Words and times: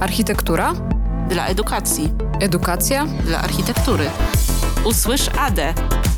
Architektura? 0.00 0.74
Dla 1.28 1.46
edukacji. 1.46 2.12
Edukacja? 2.40 3.06
Dla 3.06 3.38
architektury. 3.38 4.04
Usłysz 4.84 5.28
ADE. 5.38 5.74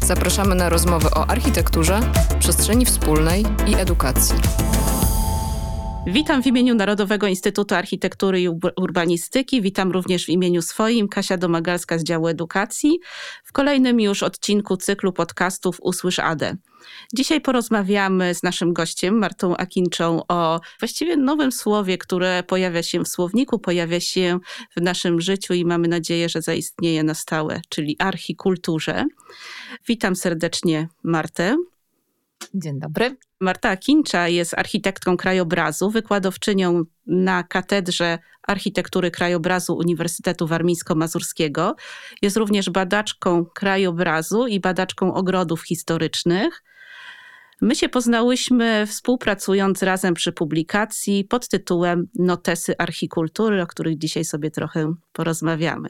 Zapraszamy 0.07 0.55
na 0.55 0.69
rozmowy 0.69 1.11
o 1.11 1.27
architekturze, 1.27 2.01
przestrzeni 2.39 2.85
wspólnej 2.85 3.45
i 3.67 3.75
edukacji. 3.75 4.37
Witam 6.07 6.43
w 6.43 6.47
imieniu 6.47 6.75
Narodowego 6.75 7.27
Instytutu 7.27 7.75
Architektury 7.75 8.41
i 8.41 8.49
Urbanistyki. 8.77 9.63
Witam 9.63 9.93
również 9.93 10.27
w 10.27 10.29
imieniu 10.29 10.63
swoim, 10.63 11.09
Kasia 11.09 11.37
Domagalska 11.37 11.99
z 11.99 12.05
działu 12.05 12.29
edukacji, 12.29 12.99
w 13.45 13.53
kolejnym 13.53 14.01
już 14.01 14.23
odcinku 14.23 14.77
cyklu 14.77 15.13
podcastów 15.13 15.79
Usłysz 15.81 16.19
ADE. 16.19 16.57
Dzisiaj 17.15 17.41
porozmawiamy 17.41 18.35
z 18.35 18.43
naszym 18.43 18.73
gościem, 18.73 19.19
Martą 19.19 19.57
Akinczą, 19.57 20.23
o 20.29 20.61
właściwie 20.81 21.17
nowym 21.17 21.53
słowie, 21.53 21.99
które 21.99 22.43
pojawia 22.43 22.83
się 22.83 23.05
w 23.05 23.09
słowniku, 23.09 23.59
pojawia 23.59 24.01
się 24.01 24.39
w 24.77 24.81
naszym 24.81 25.21
życiu 25.21 25.55
i 25.55 25.65
mamy 25.65 25.89
nadzieję, 25.89 26.29
że 26.29 26.43
zaistnieje 26.43 27.03
na 27.03 27.15
stałe, 27.15 27.61
czyli 27.69 27.97
archikulturze. 27.99 29.05
Witam 29.87 30.17
serdecznie 30.17 30.89
Martę. 31.03 31.57
Dzień 32.55 32.81
dobry. 32.81 33.17
Marta 33.41 33.77
Kincza 33.77 34.29
jest 34.29 34.55
architektką 34.59 35.17
krajobrazu, 35.17 35.91
wykładowczynią 35.91 36.83
na 37.07 37.43
Katedrze 37.43 38.19
Architektury 38.49 39.11
Krajobrazu 39.11 39.77
Uniwersytetu 39.77 40.47
Warmińsko-Mazurskiego. 40.47 41.75
Jest 42.23 42.37
również 42.37 42.71
badaczką 42.71 43.45
krajobrazu 43.45 44.47
i 44.47 44.61
badaczką 44.61 45.15
ogrodów 45.15 45.63
historycznych. 45.63 46.63
My 47.61 47.77
się 47.77 47.89
poznałyśmy 47.89 48.87
współpracując 48.87 49.83
razem 49.83 50.15
przy 50.15 50.33
publikacji 50.33 51.25
pod 51.25 51.49
tytułem 51.49 52.09
Notesy 52.15 52.79
Archikultury, 52.79 53.63
o 53.63 53.67
których 53.67 53.99
dzisiaj 53.99 54.25
sobie 54.25 54.51
trochę 54.51 54.95
porozmawiamy. 55.13 55.89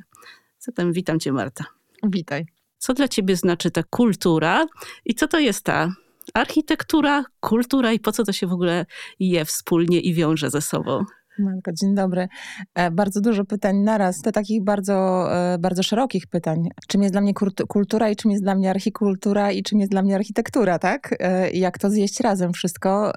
Zatem 0.59 0.93
witam 0.93 1.21
Cię, 1.21 1.33
Marta. 1.33 1.65
Witaj. 2.03 2.47
Co 2.79 2.95
dla 2.95 3.09
Ciebie 3.09 3.37
znaczy 3.37 3.71
ta 3.71 3.83
kultura 3.83 4.67
i 5.05 5.15
co 5.15 5.29
to 5.29 5.39
jest 5.39 5.65
ta 5.65 5.93
architektura, 6.35 7.25
kultura 7.41 7.93
i 7.93 8.01
po 8.01 8.13
co 8.13 8.25
to 8.25 8.33
się 8.33 8.47
w 8.47 8.53
ogóle 8.53 8.87
je 9.19 9.45
wspólnie 9.45 10.01
i 10.01 10.15
wiąże 10.15 10.51
ze 10.51 10.61
sobą? 10.61 11.05
Marko, 11.39 11.73
dzień 11.73 11.95
dobry. 11.95 12.29
E, 12.75 12.91
bardzo 12.91 13.21
dużo 13.21 13.45
pytań 13.45 13.77
naraz, 13.77 14.23
te 14.23 14.33
takich 14.33 14.65
bardzo, 14.65 15.29
e, 15.55 15.59
bardzo 15.59 15.83
szerokich 15.83 16.27
pytań. 16.27 16.69
Czym 16.89 17.03
jest 17.03 17.15
dla 17.15 17.21
mnie 17.21 17.33
kultura 17.69 18.11
i 18.11 18.17
czym 18.17 18.31
jest 18.31 18.43
dla 18.43 18.55
mnie 18.55 18.71
archikultura 18.71 19.53
i 19.53 19.63
czym 19.63 19.81
jest 19.81 19.93
dla 19.93 20.03
mnie 20.03 20.15
architektura, 20.15 20.79
tak? 20.79 21.15
E, 21.19 21.51
I 21.51 21.61
jak 21.61 21.79
to 21.79 21.91
zjeść 21.91 22.21
razem 22.21 22.53
wszystko? 22.53 23.13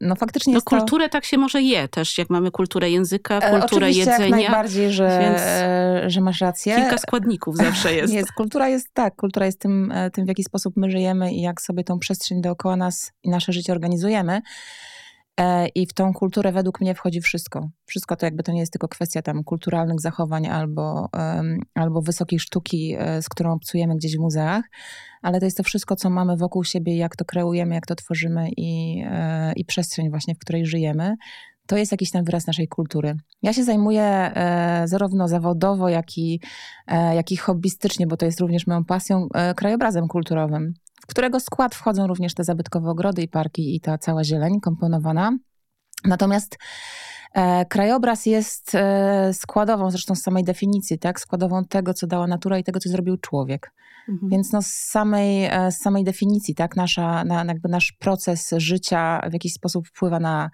No 0.00 0.16
faktycznie 0.16 0.54
no, 0.54 0.62
kulturę 0.62 1.04
to... 1.04 1.12
tak 1.12 1.24
się 1.24 1.38
może 1.38 1.62
je 1.62 1.88
też, 1.88 2.18
jak 2.18 2.30
mamy 2.30 2.50
kulturę 2.50 2.90
języka, 2.90 3.40
kulturę 3.40 3.86
Oczywiście, 3.86 4.00
jedzenia. 4.00 4.24
jak 4.24 4.30
najbardziej, 4.30 4.92
że, 4.92 5.18
więc 5.20 5.42
że 6.12 6.20
masz 6.20 6.40
rację. 6.40 6.76
Kilka 6.76 6.98
składników 6.98 7.56
zawsze 7.56 7.94
jest. 7.96 8.14
jest. 8.14 8.32
Kultura 8.32 8.68
jest 8.68 8.94
tak, 8.94 9.16
kultura 9.16 9.46
jest 9.46 9.60
tym, 9.60 9.92
tym, 10.12 10.24
w 10.24 10.28
jaki 10.28 10.44
sposób 10.44 10.76
my 10.76 10.90
żyjemy 10.90 11.32
i 11.32 11.40
jak 11.40 11.60
sobie 11.60 11.84
tą 11.84 11.98
przestrzeń 11.98 12.40
dookoła 12.42 12.76
nas 12.76 13.12
i 13.22 13.30
nasze 13.30 13.52
życie 13.52 13.72
organizujemy. 13.72 14.42
E, 15.40 15.68
I 15.68 15.86
w 15.86 15.92
tą 15.92 16.12
kulturę 16.12 16.52
według 16.52 16.80
mnie 16.80 16.94
wchodzi 16.94 17.20
wszystko. 17.20 17.68
Wszystko 17.86 18.16
to 18.16 18.26
jakby 18.26 18.42
to 18.42 18.52
nie 18.52 18.60
jest 18.60 18.72
tylko 18.72 18.88
kwestia 18.88 19.22
tam 19.22 19.44
kulturalnych 19.44 20.00
zachowań 20.00 20.46
albo, 20.46 21.08
albo 21.74 22.02
wysokiej 22.02 22.38
sztuki, 22.38 22.96
e, 22.98 23.22
z 23.22 23.28
którą 23.28 23.52
obcujemy 23.52 23.96
gdzieś 23.96 24.16
w 24.16 24.20
muzeach, 24.20 24.64
ale 25.22 25.38
to 25.38 25.44
jest 25.44 25.56
to 25.56 25.62
wszystko, 25.62 25.96
co 25.96 26.10
mamy 26.10 26.36
wokół 26.36 26.64
siebie, 26.64 26.96
jak 26.96 27.16
to 27.16 27.24
kreujemy, 27.24 27.74
jak 27.74 27.86
to 27.86 27.94
tworzymy 27.94 28.48
i, 28.56 29.02
e, 29.06 29.52
i 29.56 29.64
przestrzeń 29.64 30.10
właśnie, 30.10 30.34
w 30.34 30.38
której 30.38 30.66
żyjemy. 30.66 31.14
To 31.66 31.76
jest 31.76 31.92
jakiś 31.92 32.10
tam 32.10 32.24
wyraz 32.24 32.46
naszej 32.46 32.68
kultury. 32.68 33.16
Ja 33.42 33.52
się 33.52 33.64
zajmuję 33.64 34.32
zarówno 34.84 35.28
zawodowo, 35.28 35.88
jak 35.88 36.18
i, 36.18 36.40
jak 37.14 37.32
i 37.32 37.36
hobbystycznie, 37.36 38.06
bo 38.06 38.16
to 38.16 38.26
jest 38.26 38.40
również 38.40 38.66
moją 38.66 38.84
pasją, 38.84 39.28
krajobrazem 39.56 40.08
kulturowym 40.08 40.74
w 41.02 41.06
którego 41.06 41.40
skład 41.40 41.74
wchodzą 41.74 42.06
również 42.06 42.34
te 42.34 42.44
zabytkowe 42.44 42.90
ogrody 42.90 43.22
i 43.22 43.28
parki 43.28 43.76
i 43.76 43.80
ta 43.80 43.98
cała 43.98 44.24
zieleń 44.24 44.60
komponowana. 44.60 45.38
Natomiast 46.04 46.58
e, 47.34 47.64
krajobraz 47.64 48.26
jest 48.26 48.74
e, 48.74 49.30
składową, 49.34 49.90
zresztą 49.90 50.14
z 50.14 50.22
samej 50.22 50.44
definicji, 50.44 50.98
tak? 50.98 51.20
składową 51.20 51.64
tego, 51.64 51.94
co 51.94 52.06
dała 52.06 52.26
natura 52.26 52.58
i 52.58 52.64
tego, 52.64 52.80
co 52.80 52.88
zrobił 52.88 53.16
człowiek. 53.16 53.72
Mhm. 54.08 54.30
Więc 54.30 54.52
no 54.52 54.62
z, 54.62 54.66
samej, 54.66 55.44
e, 55.44 55.72
z 55.72 55.78
samej 55.78 56.04
definicji, 56.04 56.54
tak? 56.54 56.76
Nasza, 56.76 57.24
na, 57.24 57.44
jakby 57.44 57.68
nasz 57.68 57.92
proces 57.92 58.50
życia 58.56 59.20
w 59.30 59.32
jakiś 59.32 59.52
sposób 59.52 59.88
wpływa 59.88 60.20
na, 60.20 60.50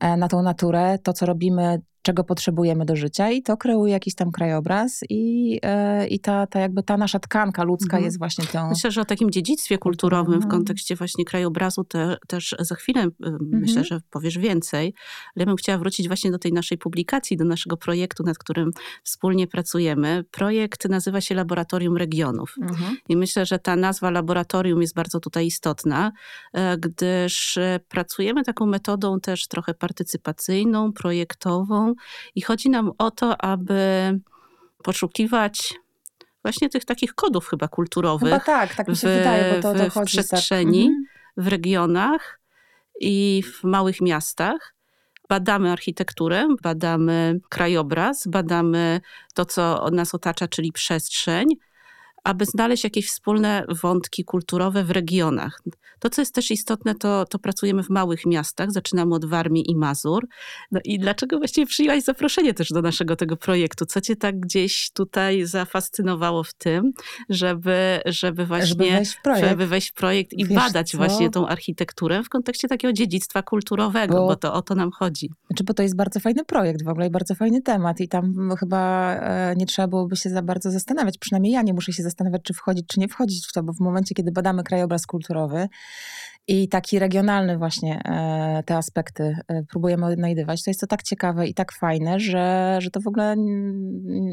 na 0.00 0.28
tą 0.28 0.42
naturę. 0.42 0.98
To, 1.02 1.12
co 1.12 1.26
robimy, 1.26 1.80
czego 2.04 2.24
potrzebujemy 2.24 2.84
do 2.84 2.96
życia 2.96 3.30
i 3.30 3.42
to 3.42 3.56
kreuje 3.56 3.92
jakiś 3.92 4.14
tam 4.14 4.32
krajobraz 4.32 5.00
i, 5.10 5.58
e, 5.62 6.06
i 6.06 6.20
ta, 6.20 6.46
ta 6.46 6.60
jakby 6.60 6.82
ta 6.82 6.96
nasza 6.96 7.18
tkanka 7.18 7.64
ludzka 7.64 7.96
mhm. 7.96 8.04
jest 8.04 8.18
właśnie 8.18 8.46
tą... 8.46 8.68
Myślę, 8.68 8.90
że 8.90 9.00
o 9.00 9.04
takim 9.04 9.30
dziedzictwie 9.30 9.78
kulturowym 9.78 10.34
mhm. 10.34 10.50
w 10.50 10.54
kontekście 10.54 10.96
właśnie 10.96 11.24
krajobrazu 11.24 11.84
te, 11.84 12.16
też 12.28 12.54
za 12.58 12.74
chwilę 12.74 13.00
e, 13.02 13.06
mhm. 13.26 13.40
myślę, 13.50 13.84
że 13.84 14.00
powiesz 14.10 14.38
więcej, 14.38 14.94
ale 15.36 15.42
ja 15.42 15.46
bym 15.46 15.56
chciała 15.56 15.78
wrócić 15.78 16.06
właśnie 16.08 16.30
do 16.30 16.38
tej 16.38 16.52
naszej 16.52 16.78
publikacji, 16.78 17.36
do 17.36 17.44
naszego 17.44 17.76
projektu, 17.76 18.22
nad 18.22 18.38
którym 18.38 18.70
wspólnie 19.04 19.46
pracujemy. 19.46 20.24
Projekt 20.30 20.88
nazywa 20.88 21.20
się 21.20 21.34
Laboratorium 21.34 21.96
Regionów 21.96 22.54
mhm. 22.62 22.96
i 23.08 23.16
myślę, 23.16 23.46
że 23.46 23.58
ta 23.58 23.76
nazwa 23.76 24.10
laboratorium 24.10 24.80
jest 24.80 24.94
bardzo 24.94 25.20
tutaj 25.20 25.46
istotna, 25.46 26.12
e, 26.52 26.78
gdyż 26.78 27.58
pracujemy 27.88 28.44
taką 28.44 28.66
metodą 28.66 29.20
też 29.20 29.48
trochę 29.48 29.74
partycypacyjną, 29.84 30.92
projektową, 30.92 31.94
i 32.34 32.42
chodzi 32.42 32.70
nam 32.70 32.92
o 32.98 33.10
to, 33.10 33.42
aby 33.42 33.80
poszukiwać 34.82 35.74
właśnie 36.42 36.68
tych 36.68 36.84
takich 36.84 37.14
kodów 37.14 37.48
chyba 37.48 37.68
kulturowych. 37.68 38.28
Chyba 38.28 38.44
tak, 38.44 38.74
tak 38.74 38.88
mi 38.88 38.96
się 38.96 39.08
w, 39.08 39.18
wydaje, 39.18 39.54
bo 39.54 39.62
to, 39.62 39.78
to 39.78 39.90
w, 39.90 39.94
tak. 39.94 40.04
przestrzeni, 40.04 40.84
tak. 40.88 41.44
w 41.44 41.48
regionach 41.48 42.40
i 43.00 43.42
w 43.42 43.64
małych 43.64 44.00
miastach. 44.00 44.74
Badamy 45.28 45.72
architekturę, 45.72 46.48
badamy 46.62 47.40
krajobraz, 47.48 48.26
badamy 48.26 49.00
to, 49.34 49.44
co 49.44 49.90
nas 49.92 50.14
otacza, 50.14 50.48
czyli 50.48 50.72
przestrzeń, 50.72 51.46
aby 52.24 52.44
znaleźć 52.44 52.84
jakieś 52.84 53.08
wspólne 53.08 53.64
wątki 53.82 54.24
kulturowe 54.24 54.84
w 54.84 54.90
regionach. 54.90 55.62
To, 55.98 56.10
co 56.10 56.22
jest 56.22 56.34
też 56.34 56.50
istotne, 56.50 56.94
to, 56.94 57.24
to 57.24 57.38
pracujemy 57.38 57.82
w 57.82 57.90
małych 57.90 58.26
miastach. 58.26 58.72
Zaczynamy 58.72 59.14
od 59.14 59.24
Warmii 59.24 59.70
i 59.70 59.76
Mazur. 59.76 60.26
No 60.72 60.80
i 60.84 60.98
dlaczego 60.98 61.38
właściwie 61.38 61.66
przyjęłaś 61.66 62.02
zaproszenie 62.02 62.54
też 62.54 62.68
do 62.68 62.82
naszego 62.82 63.16
tego 63.16 63.36
projektu? 63.36 63.86
Co 63.86 64.00
cię 64.00 64.16
tak 64.16 64.40
gdzieś 64.40 64.90
tutaj 64.90 65.46
zafascynowało 65.46 66.44
w 66.44 66.54
tym, 66.54 66.92
żeby, 67.28 68.00
żeby 68.06 68.46
właśnie 68.46 68.66
żeby 68.66 68.90
wejść 68.90 69.12
w 69.12 69.22
projekt, 69.22 69.48
żeby 69.48 69.66
wejść 69.66 69.90
w 69.90 69.94
projekt 69.94 70.32
i 70.32 70.44
Wiesz 70.44 70.56
badać 70.56 70.90
co? 70.90 70.98
właśnie 70.98 71.30
tą 71.30 71.48
architekturę 71.48 72.22
w 72.22 72.28
kontekście 72.28 72.68
takiego 72.68 72.92
dziedzictwa 72.92 73.42
kulturowego, 73.42 74.14
bo, 74.14 74.26
bo, 74.26 74.36
to 74.36 74.54
o 74.54 74.62
to 74.62 74.74
nam 74.74 74.90
chodzi. 74.90 75.30
Znaczy, 75.46 75.64
bo 75.64 75.74
to 75.74 75.82
jest 75.82 75.96
bardzo 75.96 76.20
fajny 76.20 76.44
projekt 76.44 76.84
w 76.84 76.88
ogóle 76.88 77.06
i 77.06 77.10
bardzo 77.10 77.34
fajny 77.34 77.62
temat 77.62 78.00
i 78.00 78.08
tam 78.08 78.50
chyba 78.60 79.14
e, 79.14 79.54
nie 79.56 79.66
trzeba 79.66 79.88
byłoby 79.88 80.16
się 80.16 80.30
za 80.30 80.42
bardzo 80.42 80.70
zastanawiać. 80.70 81.18
Przynajmniej 81.18 81.52
ja 81.52 81.62
nie 81.62 81.74
muszę 81.74 81.92
się 81.92 82.02
zastanawiać, 82.02 82.13
czy 82.42 82.54
wchodzić, 82.54 82.86
czy 82.86 83.00
nie 83.00 83.08
wchodzić 83.08 83.46
w 83.48 83.52
to, 83.52 83.62
bo 83.62 83.72
w 83.72 83.80
momencie, 83.80 84.14
kiedy 84.14 84.32
badamy 84.32 84.62
krajobraz 84.62 85.06
kulturowy, 85.06 85.68
i 86.46 86.68
taki 86.68 86.98
regionalny 86.98 87.58
właśnie 87.58 88.00
e, 88.04 88.62
te 88.66 88.76
aspekty 88.76 89.36
e, 89.48 89.62
próbujemy 89.62 90.06
odnajdywać. 90.06 90.62
To 90.62 90.70
jest 90.70 90.80
to 90.80 90.86
tak 90.86 91.02
ciekawe 91.02 91.46
i 91.46 91.54
tak 91.54 91.72
fajne, 91.72 92.20
że, 92.20 92.76
że 92.80 92.90
to 92.90 93.00
w 93.00 93.06
ogóle 93.06 93.34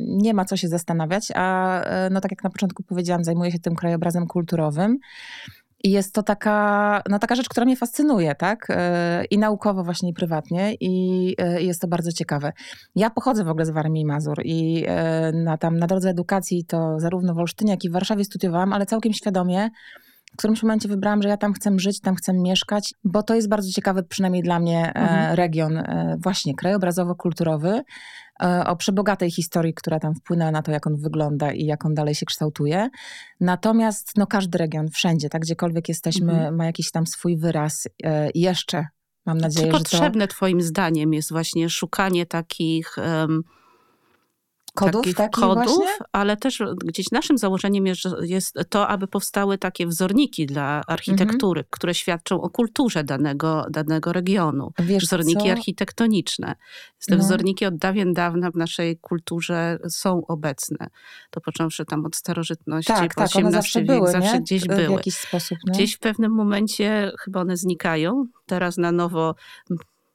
nie 0.08 0.34
ma 0.34 0.46
co 0.46 0.58
się 0.58 0.68
zastanawiać, 0.68 1.28
a 1.36 1.80
e, 1.82 2.10
no 2.10 2.22
tak 2.22 2.32
jak 2.32 2.44
na 2.44 2.50
początku 2.50 2.84
powiedziałam, 2.84 3.24
zajmuję 3.24 3.52
się 3.52 3.60
tym 3.60 3.76
krajobrazem 3.76 4.28
kulturowym. 4.28 4.98
I 5.84 5.92
jest 5.92 6.14
to 6.14 6.24
taka, 6.24 7.02
no 7.10 7.20
taka 7.20 7.36
rzecz, 7.36 7.50
która 7.50 7.66
mnie 7.66 7.78
fascynuje, 7.78 8.36
tak? 8.36 8.68
I 9.32 9.38
naukowo 9.38 9.84
właśnie 9.84 10.10
i 10.10 10.14
prywatnie 10.14 10.74
i, 10.80 11.36
jest 11.58 11.82
to 11.82 11.88
bardzo 11.88 12.12
ciekawe. 12.12 12.54
Ja 12.96 13.10
pochodzę 13.10 13.44
w 13.44 13.50
ogóle 13.50 13.66
z 13.66 13.70
Warmii 13.70 14.02
i 14.02 14.06
Mazur 14.06 14.42
i 14.44 14.86
na, 15.34 15.58
tam 15.58 15.78
na 15.78 15.88
drodze 15.88 16.10
edukacji 16.10 16.66
to 16.66 17.00
zarówno 17.00 17.34
w 17.34 17.38
Olsztynie, 17.38 17.72
jak 17.72 17.84
i 17.84 17.90
w 17.90 17.94
Warszawie 17.94 18.24
studiowałam, 18.26 18.74
ale 18.74 18.86
całkiem 18.86 19.14
świadomie 19.14 19.70
w 20.34 20.38
którymś 20.38 20.64
momencie 20.64 20.90
wybrałam, 20.90 21.22
że 21.22 21.30
ja 21.30 21.38
tam 21.38 21.54
chcę 21.54 21.72
żyć, 21.80 22.02
tam 22.02 22.16
chcę 22.16 22.34
mieszkać, 22.34 22.94
bo 23.04 23.24
to 23.24 23.36
jest 23.36 23.50
bardzo 23.50 23.72
ciekawy, 23.72 24.04
przynajmniej 24.04 24.44
dla 24.44 24.60
mnie, 24.60 24.86
e, 24.86 24.96
mhm. 24.96 25.36
region 25.36 25.78
e, 25.78 26.18
właśnie 26.20 26.54
krajobrazowo-kulturowy, 26.56 27.70
e, 27.70 27.82
o 28.66 28.76
przebogatej 28.76 29.32
historii, 29.32 29.74
która 29.74 30.00
tam 30.00 30.16
wpłynęła 30.16 30.52
na 30.52 30.62
to, 30.62 30.72
jak 30.72 30.88
on 30.88 30.98
wygląda 30.98 31.52
i 31.52 31.66
jak 31.66 31.86
on 31.86 31.94
dalej 31.94 32.16
się 32.16 32.26
kształtuje. 32.26 32.90
Natomiast 33.40 34.12
no, 34.18 34.28
każdy 34.28 34.58
region, 34.58 34.90
wszędzie, 34.90 35.30
tak 35.30 35.42
gdziekolwiek 35.42 35.90
jesteśmy, 35.90 36.32
mhm. 36.32 36.56
ma 36.56 36.66
jakiś 36.66 36.92
tam 36.92 37.08
swój 37.08 37.38
wyraz 37.38 37.88
jeszcze. 38.36 38.86
Mam 39.26 39.38
nadzieję, 39.38 39.72
Czy 39.72 39.78
potrzebne 39.78 40.28
to... 40.28 40.34
twoim 40.34 40.62
zdaniem 40.62 41.14
jest 41.14 41.32
właśnie 41.32 41.70
szukanie 41.70 42.26
takich... 42.26 42.96
Um 42.98 43.44
Kodów 44.76 45.14
takich 45.16 45.32
kodów, 45.44 45.66
właśnie? 45.66 46.06
ale 46.12 46.38
też 46.38 46.64
gdzieś 46.86 47.12
naszym 47.12 47.38
założeniem 47.38 47.86
jest, 47.88 48.04
jest 48.22 48.56
to, 48.70 48.88
aby 48.88 49.08
powstały 49.08 49.58
takie 49.58 49.88
wzorniki 49.88 50.46
dla 50.46 50.82
architektury, 50.88 51.60
Mhm. 51.60 51.68
które 51.70 51.94
świadczą 51.94 52.42
o 52.42 52.50
kulturze 52.50 53.04
danego, 53.04 53.66
danego 53.70 54.14
regionu. 54.14 54.72
Wiesz 54.80 55.04
wzorniki 55.04 55.46
co? 55.46 55.52
architektoniczne. 55.52 56.56
Te 57.08 57.16
No. 57.16 57.24
wzorniki 57.24 57.66
od 57.66 57.78
dawien 57.78 58.14
dawna 58.14 58.52
w 58.52 58.56
naszej 58.56 58.98
kulturze 58.98 59.78
są 59.90 60.22
obecne. 60.28 60.88
To 61.30 61.42
począwszy 61.42 61.86
tam 61.86 62.06
od 62.06 62.16
starożytności, 62.16 62.94
Tak, 62.94 63.14
po 63.16 63.22
tak, 63.22 63.30
XVIII 63.30 63.52
zawsze 63.52 63.80
wiek, 63.80 63.88
były, 63.88 64.12
zawsze 64.12 64.34
nie? 64.34 64.42
gdzieś 64.42 64.64
w 64.64 64.68
były. 64.68 64.92
jakiś 64.92 65.16
sposób. 65.16 65.58
No. 65.68 65.74
Gdzieś 65.74 65.96
w 65.96 66.00
pewnym 66.00 66.32
momencie 66.32 67.12
chyba 67.20 67.42
one 67.42 67.58
znikają. 67.58 68.26
Teraz 68.46 68.78
na 68.78 68.92
nowo 68.92 69.36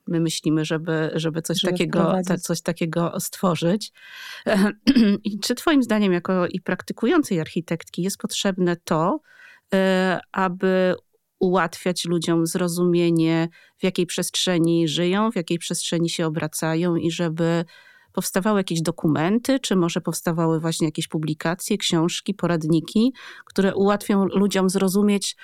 my 0.07 0.21
myślimy, 0.21 0.65
żeby, 0.65 1.11
żeby, 1.15 1.43
coś, 1.43 1.61
Żeby 1.61 1.73
takiego, 1.73 2.15
ta, 2.27 2.37
coś 2.37 2.63
takiego 2.63 3.21
stworzyć. 3.21 3.93
I 5.25 5.39
czy 5.39 5.55
twoim 5.55 5.83
zdaniem, 5.83 6.13
jako 6.13 6.47
i 6.47 6.61
praktykującej 6.61 7.41
architektki, 7.41 8.03
jest 8.03 8.19
potrzebne 8.19 8.77
to, 8.77 9.21
e, 9.75 10.21
aby 10.33 10.95
ułatwiać 11.39 12.05
ludziom 12.05 12.47
zrozumienie, 12.47 13.49
w 13.79 13.85
jakiej 13.85 14.07
przestrzeni 14.07 14.89
żyją, 14.89 15.31
w 15.31 15.37
jakiej 15.37 15.59
przestrzeni 15.59 16.11
się 16.11 16.27
obracają 16.27 16.97
i 16.97 17.11
żeby 17.11 17.65
powstawały 18.13 18.61
jakieś 18.61 18.83
dokumenty, 18.83 19.61
czy 19.61 19.77
może 19.77 20.01
powstawały 20.01 20.61
właśnie 20.61 20.87
jakieś 20.87 21.09
publikacje, 21.09 21.79
książki, 21.79 22.35
poradniki, 22.35 23.13
które 23.45 23.75
ułatwią 23.75 24.25
ludziom 24.27 24.71
zrozumieć, 24.71 25.37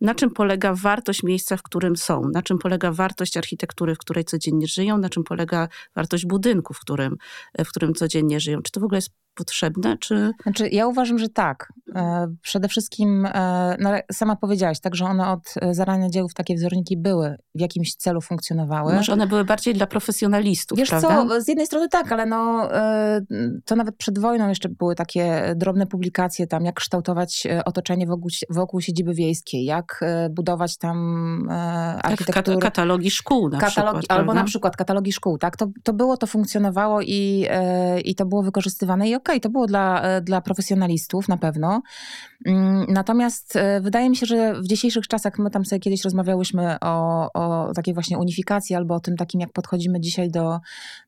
na 0.00 0.14
czym 0.14 0.30
polega 0.30 0.74
wartość 0.74 1.22
miejsca, 1.22 1.56
w 1.56 1.62
którym 1.62 1.96
są, 1.96 2.22
na 2.32 2.42
czym 2.42 2.58
polega 2.58 2.92
wartość 2.92 3.36
architektury, 3.36 3.94
w 3.94 3.98
której 3.98 4.24
codziennie 4.24 4.66
żyją, 4.66 4.98
na 4.98 5.08
czym 5.08 5.24
polega 5.24 5.68
wartość 5.94 6.26
budynku, 6.26 6.74
w 6.74 6.80
którym, 6.80 7.16
w 7.58 7.68
którym 7.68 7.94
codziennie 7.94 8.40
żyją. 8.40 8.62
Czy 8.62 8.72
to 8.72 8.80
w 8.80 8.84
ogóle 8.84 8.98
jest 8.98 9.10
potrzebne, 9.36 9.96
czy... 10.00 10.30
Znaczy, 10.42 10.68
ja 10.68 10.86
uważam, 10.86 11.18
że 11.18 11.28
tak. 11.28 11.72
E, 11.94 12.26
Przede 12.42 12.68
wszystkim, 12.68 13.26
e, 13.26 13.76
no, 13.80 13.90
sama 14.12 14.36
powiedziałaś, 14.36 14.80
tak, 14.80 14.94
że 14.94 15.04
one 15.04 15.28
od 15.28 15.54
e, 15.60 15.74
zarania 15.74 16.10
dziejów 16.10 16.34
takie 16.34 16.54
wzorniki 16.54 16.96
były, 16.96 17.36
w 17.54 17.60
jakimś 17.60 17.94
celu 17.94 18.20
funkcjonowały. 18.20 18.94
Może 18.94 19.12
one 19.12 19.26
były 19.26 19.44
bardziej 19.44 19.74
dla 19.74 19.86
profesjonalistów, 19.86 20.78
Wiesz 20.78 20.88
prawda? 20.90 21.08
co, 21.28 21.40
z 21.40 21.48
jednej 21.48 21.66
strony 21.66 21.88
tak, 21.88 22.12
ale 22.12 22.26
no, 22.26 22.68
to 23.64 23.76
nawet 23.76 23.96
przed 23.96 24.18
wojną 24.18 24.48
jeszcze 24.48 24.68
były 24.68 24.94
takie 24.94 25.52
drobne 25.56 25.86
publikacje 25.86 26.46
tam, 26.46 26.64
jak 26.64 26.74
kształtować 26.74 27.46
otoczenie 27.64 28.06
wokół, 28.06 28.30
wokół 28.50 28.80
siedziby 28.80 29.14
wiejskiej, 29.14 29.64
jak 29.64 30.00
budować 30.30 30.78
tam 30.78 30.96
Tak, 31.48 32.06
architekturę. 32.06 32.56
kat- 32.56 32.62
katalogi 32.62 33.10
szkół 33.10 33.48
na 33.48 33.58
katalogi, 33.58 33.98
przykład. 33.98 34.18
albo 34.18 34.24
prawda? 34.24 34.42
na 34.42 34.46
przykład 34.46 34.76
katalogi 34.76 35.12
szkół, 35.12 35.38
tak? 35.38 35.56
To, 35.56 35.66
to 35.82 35.92
było, 35.92 36.16
to 36.16 36.26
funkcjonowało 36.26 37.00
i, 37.02 37.46
i 38.04 38.14
to 38.14 38.26
było 38.26 38.42
wykorzystywane 38.42 39.08
i 39.08 39.14
okej, 39.14 39.25
to 39.40 39.50
było 39.50 39.66
dla, 39.66 40.02
e, 40.02 40.20
dla 40.20 40.40
profesjonalistów 40.40 41.28
na 41.28 41.36
pewno. 41.36 41.82
Mm, 42.46 42.86
Natomiast 42.88 43.56
e, 43.56 43.80
wydaje 43.80 44.10
mi 44.10 44.16
się, 44.16 44.26
że 44.26 44.54
w 44.60 44.66
dzisiejszych 44.66 45.08
czasach, 45.08 45.38
my 45.38 45.50
tam 45.50 45.64
sobie 45.64 45.80
kiedyś 45.80 46.04
rozmawiałyśmy 46.04 46.76
o, 46.80 47.28
o 47.34 47.72
takiej 47.74 47.94
właśnie 47.94 48.18
unifikacji 48.18 48.76
albo 48.76 48.94
o 48.94 49.00
tym 49.00 49.16
takim, 49.16 49.40
jak 49.40 49.52
podchodzimy 49.52 50.00
dzisiaj 50.00 50.30
do, 50.30 50.58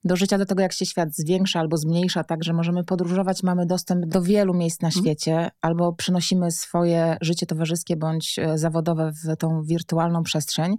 do 0.04 0.16
życia, 0.16 0.38
do 0.38 0.46
tego, 0.46 0.62
jak 0.62 0.72
się 0.72 0.86
świat 0.86 1.08
zwiększa 1.14 1.60
albo 1.60 1.76
zmniejsza, 1.76 2.24
tak, 2.24 2.44
że 2.44 2.52
możemy 2.52 2.84
podróżować, 2.84 3.42
mamy 3.42 3.66
dostęp 3.66 4.06
do 4.06 4.22
wielu 4.22 4.54
miejsc 4.54 4.80
na 4.82 4.88
Mhm. 4.88 5.04
świecie, 5.04 5.50
albo 5.60 5.92
przenosimy 5.92 6.50
swoje 6.50 7.16
życie 7.20 7.46
towarzyskie 7.46 7.96
bądź 7.96 8.38
e, 8.38 8.58
zawodowe 8.58 9.12
w 9.12 9.36
tą 9.36 9.62
wirtualną 9.62 10.22
przestrzeń. 10.22 10.76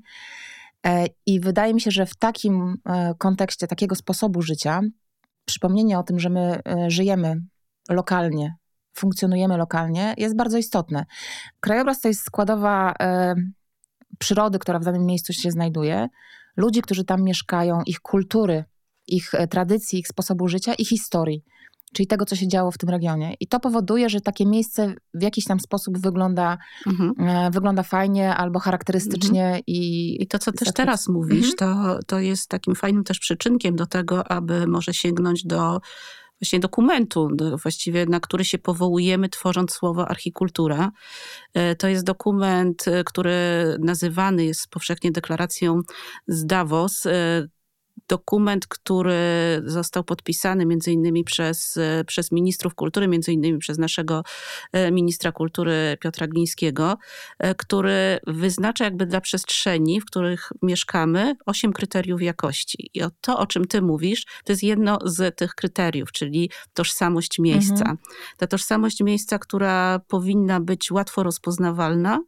I 1.25 1.39
wydaje 1.39 1.74
mi 1.74 1.81
się, 1.81 1.92
że 1.92 2.06
w 2.06 2.15
takim 2.15 2.75
kontekście 3.18 3.68
takiego 3.68 3.95
sposobu 3.95 4.42
życia, 4.42 4.81
przypomnienie 5.50 6.00
o 6.00 6.04
tym, 6.04 6.19
że 6.19 6.30
my 6.30 6.62
e, 6.66 6.90
żyjemy 6.92 7.36
lokalnie, 7.90 8.56
funkcjonujemy 8.94 9.57
lokalnie, 9.57 10.13
jest 10.18 10.36
bardzo 10.36 10.57
istotne. 10.57 11.06
Krajobraz 11.60 12.00
to 12.01 12.07
jest 12.07 12.22
składowa 12.22 12.94
e, 13.00 13.36
przyrody, 14.19 14.60
która 14.60 14.80
w 14.80 14.84
danym 14.84 15.06
miejscu 15.06 15.34
się 15.34 15.51
znajduje, 15.51 16.07
ludzi, 16.57 16.81
którzy 16.81 17.04
tam 17.04 17.24
mieszkają, 17.24 17.81
ich 17.86 18.00
kultury, 18.00 18.63
ich 19.07 19.34
e, 19.34 19.48
tradycji, 19.48 20.00
ich 20.00 20.07
sposobu 20.07 20.48
życia 20.48 20.74
i 20.74 20.86
historii. 20.86 21.44
Czyli 21.94 22.07
tego, 22.07 22.25
co 22.25 22.36
się 22.36 22.47
działo 22.47 22.71
w 22.71 22.77
tym 22.77 22.89
regionie. 22.89 23.33
I 23.39 23.47
to 23.47 23.59
powoduje, 23.59 24.09
że 24.09 24.21
takie 24.21 24.45
miejsce 24.45 24.94
w 25.13 25.21
jakiś 25.21 25.45
tam 25.45 25.59
sposób 25.59 25.97
wygląda, 25.97 26.57
Mhm. 26.88 27.13
e, 27.30 27.51
wygląda 27.51 27.83
fajnie 27.83 28.36
albo 28.36 28.59
charakterystycznie 28.59 29.59
i, 29.68 30.18
I 30.24 30.27
to, 30.27 30.39
co 30.39 30.51
też 30.51 30.74
teraz 30.74 31.07
mówisz, 31.07 31.51
Mhm. 31.51 31.56
to, 31.57 32.00
to 32.07 32.19
jest 32.19 32.50
takim 32.50 32.75
fajnym 32.75 33.03
też 33.03 33.19
przyczynkiem 33.19 33.75
do 33.75 33.86
tego, 33.86 34.31
aby 34.31 34.68
może 34.68 34.94
sięgnąć 34.94 35.45
do 35.45 35.80
właśnie 36.41 36.59
dokumentu, 36.59 37.30
do, 37.36 37.57
właściwie 37.57 38.06
na 38.06 38.19
który 38.19 38.45
się 38.45 38.57
powołujemy, 38.57 39.30
tworząc 39.30 39.71
słowo 39.71 40.07
archikultura. 40.07 40.92
E, 41.53 41.75
To 41.75 41.88
jest 41.88 42.03
dokument, 42.06 42.88
e, 42.88 43.03
który 43.03 43.35
nazywany 43.80 44.45
jest 44.45 44.68
powszechnie 44.68 45.12
deklaracją 45.12 45.81
z 46.27 46.45
Davos. 46.45 47.07
Dokument, 48.07 48.68
który 48.68 49.16
został 49.66 50.04
podpisany 50.04 50.66
między 50.66 50.92
innymi 50.92 51.24
przez, 51.24 51.80
przez 52.07 52.31
ministrów 52.31 52.75
kultury, 52.75 53.07
między 53.07 53.34
innymi 53.34 53.60
przez 53.60 53.78
naszego 53.78 54.24
e, 54.72 54.92
ministra 54.92 55.31
kultury 55.31 55.98
Piotra 56.00 56.28
Glińskiego, 56.28 56.98
e, 57.40 57.56
który 57.56 58.19
wyznacza 58.28 58.84
jakby 58.84 59.06
dla 59.06 59.22
przestrzeni, 59.22 60.01
w 60.01 60.06
których 60.06 60.50
mieszkamy, 60.62 61.36
osiem 61.46 61.74
kryteriów 61.74 62.22
jakości. 62.22 62.90
I 62.94 63.01
to, 63.22 63.40
o 63.40 63.48
czym 63.48 63.66
ty 63.66 63.81
mówisz, 63.81 64.25
to 64.44 64.52
jest 64.52 64.63
jedno 64.63 65.00
z 65.06 65.38
tych 65.38 65.56
kryteriów, 65.56 66.12
czyli 66.12 66.50
tożsamość 66.74 67.40
miejsca. 67.40 67.74
Mhm. 67.74 67.98
Ta 68.38 68.48
tożsamość 68.48 69.04
miejsca, 69.04 69.40
która 69.40 70.00
powinna 70.07 70.60
być 70.60 70.92
łatwo 70.92 71.24
rozpoznawalna, 71.24 72.19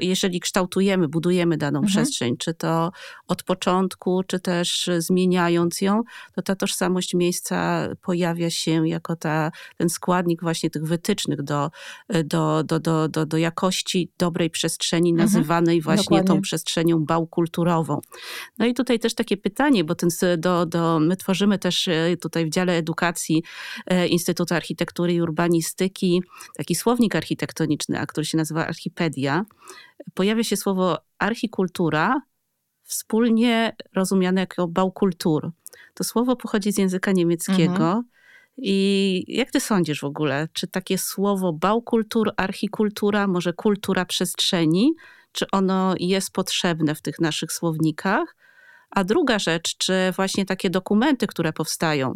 jeżeli 0.00 0.40
kształtujemy, 0.40 1.08
budujemy 1.08 1.56
daną 1.56 1.78
Mhm. 1.78 1.86
przestrzeń, 1.92 2.36
czy 2.36 2.54
to 2.54 2.92
od 3.28 3.42
początku, 3.42 4.22
czy 4.26 4.40
też 4.40 4.90
zmieniając 4.98 5.80
ją, 5.80 6.02
to 6.34 6.42
ta 6.42 6.56
tożsamość 6.56 7.14
miejsca 7.14 7.88
pojawia 8.02 8.50
się 8.50 8.88
jako 8.88 9.16
ta, 9.16 9.50
ten 9.76 9.88
składnik 9.88 10.42
właśnie 10.42 10.70
tych 10.70 10.84
wytycznych 10.84 11.42
do, 11.42 11.70
do, 12.24 12.64
do, 12.64 12.80
do, 12.80 13.08
do, 13.08 13.26
do 13.26 13.36
jakości 13.36 14.10
dobrej 14.18 14.50
przestrzeni, 14.50 15.10
Mhm. 15.10 15.26
nazywanej 15.26 15.80
właśnie 15.80 16.02
Dokładnie. 16.04 16.28
tą 16.28 16.40
przestrzenią 16.40 17.04
bałkulturową. 17.04 18.00
No 18.58 18.66
i 18.66 18.74
tutaj 18.74 18.98
też 18.98 19.14
takie 19.14 19.36
pytanie, 19.36 19.84
bo 19.84 19.94
ten, 19.94 20.08
do, 20.38 20.66
do, 20.66 20.98
my 21.00 21.16
tworzymy 21.16 21.58
też 21.58 21.88
e, 21.88 22.16
tutaj 22.16 22.46
w 22.46 22.50
dziale 22.50 22.76
edukacji 22.76 23.42
e, 23.86 24.06
Instytutu 24.06 24.54
Architektury 24.54 25.12
i 25.12 25.22
Urbanistyki 25.22 26.22
taki 26.56 26.74
słownik 26.74 27.16
architektoniczny, 27.16 28.00
a 28.00 28.06
który 28.06 28.24
się 28.24 28.38
nazywa 28.38 28.66
Archipedia. 28.66 29.44
Pojawia 30.14 30.44
się 30.44 30.56
słowo 30.56 30.98
archikultura, 31.18 32.22
wspólnie 32.82 33.76
rozumiane 33.94 34.40
jako 34.40 34.68
baukultur. 34.68 35.50
To 35.94 36.04
słowo 36.04 36.36
pochodzi 36.36 36.72
z 36.72 36.78
języka 36.78 37.12
niemieckiego. 37.12 37.72
Mhm. 37.72 38.02
I 38.56 39.24
jak 39.28 39.50
ty 39.50 39.60
sądzisz 39.60 40.00
w 40.00 40.04
ogóle, 40.04 40.48
czy 40.52 40.66
takie 40.66 40.98
słowo 40.98 41.52
baukultur, 41.52 42.32
archikultura, 42.36 43.26
może 43.26 43.52
kultura 43.52 44.04
przestrzeni, 44.04 44.94
czy 45.32 45.46
ono 45.52 45.94
jest 45.98 46.32
potrzebne 46.32 46.94
w 46.94 47.02
tych 47.02 47.20
naszych 47.20 47.52
słownikach? 47.52 48.36
A 48.94 49.04
druga 49.04 49.38
rzecz, 49.38 49.76
czy 49.78 49.92
właśnie 50.16 50.46
takie 50.46 50.70
dokumenty, 50.70 51.26
które 51.26 51.52
powstają, 51.52 52.12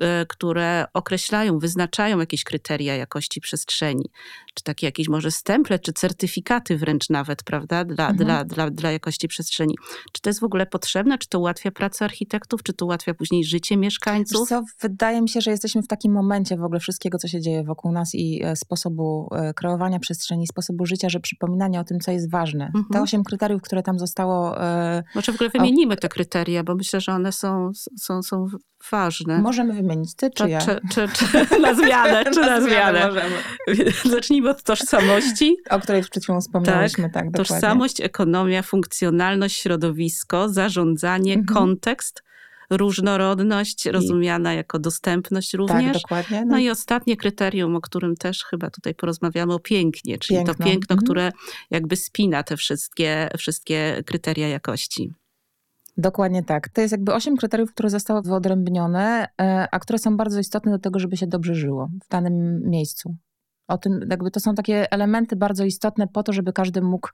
e, 0.00 0.26
które 0.26 0.86
określają, 0.94 1.58
wyznaczają 1.58 2.18
jakieś 2.18 2.44
kryteria 2.44 2.96
jakości 2.96 3.40
przestrzeni, 3.40 4.04
czy 4.54 4.64
takie 4.64 4.86
jakieś 4.86 5.08
może 5.08 5.30
stemple, 5.30 5.78
czy 5.78 5.92
certyfikaty 5.92 6.78
wręcz 6.78 7.10
nawet, 7.10 7.42
prawda, 7.42 7.84
dla, 7.84 8.08
Mhm. 8.08 8.16
dla, 8.16 8.44
dla, 8.44 8.70
dla 8.70 8.92
jakości 8.92 9.28
przestrzeni. 9.28 9.74
Czy 10.12 10.22
to 10.22 10.30
jest 10.30 10.40
w 10.40 10.44
ogóle 10.44 10.66
potrzebne? 10.66 11.18
Czy 11.18 11.28
to 11.28 11.38
ułatwia 11.38 11.70
pracę 11.70 12.04
architektów? 12.04 12.62
Czy 12.62 12.72
to 12.72 12.84
ułatwia 12.84 13.14
później 13.14 13.44
życie 13.44 13.76
mieszkańców? 13.76 14.48
co, 14.48 14.62
wydaje 14.80 15.22
mi 15.22 15.28
się, 15.28 15.40
że 15.40 15.50
jesteśmy 15.50 15.82
w 15.82 15.88
takim 15.88 16.12
momencie 16.12 16.56
w 16.56 16.64
ogóle 16.64 16.80
wszystkiego, 16.80 17.18
co 17.18 17.28
się 17.28 17.40
dzieje 17.40 17.64
wokół 17.64 17.92
nas 17.92 18.14
i 18.14 18.42
e, 18.44 18.56
sposobu 18.56 19.28
e, 19.34 19.54
kreowania 19.54 19.98
przestrzeni, 19.98 20.46
sposobu 20.46 20.86
życia, 20.86 21.08
że 21.08 21.20
przypominanie 21.20 21.80
o 21.80 21.84
tym, 21.84 22.00
co 22.00 22.10
jest 22.10 22.30
ważne. 22.30 22.64
Mhm. 22.66 22.84
Te 22.92 23.02
osiem 23.02 23.24
kryteriów, 23.24 23.62
które 23.62 23.82
tam 23.82 23.98
zostało, 23.98 24.56
Może 25.14 25.32
w 25.32 25.34
ogóle 25.34 25.50
wymienimy 25.50 25.96
te 25.96 26.08
kryteria, 26.12 26.64
bo 26.64 26.74
myślę, 26.74 27.00
że 27.00 27.12
one 27.12 27.32
są, 27.32 27.70
są, 28.00 28.22
są 28.22 28.46
ważne. 28.90 29.38
możemy 29.38 29.74
wymienić. 29.74 30.14
Ty 30.14 30.30
czy 30.30 30.42
To 30.42 30.46
ja? 30.48 30.60
czy, 30.60 30.80
czy, 30.94 31.08
czy, 31.48 31.58
na 31.60 31.74
zmianę, 31.74 32.24
czy 32.34 32.40
na 32.40 32.60
zmianę. 32.60 33.06
możemy. 33.06 33.34
Zacznijmy 34.16 34.50
od 34.50 34.62
tożsamości. 34.62 35.56
O 35.70 35.80
której 35.80 36.02
przed 36.02 36.22
chwilą 36.22 36.40
wspomniałyśmy, 36.40 37.10
tak, 37.10 37.30
dokładnie. 37.30 37.32
Tożsamość, 37.54 38.00
ekonomia, 38.00 38.62
funkcjonalność, 38.62 39.56
środowisko, 39.60 40.48
zarządzanie, 40.48 41.34
Mhm. 41.34 41.58
kontekst, 41.58 42.22
różnorodność, 42.70 43.86
rozumiana 43.86 44.54
jako 44.54 44.78
dostępność 44.78 45.50
Tak, 45.50 45.58
również. 45.58 46.02
dokładnie. 46.02 46.44
No 46.46 46.58
i 46.58 46.70
ostatnie 46.70 47.16
kryterium, 47.16 47.76
o 47.76 47.80
którym 47.80 48.16
też 48.16 48.44
chyba 48.44 48.70
tutaj 48.70 48.94
porozmawiamy, 48.94 49.54
o 49.54 49.58
pięknie, 49.58 50.18
czyli 50.18 50.38
to 50.38 50.44
Piękno. 50.46 50.66
piękno, 50.66 50.94
Mhm. 50.94 51.04
które 51.04 51.32
jakby 51.70 51.96
spina 51.96 52.42
te 52.42 52.56
wszystkie, 52.56 53.28
wszystkie 53.38 54.02
kryteria 54.06 54.48
jakości. 54.48 55.10
Dokładnie 55.96 56.42
tak. 56.42 56.68
To 56.68 56.80
jest 56.80 56.92
jakby 56.92 57.14
osiem 57.14 57.36
kryteriów, 57.36 57.72
które 57.72 57.90
zostały 57.90 58.22
wyodrębnione, 58.22 59.28
e, 59.40 59.68
a 59.70 59.78
które 59.78 59.98
są 59.98 60.16
bardzo 60.16 60.40
istotne 60.40 60.72
do 60.72 60.78
tego, 60.78 60.98
żeby 60.98 61.16
się 61.16 61.26
dobrze 61.26 61.54
żyło 61.54 61.88
w 62.04 62.08
danym 62.08 62.60
miejscu. 62.70 63.16
O 63.68 63.78
tym, 63.78 64.06
jakby 64.10 64.30
to 64.30 64.40
są 64.40 64.54
takie 64.54 64.92
elementy 64.92 65.36
bardzo 65.36 65.64
istotne 65.64 66.08
po 66.08 66.22
to, 66.22 66.32
żeby 66.32 66.52
każdy 66.52 66.82
mógł 66.82 67.08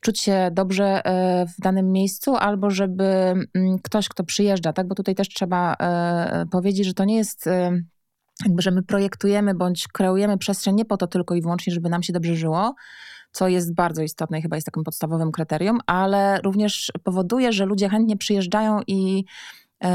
czuć 0.00 0.20
się 0.20 0.50
dobrze 0.52 1.04
e, 1.04 1.46
w 1.46 1.60
danym 1.60 1.92
miejscu, 1.92 2.36
albo 2.36 2.70
żeby 2.70 3.04
mm, 3.04 3.78
ktoś, 3.82 4.08
kto 4.08 4.24
przyjeżdża, 4.24 4.72
tak? 4.72 4.88
Bo 4.88 4.94
tutaj 4.94 5.14
też 5.14 5.28
trzeba 5.28 5.74
e, 5.74 6.46
powiedzieć, 6.50 6.86
że 6.86 6.94
to 6.94 7.04
nie 7.04 7.16
jest 7.16 7.48
jakby, 8.44 8.62
że 8.62 8.70
my 8.70 8.82
projektujemy 8.82 9.54
bądź 9.54 9.88
kreujemy 9.88 10.38
przestrzeń 10.38 10.74
nie 10.74 10.84
po 10.84 10.96
to 10.96 11.06
tylko 11.06 11.34
i 11.34 11.42
wyłącznie, 11.42 11.72
żeby 11.72 11.88
nam 11.88 12.02
się 12.02 12.12
dobrze 12.12 12.36
żyło, 12.36 12.74
co 13.32 13.48
jest 13.48 13.74
bardzo 13.74 14.02
istotne 14.02 14.38
i 14.38 14.42
chyba 14.42 14.56
jest 14.56 14.66
takim 14.66 14.84
podstawowym 14.84 15.32
kryterium, 15.32 15.78
ale 15.86 16.40
również 16.40 16.92
powoduje, 17.04 17.52
że 17.52 17.66
ludzie 17.66 17.88
chętnie 17.88 18.16
przyjeżdżają 18.16 18.80
i 18.86 19.24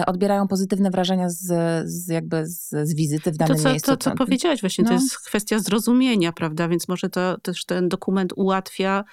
odbierają 0.06 0.48
pozytywne 0.48 0.92
wrażenia 0.92 1.30
z, 1.30 1.46
z 1.90 2.08
jakby 2.08 2.46
z, 2.46 2.70
z, 2.70 2.94
wizyty 2.94 3.32
w 3.32 3.38
danym 3.38 3.58
to, 3.58 3.64
co, 3.64 3.70
miejscu. 3.70 3.92
To, 3.92 3.98
co 3.98 4.16
powiedziałaś 4.16 4.62
właśnie, 4.62 4.84
no. 4.84 4.88
to 4.88 4.94
jest 4.94 5.20
kwestia 5.20 5.60
zrozumienia, 5.60 6.32
prawda? 6.32 6.68
Więc 6.68 6.88
może 6.88 7.10
to 7.10 7.38
też 7.38 7.66
ten 7.66 7.90
dokument 7.90 8.34
ułatwia, 8.36 9.04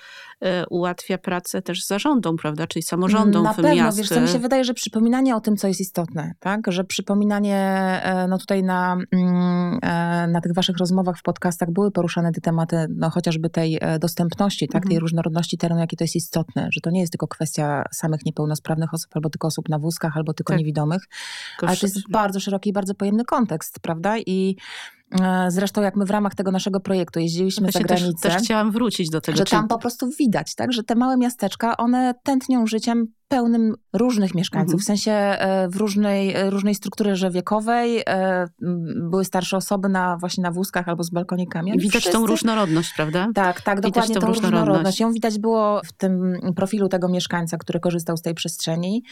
e, 0.40 0.66
ułatwia 0.66 1.19
pracę 1.19 1.62
też 1.62 1.87
zarządom, 1.87 2.37
prawda? 2.37 2.66
Czyli 2.66 2.83
samorządom 2.83 3.43
Na 3.45 3.54
pewno, 3.54 3.75
miast. 3.75 3.99
wiesz, 3.99 4.09
to 4.09 4.21
mi 4.21 4.28
się 4.28 4.38
wydaje, 4.38 4.64
że 4.64 4.75
przypominanie 4.75 5.37
o 5.37 5.40
tym, 5.40 5.57
co 5.57 5.69
jest 5.69 5.81
istotne, 5.81 6.35
tak? 6.40 6.61
Że 6.69 6.85
przypominanie, 6.85 7.57
e, 8.04 8.26
no 8.28 8.38
tutaj 8.38 8.62
na, 8.62 8.97
mm, 9.12 9.78
na 10.33 10.40
tych 10.40 10.54
waszych 10.54 10.76
rozmowach 10.76 11.19
w 11.19 11.23
podcastach 11.23 11.71
były 11.71 11.90
poruszane 11.90 12.33
te 12.33 12.40
tematy, 12.40 12.87
no 12.90 13.11
chociażby 13.11 13.50
tej 13.50 13.78
dostępności, 14.00 14.69
tak? 14.69 14.83
Mhm. 14.83 14.90
Tej 14.90 15.00
różnorodności 15.00 15.59
terenu, 15.59 15.81
jakie 15.81 15.97
to 15.97 16.04
jest 16.04 16.16
istotne, 16.16 16.69
że 16.73 16.81
to 16.81 16.90
nie 16.90 17.00
jest 17.00 17.12
tylko 17.12 17.28
kwestia 17.28 17.85
samych 17.93 18.25
niepełnosprawnych 18.26 18.95
osób, 18.95 19.11
albo 19.14 19.31
tylko 19.31 19.49
osób 19.49 19.69
na 19.69 19.78
wózkach, 19.78 20.16
albo 20.16 20.35
tylko 20.35 20.52
tak 20.52 20.63
niewidomych, 20.64 21.02
ale 21.62 21.76
to 21.76 21.87
jest 21.87 22.11
bardzo 22.11 22.40
szeroki 22.40 22.71
i 22.71 22.73
bardzo 22.73 22.94
pojemny 22.94 23.25
kontekst, 23.25 23.80
prawda? 23.80 24.18
I 24.18 24.56
e, 25.21 25.50
Zresztą 25.50 25.83
jak 25.83 25.97
my 25.97 26.04
w 26.04 26.11
ramach 26.11 26.35
tego 26.35 26.50
naszego 26.50 26.80
projektu 26.80 27.21
jeździliśmy 27.21 27.73
za 27.73 27.80
granicę. 27.80 28.12
Też, 28.23 28.33
też 28.33 28.42
chciałam 28.42 28.71
wrócić 28.73 29.11
do 29.11 29.21
tego. 29.21 29.38
Że 29.38 29.44
tam 29.44 29.68
po 29.68 29.78
prostu 29.78 30.11
widać, 30.18 30.54
tak, 30.54 30.73
że 30.73 30.83
te 30.83 30.94
małe 30.94 31.16
miasteczka, 31.16 31.76
one 31.76 32.14
tętnią 32.23 32.66
życiem 32.66 33.06
pełnym 33.28 33.75
różnych 33.93 34.35
mieszkańców, 34.35 34.75
mhm. 34.75 34.83
w 34.83 34.85
sensie 34.85 35.12
e, 35.12 35.69
w 35.69 35.76
różnej, 35.76 36.35
e, 36.35 36.50
różnej 36.50 36.75
strukturze 36.75 37.31
wiekowej. 37.31 38.02
E, 38.07 38.47
były 39.11 39.25
starsze 39.25 39.57
osoby 39.57 39.88
na, 39.88 40.16
właśnie 40.16 40.43
na 40.43 40.50
wózkach 40.50 40.88
albo 40.88 41.04
z 41.04 41.11
balkonikami. 41.11 41.71
I 41.71 41.78
widać 41.78 41.90
wszyscy... 41.90 42.12
tą 42.12 42.26
różnorodność, 42.26 42.93
prawda? 42.97 43.28
Tak, 43.35 43.62
tak, 43.62 43.76
widać 43.76 43.93
dokładnie 43.93 44.14
tą, 44.14 44.21
tą 44.21 44.26
różnorodność. 44.26 44.61
różnorodność. 44.61 45.00
Ją 45.00 45.12
widać 45.12 45.38
było 45.38 45.81
w 45.85 45.93
tym 45.93 46.38
profilu 46.57 46.88
tego 46.88 47.09
mieszkańca, 47.09 47.57
który 47.57 47.81
korzystał 47.81 48.16
z 48.16 48.23
tej 48.23 48.35
przestrzeni. 48.35 49.02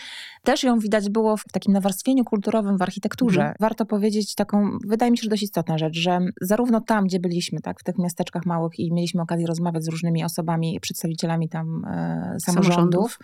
Też 0.44 0.62
ją 0.62 0.78
widać 0.78 1.10
było 1.10 1.36
w 1.36 1.44
takim 1.52 1.72
nawarstwieniu 1.72 2.24
kulturowym 2.24 2.78
w 2.78 2.82
architekturze. 2.82 3.40
Mhm. 3.40 3.56
Warto 3.60 3.86
powiedzieć 3.86 4.34
taką, 4.34 4.78
wydaje 4.86 5.10
mi 5.10 5.18
się, 5.18 5.22
że 5.22 5.30
dość 5.30 5.42
istotna 5.42 5.78
rzecz, 5.78 5.96
że 5.96 6.18
zarówno 6.40 6.80
tam, 6.80 7.04
gdzie 7.04 7.20
byliśmy, 7.20 7.60
tak, 7.60 7.80
w 7.80 7.84
tych 7.84 7.98
miasteczkach 7.98 8.46
małych 8.46 8.78
i 8.78 8.92
mieliśmy 8.92 9.22
okazję 9.22 9.46
rozmawiać 9.46 9.84
z 9.84 9.88
różnymi 9.88 10.24
osobami, 10.24 10.78
przedstawicielami 10.80 11.48
tam 11.48 11.84
e, 11.84 12.36
samorządów, 12.40 12.74
samorządów 12.74 13.18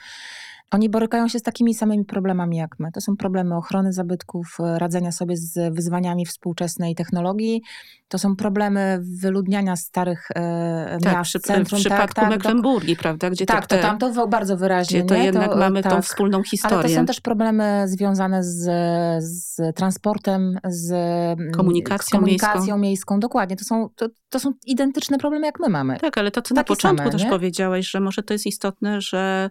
oni 0.71 0.89
borykają 0.89 1.29
się 1.29 1.39
z 1.39 1.43
takimi 1.43 1.75
samymi 1.75 2.05
problemami 2.05 2.57
jak 2.57 2.79
my. 2.79 2.93
To 2.93 3.01
są 3.01 3.17
problemy 3.17 3.57
ochrony 3.57 3.93
zabytków, 3.93 4.57
radzenia 4.77 5.13
sobie 5.13 5.37
z 5.37 5.75
wyzwaniami 5.75 6.27
współczesnej 6.27 6.95
technologii. 6.95 7.63
To 8.09 8.19
są 8.19 8.37
problemy 8.37 8.99
wyludniania 9.21 9.77
starych 9.77 10.29
e, 10.35 10.99
tak, 11.03 11.13
miast, 11.13 11.31
przy, 11.31 11.41
centrum. 11.41 11.79
W 11.79 11.81
przypadku 11.81 12.21
tak, 12.21 12.31
Mecklenburgii, 12.31 12.97
prawda? 12.97 13.31
Gdzie 13.31 13.47
tak, 13.47 13.67
te, 13.67 13.77
to 13.77 13.83
tam 13.83 13.99
to 13.99 14.29
bardzo 14.29 14.57
wyraźnie. 14.57 14.99
Gdzie 14.99 15.09
to 15.09 15.15
nie? 15.15 15.25
jednak 15.25 15.51
to, 15.51 15.57
mamy 15.57 15.83
tak. 15.83 15.93
tą 15.93 16.03
wspólną 16.03 16.43
historię. 16.43 16.79
Ale 16.79 16.89
to 16.89 16.95
są 16.95 17.07
też 17.07 17.21
problemy 17.21 17.85
związane 17.87 18.45
z, 18.45 18.65
z 19.25 19.61
transportem, 19.77 20.59
z 20.65 20.91
komunikacją, 21.57 22.07
z 22.07 22.11
komunikacją 22.11 22.61
miejską. 22.61 22.79
miejską. 22.79 23.21
Dokładnie. 23.21 23.57
To 23.57 23.65
są, 23.65 23.89
to, 23.97 24.09
to 24.29 24.41
są 24.41 24.53
identyczne 24.67 25.19
problemy, 25.19 25.47
jak 25.47 25.61
my 25.61 25.69
mamy. 25.69 25.99
Tak, 25.99 26.19
ale 26.19 26.31
to, 26.31 26.43
co 26.43 26.55
na 26.55 26.65
początku 26.65 26.99
same, 26.99 27.13
też 27.13 27.25
nie? 27.25 27.31
powiedziałaś, 27.31 27.91
że 27.91 28.01
może 28.01 28.23
to 28.23 28.35
jest 28.35 28.47
istotne, 28.47 29.01
że 29.01 29.51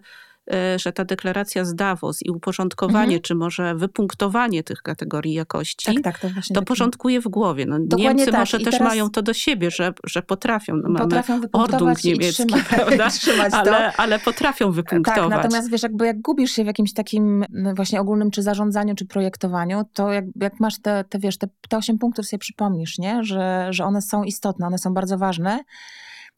że 0.76 0.92
ta 0.92 1.04
deklaracja 1.04 1.64
z 1.64 1.74
Davos 1.74 2.22
i 2.22 2.30
uporządkowanie, 2.30 3.04
mhm. 3.04 3.22
czy 3.22 3.34
może 3.34 3.74
wypunktowanie 3.74 4.62
tych 4.62 4.82
kategorii 4.82 5.34
jakości, 5.34 5.94
tak, 5.94 6.02
tak, 6.02 6.18
to, 6.18 6.28
to 6.54 6.62
porządkuje 6.62 7.20
w 7.20 7.28
głowie. 7.28 7.66
No, 7.66 7.78
Niemcy 7.96 8.26
tak. 8.26 8.40
może 8.40 8.58
I 8.58 8.64
też 8.64 8.80
mają 8.80 9.10
to 9.10 9.22
do 9.22 9.34
siebie, 9.34 9.70
że, 9.70 9.92
że 10.04 10.22
potrafią. 10.22 10.76
No, 10.76 10.98
potrafią 10.98 11.40
wypunktować 11.40 12.04
niemiecki, 12.04 12.46
trzymać, 12.46 12.64
prawda? 12.74 13.10
trzymać 13.20 13.52
ale, 13.52 13.92
ale 13.96 14.18
potrafią 14.18 14.72
wypunktować. 14.72 15.30
Tak, 15.30 15.42
natomiast 15.42 15.70
wiesz, 15.70 15.82
jakby 15.82 16.06
jak 16.06 16.20
gubisz 16.20 16.50
się 16.50 16.64
w 16.64 16.66
jakimś 16.66 16.92
takim 16.92 17.44
właśnie 17.74 18.00
ogólnym 18.00 18.30
czy 18.30 18.42
zarządzaniu, 18.42 18.94
czy 18.94 19.06
projektowaniu, 19.06 19.82
to 19.92 20.12
jak, 20.12 20.24
jak 20.40 20.60
masz 20.60 20.80
te, 20.80 21.04
te, 21.08 21.18
wiesz, 21.18 21.38
te, 21.38 21.48
te 21.68 21.76
8 21.76 21.98
punktów 21.98 22.26
sobie 22.26 22.38
przypomnisz, 22.38 22.98
nie? 22.98 23.24
Że, 23.24 23.66
że 23.70 23.84
one 23.84 24.02
są 24.02 24.24
istotne, 24.24 24.66
one 24.66 24.78
są 24.78 24.94
bardzo 24.94 25.18
ważne, 25.18 25.60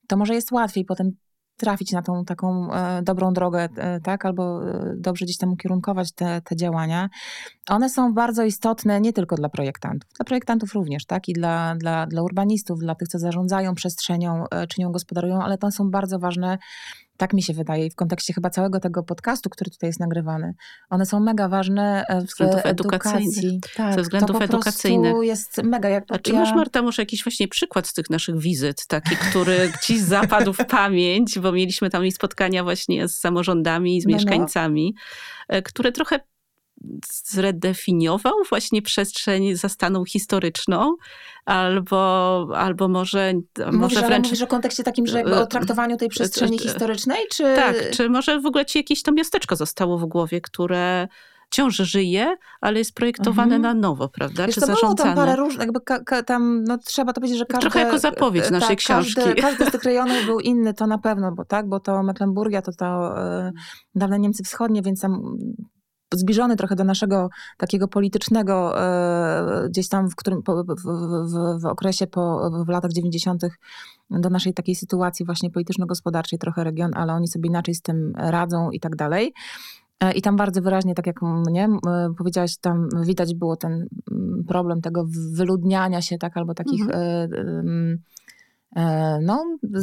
to 0.07 0.17
może 0.17 0.35
jest 0.35 0.52
łatwiej 0.52 0.85
potem 0.85 1.12
trafić 1.61 1.93
na 1.93 2.02
tą 2.02 2.25
taką 2.25 2.73
e, 2.73 3.02
dobrą 3.02 3.33
drogę, 3.33 3.69
e, 3.76 4.00
tak, 4.00 4.25
albo 4.25 4.69
e, 4.69 4.95
dobrze 4.97 5.25
gdzieś 5.25 5.37
tam 5.37 5.52
ukierunkować 5.52 6.12
te, 6.12 6.40
te 6.45 6.57
działania. 6.57 7.09
One 7.69 7.90
są 7.90 8.14
bardzo 8.14 8.45
istotne 8.45 9.00
nie 9.00 9.12
tylko 9.12 9.37
dla 9.37 9.49
projektantów, 9.49 10.11
dla 10.17 10.25
projektantów 10.25 10.75
również, 10.75 11.07
tak, 11.07 11.29
i 11.29 11.33
dla, 11.33 11.75
dla, 11.76 12.07
dla 12.07 12.23
urbanistów, 12.23 12.79
dla 12.79 12.95
tych, 12.95 13.09
co 13.09 13.19
zarządzają 13.19 13.75
przestrzenią, 13.75 14.45
czy 14.69 14.81
nią 14.81 14.93
gospodarują, 14.93 15.43
ale 15.43 15.59
to 15.59 15.71
są 15.71 15.90
bardzo 15.90 16.19
ważne 16.19 16.59
tak 17.21 17.33
mi 17.33 17.43
się 17.43 17.53
wydaje, 17.53 17.91
w 17.91 17.95
kontekście 17.95 18.33
chyba 18.33 18.50
całego 18.50 18.81
tego 18.81 19.03
podcastu, 19.03 19.50
który 19.50 19.71
tutaj 19.71 19.89
jest 19.89 20.00
nagrywany. 20.00 20.55
One 20.91 21.07
są 21.07 21.21
mega 21.21 21.49
ważne 21.49 22.05
w 22.23 22.25
względów 22.25 22.61
edukacji. 22.65 23.61
Tak, 23.77 23.95
ze 23.95 24.03
względów 24.03 24.39
to 24.39 24.45
edukacyjnych. 24.45 25.15
jest 25.23 25.62
mega. 25.62 25.89
Jak, 25.89 26.05
A 26.09 26.19
czy 26.19 26.33
ja... 26.33 26.41
masz, 26.41 26.55
Marta, 26.55 26.83
może 26.83 27.03
jakiś 27.03 27.25
właśnie 27.25 27.49
przykład 27.49 27.87
z 27.87 27.93
tych 27.93 28.11
naszych 28.11 28.39
wizyt, 28.39 28.87
taki, 28.87 29.17
który 29.17 29.73
ci 29.85 30.00
zapadł 30.00 30.53
w 30.53 30.67
pamięć, 30.67 31.39
bo 31.39 31.53
mieliśmy 31.53 31.91
tam 31.91 32.07
i 32.07 32.12
spotkania 32.12 32.65
właśnie 32.65 33.09
z 33.09 33.19
samorządami, 33.19 34.00
z 34.00 34.07
no, 34.07 34.11
no. 34.11 34.17
mieszkańcami, 34.17 34.95
no. 35.49 35.62
które 35.62 35.93
trochę 35.93 36.21
zredefiniował 37.25 38.34
właśnie 38.49 38.82
przestrzeń 38.82 39.56
zastaną 39.56 40.04
historyczną, 40.04 40.96
albo, 41.44 42.49
albo 42.56 42.88
może, 42.88 43.32
mówisz, 43.66 43.80
może 43.80 44.02
wręcz... 44.02 44.26
Mówisz 44.26 44.42
o 44.42 44.46
kontekście 44.46 44.82
takim, 44.82 45.06
że 45.06 45.25
o 45.25 45.46
traktowaniu 45.46 45.96
tej 45.96 46.08
przestrzeni 46.08 46.58
historycznej, 46.58 47.18
czy... 47.30 47.42
Tak, 47.56 47.76
czy 47.90 48.08
może 48.08 48.40
w 48.40 48.46
ogóle 48.46 48.66
ci 48.66 48.78
jakieś 48.78 49.02
to 49.02 49.12
miasteczko 49.12 49.56
zostało 49.56 49.99
w 49.99 50.06
głowie, 50.06 50.40
które 50.40 51.08
wciąż 51.50 51.76
żyje, 51.76 52.37
ale 52.60 52.78
jest 52.78 52.94
projektowane 52.94 53.56
mhm. 53.56 53.62
na 53.62 53.88
nowo, 53.88 54.08
prawda? 54.08 54.46
Wiesz, 54.46 54.54
Czy 54.54 54.60
to 54.60 54.66
zarządzane? 54.66 54.94
Było 54.94 55.04
tam 55.04 55.26
parę 55.26 55.37
różnych, 55.37 55.60
jakby 55.60 55.80
ka, 55.80 56.00
ka, 56.00 56.22
tam, 56.22 56.64
no 56.64 56.78
trzeba 56.78 57.12
to 57.12 57.20
powiedzieć, 57.20 57.38
że 57.38 57.46
każdy... 57.46 57.70
Trochę 57.70 57.87
jako 57.87 57.99
zapowiedź 57.99 58.44
e, 58.46 58.50
naszej 58.50 58.68
tak, 58.68 58.78
książki. 58.78 59.14
Każdy, 59.14 59.34
każdy 59.34 59.66
z 59.66 59.70
tych 59.70 59.82
rejonów 59.90 60.25
był 60.26 60.40
inny, 60.40 60.75
to 60.75 60.87
na 60.87 60.99
pewno, 60.99 61.32
bo 61.32 61.44
tak, 61.44 61.68
bo 61.68 61.80
to 61.80 62.02
Mecklenburgia, 62.02 62.62
to 62.62 62.72
to 62.72 63.18
e, 63.18 63.52
dawne 63.94 64.18
Niemcy 64.18 64.42
Wschodnie, 64.42 64.82
więc 64.82 65.00
tam 65.00 65.37
zbliżony 66.14 66.57
trochę 66.57 66.76
do 66.76 66.85
naszego 66.85 67.29
takiego 67.57 67.88
politycznego, 67.88 68.81
e, 68.81 69.69
gdzieś 69.69 69.88
tam 69.88 70.11
w, 70.11 70.17
którym, 70.17 70.43
w, 70.43 70.75
w, 70.83 71.61
w, 71.62 71.67
okresie 71.67 72.07
po, 72.07 72.50
w 72.67 72.69
latach 72.69 72.93
90. 72.93 73.43
do 74.11 74.31
naszej 74.31 74.55
takiej 74.55 74.75
sytuacji 74.75 75.26
właśnie 75.26 75.50
polityczno-gospodarczej 75.50 76.38
trochę 76.38 76.64
region, 76.64 76.90
ale 76.95 77.12
oni 77.12 77.29
sobie 77.29 77.49
inaczej 77.49 77.75
z 77.75 77.83
tym 77.83 78.12
radzą 78.17 78.71
i 78.71 78.81
tak 78.81 78.97
dalej. 78.97 79.33
E, 80.00 80.12
I 80.12 80.23
tam 80.23 80.37
bardzo 80.37 80.62
wyraźnie, 80.62 80.95
tak 80.95 81.07
jak 81.07 81.17
nie, 81.47 81.69
powiedziałaś, 82.19 82.57
tam 82.57 82.88
widać 83.02 83.35
było 83.35 83.57
ten 83.57 83.88
problem 84.49 84.81
tego 84.81 85.05
wyludniania 85.33 86.02
się, 86.02 86.19
tak, 86.19 86.37
albo 86.37 86.55
takich 86.55 86.83
mhm. 86.83 87.99
E, 88.77 89.19
no, 89.23 89.45
no, 89.62 89.81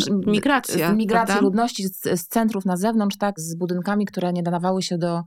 z, 0.00 0.26
migracja, 0.26 0.92
z 0.92 0.96
migracją 0.96 1.40
ludności 1.40 1.84
z, 1.88 2.02
z, 2.02 2.28
centrów 2.28 2.64
na 2.64 2.76
zewnątrz, 2.76 3.16
tak, 3.16 3.40
z 3.40 3.54
budynkami, 3.54 4.06
które 4.06 4.32
nie 4.32 4.42
nadawały 4.42 4.82
się 4.82 4.98
do, 4.98 5.22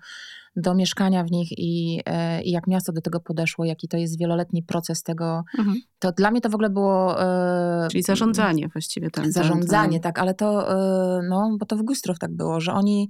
do 0.57 0.75
mieszkania 0.75 1.23
w 1.23 1.31
nich 1.31 1.49
i, 1.51 2.01
e, 2.05 2.41
i 2.43 2.51
jak 2.51 2.67
miasto 2.67 2.91
do 2.91 3.01
tego 3.01 3.19
podeszło, 3.19 3.65
jaki 3.65 3.87
to 3.87 3.97
jest 3.97 4.19
wieloletni 4.19 4.63
proces 4.63 5.03
tego. 5.03 5.43
Mhm. 5.57 5.77
To 5.99 6.11
dla 6.11 6.31
mnie 6.31 6.41
to 6.41 6.49
w 6.49 6.53
ogóle 6.53 6.69
było... 6.69 7.21
E, 7.21 7.87
Czyli 7.91 8.03
zarządzanie 8.03 8.67
właściwie. 8.67 9.09
Tam, 9.09 9.31
zarządzanie, 9.31 9.99
tak, 9.99 10.19
ale 10.19 10.33
to, 10.33 10.67
no, 11.29 11.57
bo 11.59 11.65
to 11.65 11.75
w 11.75 11.83
Gustrow 11.83 12.19
tak 12.19 12.35
było, 12.35 12.59
że 12.59 12.73
oni 12.73 13.09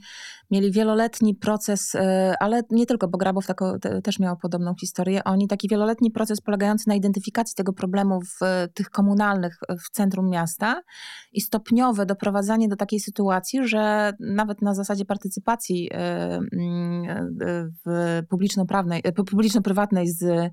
mieli 0.51 0.71
wieloletni 0.71 1.35
proces, 1.35 1.95
ale 2.39 2.61
nie 2.71 2.85
tylko, 2.85 3.07
bo 3.07 3.17
Grabow 3.17 3.45
tako, 3.45 3.79
te, 3.79 4.01
też 4.01 4.19
miał 4.19 4.37
podobną 4.37 4.75
historię. 4.79 5.23
Oni 5.23 5.47
taki 5.47 5.67
wieloletni 5.67 6.11
proces 6.11 6.41
polegający 6.41 6.89
na 6.89 6.95
identyfikacji 6.95 7.55
tego 7.55 7.73
problemu 7.73 8.21
w 8.21 8.39
tych 8.73 8.89
komunalnych 8.89 9.59
w 9.85 9.89
centrum 9.91 10.29
miasta 10.29 10.81
i 11.31 11.41
stopniowe 11.41 12.05
doprowadzanie 12.05 12.67
do 12.69 12.75
takiej 12.75 12.99
sytuacji, 12.99 13.67
że 13.67 14.13
nawet 14.19 14.61
na 14.61 14.73
zasadzie 14.73 15.05
partycypacji 15.05 15.89
mm, 15.91 17.36
w 17.85 18.21
publiczno-prawnej, 18.29 19.01
publiczno-prywatnej 19.25 20.07
z 20.07 20.51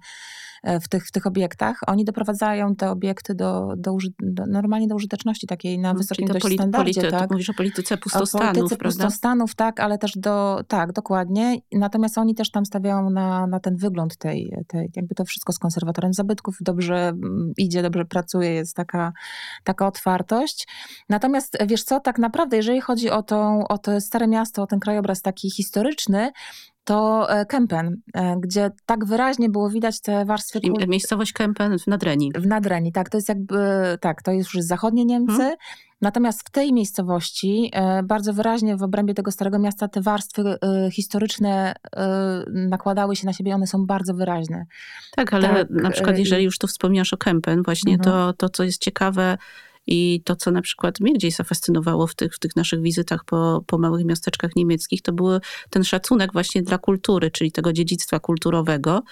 w 0.80 0.88
tych, 0.88 1.06
w 1.06 1.12
tych 1.12 1.26
obiektach, 1.26 1.80
oni 1.86 2.04
doprowadzają 2.04 2.76
te 2.76 2.90
obiekty 2.90 3.34
do, 3.34 3.74
do, 3.76 3.96
do 4.20 4.46
normalnie 4.46 4.86
do 4.86 4.94
użyteczności 4.94 5.46
takiej 5.46 5.78
na 5.78 5.94
wysokim 5.94 6.28
dość 6.28 6.42
poli, 6.42 6.54
standardzie. 6.54 7.00
Polity, 7.00 7.18
tak? 7.18 7.30
Mówisz 7.30 7.50
o 7.50 7.54
polityce 7.54 7.96
pustostanów, 7.96 8.48
o 8.48 8.54
polityce 8.54 8.76
prawda? 8.76 9.04
pustostanów, 9.04 9.54
tak, 9.54 9.80
ale 9.80 9.98
też 9.98 10.12
do, 10.16 10.60
tak, 10.68 10.92
dokładnie. 10.92 11.56
Natomiast 11.72 12.18
oni 12.18 12.34
też 12.34 12.50
tam 12.50 12.66
stawiają 12.66 13.10
na, 13.10 13.46
na 13.46 13.60
ten 13.60 13.76
wygląd 13.76 14.16
tej, 14.16 14.56
tej, 14.68 14.90
jakby 14.96 15.14
to 15.14 15.24
wszystko 15.24 15.52
z 15.52 15.58
konserwatorem 15.58 16.12
zabytków 16.12 16.56
dobrze 16.60 17.08
mm, 17.08 17.52
idzie, 17.56 17.82
dobrze 17.82 18.04
pracuje, 18.04 18.54
jest 18.54 18.76
taka, 18.76 19.12
taka 19.64 19.86
otwartość. 19.86 20.68
Natomiast 21.08 21.58
wiesz 21.66 21.84
co, 21.84 22.00
tak 22.00 22.18
naprawdę, 22.18 22.56
jeżeli 22.56 22.80
chodzi 22.80 23.10
o, 23.10 23.22
tą, 23.22 23.68
o 23.68 23.78
to 23.78 24.00
stare 24.00 24.28
miasto, 24.28 24.62
o 24.62 24.66
ten 24.66 24.80
krajobraz 24.80 25.22
taki 25.22 25.50
historyczny, 25.50 26.32
to 26.84 27.30
e, 27.30 27.46
Kempen, 27.46 27.96
e, 28.14 28.36
gdzie 28.40 28.70
tak 28.86 29.04
wyraźnie 29.04 29.48
było 29.48 29.70
widać 29.70 30.00
te 30.00 30.24
warstwy... 30.24 30.60
Kul... 30.60 30.88
Miejscowość 30.88 31.32
Kempen 31.32 31.78
w 31.78 31.86
Nadrenii. 31.86 32.32
W 32.32 32.46
Nadrenii, 32.46 32.92
tak. 32.92 33.10
To 33.10 33.18
jest 33.18 33.28
jakby, 33.28 33.56
tak, 34.00 34.22
to 34.22 34.32
jest 34.32 34.54
już 34.54 34.64
zachodnie 34.64 35.04
Niemcy. 35.04 35.36
Hmm. 35.36 35.56
Natomiast 36.00 36.48
w 36.48 36.50
tej 36.50 36.72
miejscowości 36.72 37.70
e, 37.72 38.02
bardzo 38.02 38.32
wyraźnie 38.32 38.76
w 38.76 38.82
obrębie 38.82 39.14
tego 39.14 39.30
Starego 39.30 39.58
Miasta 39.58 39.88
te 39.88 40.00
warstwy 40.00 40.58
historyczne 40.92 41.74
nakładały 42.48 43.16
się 43.16 43.26
na 43.26 43.32
siebie, 43.32 43.54
one 43.54 43.66
są 43.66 43.86
bardzo 43.86 44.14
wyraźne. 44.14 44.66
Tak, 45.16 45.34
ale 45.34 45.48
tak, 45.48 45.70
na 45.70 45.90
przykład 45.90 46.18
jeżeli 46.18 46.44
już 46.44 46.58
tu 46.58 46.66
wspomniasz 46.66 47.12
o 47.12 47.16
Kempen, 47.16 47.62
właśnie 47.62 47.94
mhm. 47.94 48.14
to, 48.14 48.32
to, 48.32 48.48
co 48.48 48.64
jest 48.64 48.80
ciekawe, 48.80 49.38
i 49.86 50.22
to, 50.24 50.36
co 50.36 50.50
na 50.50 50.62
przykład 50.62 51.00
mnie 51.00 51.12
gdzieś 51.12 51.34
zafascynowało 51.34 52.06
w 52.06 52.14
tych, 52.14 52.34
w 52.34 52.38
tych 52.38 52.56
naszych 52.56 52.82
wizytach 52.82 53.24
po, 53.24 53.64
po 53.66 53.78
małych 53.78 54.04
miasteczkach 54.04 54.56
niemieckich, 54.56 55.02
to 55.02 55.12
był 55.12 55.28
ten 55.70 55.84
szacunek 55.84 56.32
właśnie 56.32 56.62
dla 56.62 56.78
kultury, 56.78 57.30
czyli 57.30 57.52
tego 57.52 57.72
dziedzictwa 57.72 58.20
kulturowego. 58.20 59.02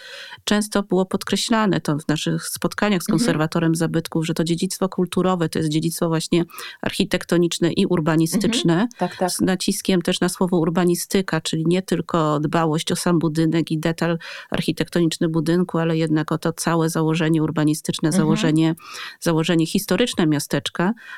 Często 0.44 0.82
było 0.82 1.06
podkreślane 1.06 1.80
to 1.80 1.98
w 1.98 2.08
naszych 2.08 2.48
spotkaniach 2.48 3.02
z 3.02 3.08
mhm. 3.08 3.18
konserwatorem 3.18 3.66
mhm. 3.66 3.76
zabytków, 3.76 4.26
że 4.26 4.34
to 4.34 4.44
dziedzictwo 4.44 4.88
kulturowe 4.88 5.48
to 5.48 5.58
jest 5.58 5.70
dziedzictwo 5.70 6.08
właśnie 6.08 6.44
architektoniczne 6.82 7.72
i 7.72 7.86
urbanistyczne. 7.86 8.72
Mhm. 8.72 8.88
Tak, 8.98 9.16
tak. 9.16 9.30
Z 9.30 9.40
naciskiem 9.40 10.02
też 10.02 10.20
na 10.20 10.28
słowo 10.28 10.58
urbanistyka, 10.58 11.40
czyli 11.40 11.64
nie 11.66 11.82
tylko 11.82 12.40
dbałość 12.40 12.92
o 12.92 12.96
sam 12.96 13.18
budynek 13.18 13.70
i 13.70 13.78
detal 13.78 14.18
architektoniczny 14.50 15.28
budynku, 15.28 15.78
ale 15.78 15.96
jednak 15.96 16.32
o 16.32 16.38
to 16.38 16.52
całe 16.52 16.88
założenie 16.88 17.42
urbanistyczne, 17.42 18.08
mhm. 18.08 18.22
założenie, 18.22 18.74
założenie 19.20 19.66
historyczne 19.66 20.26
miasteczka 20.26 20.61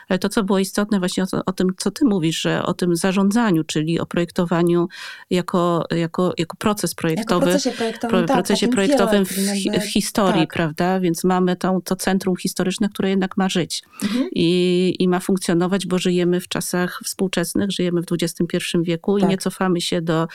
ale 0.09 0.19
to, 0.19 0.29
co 0.29 0.45
było 0.45 0.59
istotne 0.59 0.99
właśnie 0.99 1.23
o, 1.23 1.27
o, 1.47 1.53
tym, 1.53 1.69
co 1.79 1.91
ty 1.91 2.05
mówisz, 2.05 2.41
że 2.41 2.63
o 2.63 2.75
tym 2.75 2.97
zarządzaniu, 2.97 3.65
czyli 3.65 4.01
o 4.01 4.07
projektowaniu 4.07 4.89
jako, 5.31 5.85
jako, 5.91 6.33
jako 6.39 6.57
proces 6.57 6.95
projektowy. 6.95 7.47
Jako 7.47 7.53
procesie 7.53 7.77
projektowym, 7.77 8.11
pro, 8.11 8.27
tak, 8.27 8.37
procesie 8.37 8.69
projektowym 8.69 9.27
w, 9.27 9.33
w, 9.81 9.93
historii, 9.93 10.43
tak. 10.43 10.53
prawda? 10.53 11.01
Więc 11.01 11.25
mamy 11.25 11.57
tą, 11.57 11.83
to 11.83 11.97
centrum 11.97 12.37
historyczne, 12.37 12.89
które 12.89 13.11
jednak 13.11 13.37
ma 13.37 13.49
żyć 13.49 13.83
mhm. 14.03 14.29
I, 14.33 14.97
i 14.99 15.09
ma 15.09 15.21
funkcjonować, 15.21 15.87
bo 15.87 15.99
żyjemy 15.99 16.41
w 16.41 16.49
czasach 16.49 17.01
współczesnych, 17.05 17.71
żyjemy 17.71 18.03
w 18.03 18.07
XXI 18.13 18.59
wieku 18.83 19.19
tak. 19.19 19.29
i 19.29 19.31
nie 19.31 19.39
cofamy 19.39 19.81
się 19.81 20.03
do, 20.03 20.29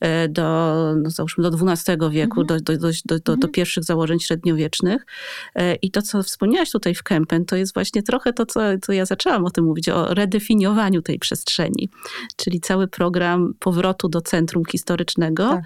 e, 0.00 0.28
do 0.28 0.76
no 1.02 1.10
załóżmy, 1.10 1.50
do 1.50 1.58
XII 1.72 1.96
wieku, 2.10 2.40
mhm. 2.40 2.46
do, 2.46 2.60
do, 2.60 2.78
do, 2.78 2.88
do, 3.04 3.18
do, 3.18 3.36
do 3.36 3.48
pierwszych 3.48 3.84
założeń 3.84 4.20
średniowiecznych. 4.20 5.06
E, 5.54 5.74
I 5.74 5.90
to, 5.90 6.02
co 6.02 6.22
wspomniałaś 6.22 6.70
tutaj 6.70 6.94
w 6.94 7.02
Kempen, 7.02 7.44
to 7.44 7.56
jest 7.56 7.74
właśnie 7.74 8.02
trochę 8.02 8.32
to, 8.32 8.46
co, 8.56 8.78
co 8.82 8.92
ja 8.92 9.06
zaczęłam 9.06 9.44
o 9.44 9.50
tym 9.50 9.64
mówić, 9.64 9.88
o 9.88 10.14
redefiniowaniu 10.14 11.02
tej 11.02 11.18
przestrzeni, 11.18 11.88
czyli 12.36 12.60
cały 12.60 12.88
program 12.88 13.54
powrotu 13.58 14.08
do 14.08 14.20
centrum 14.20 14.64
historycznego 14.64 15.48
tak. 15.48 15.64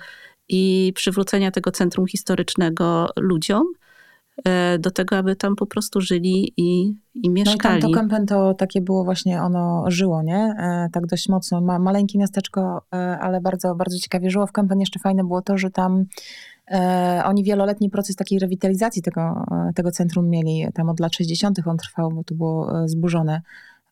i 0.49 0.93
przywrócenia 0.95 1.51
tego 1.51 1.71
centrum 1.71 2.07
historycznego 2.07 3.09
ludziom, 3.17 3.65
e, 4.45 4.79
do 4.79 4.91
tego, 4.91 5.17
aby 5.17 5.37
tam 5.37 5.57
po 5.57 5.67
prostu 5.67 6.01
żyli 6.01 6.53
i, 6.57 6.95
i 7.15 7.31
mieszkali. 7.31 7.83
No 7.83 7.89
i 7.89 7.93
tam 7.93 7.93
to 7.93 7.99
Kempen 7.99 8.27
to 8.27 8.55
takie 8.55 8.81
było 8.81 9.05
właśnie, 9.05 9.43
ono 9.43 9.85
żyło, 9.89 10.23
nie? 10.23 10.55
E, 10.59 10.89
tak 10.93 11.07
dość 11.07 11.29
mocno. 11.29 11.61
Ma, 11.61 11.79
maleńkie 11.79 12.19
miasteczko, 12.19 12.83
e, 12.95 13.19
ale 13.19 13.41
bardzo, 13.41 13.75
bardzo 13.75 13.99
ciekawie 13.99 14.31
żyło. 14.31 14.47
W 14.47 14.53
Kempen 14.53 14.81
jeszcze 14.81 15.01
fajne 15.01 15.25
było 15.25 15.43
to, 15.43 15.59
że 15.59 15.71
tam 15.71 16.05
oni 17.25 17.45
wieloletni 17.45 17.91
proces 17.91 18.17
takiej 18.17 18.39
rewitalizacji 18.39 19.03
tego, 19.03 19.45
e, 19.51 19.73
tego 19.75 19.91
centrum 19.91 20.29
mieli. 20.29 20.67
Tam 20.75 20.89
od 20.89 21.01
lat 21.01 21.15
60. 21.15 21.59
on 21.67 21.77
trwał, 21.77 22.11
bo 22.11 22.25
to 22.25 22.35
było 22.35 22.83
e, 22.83 22.89
zburzone 22.89 23.43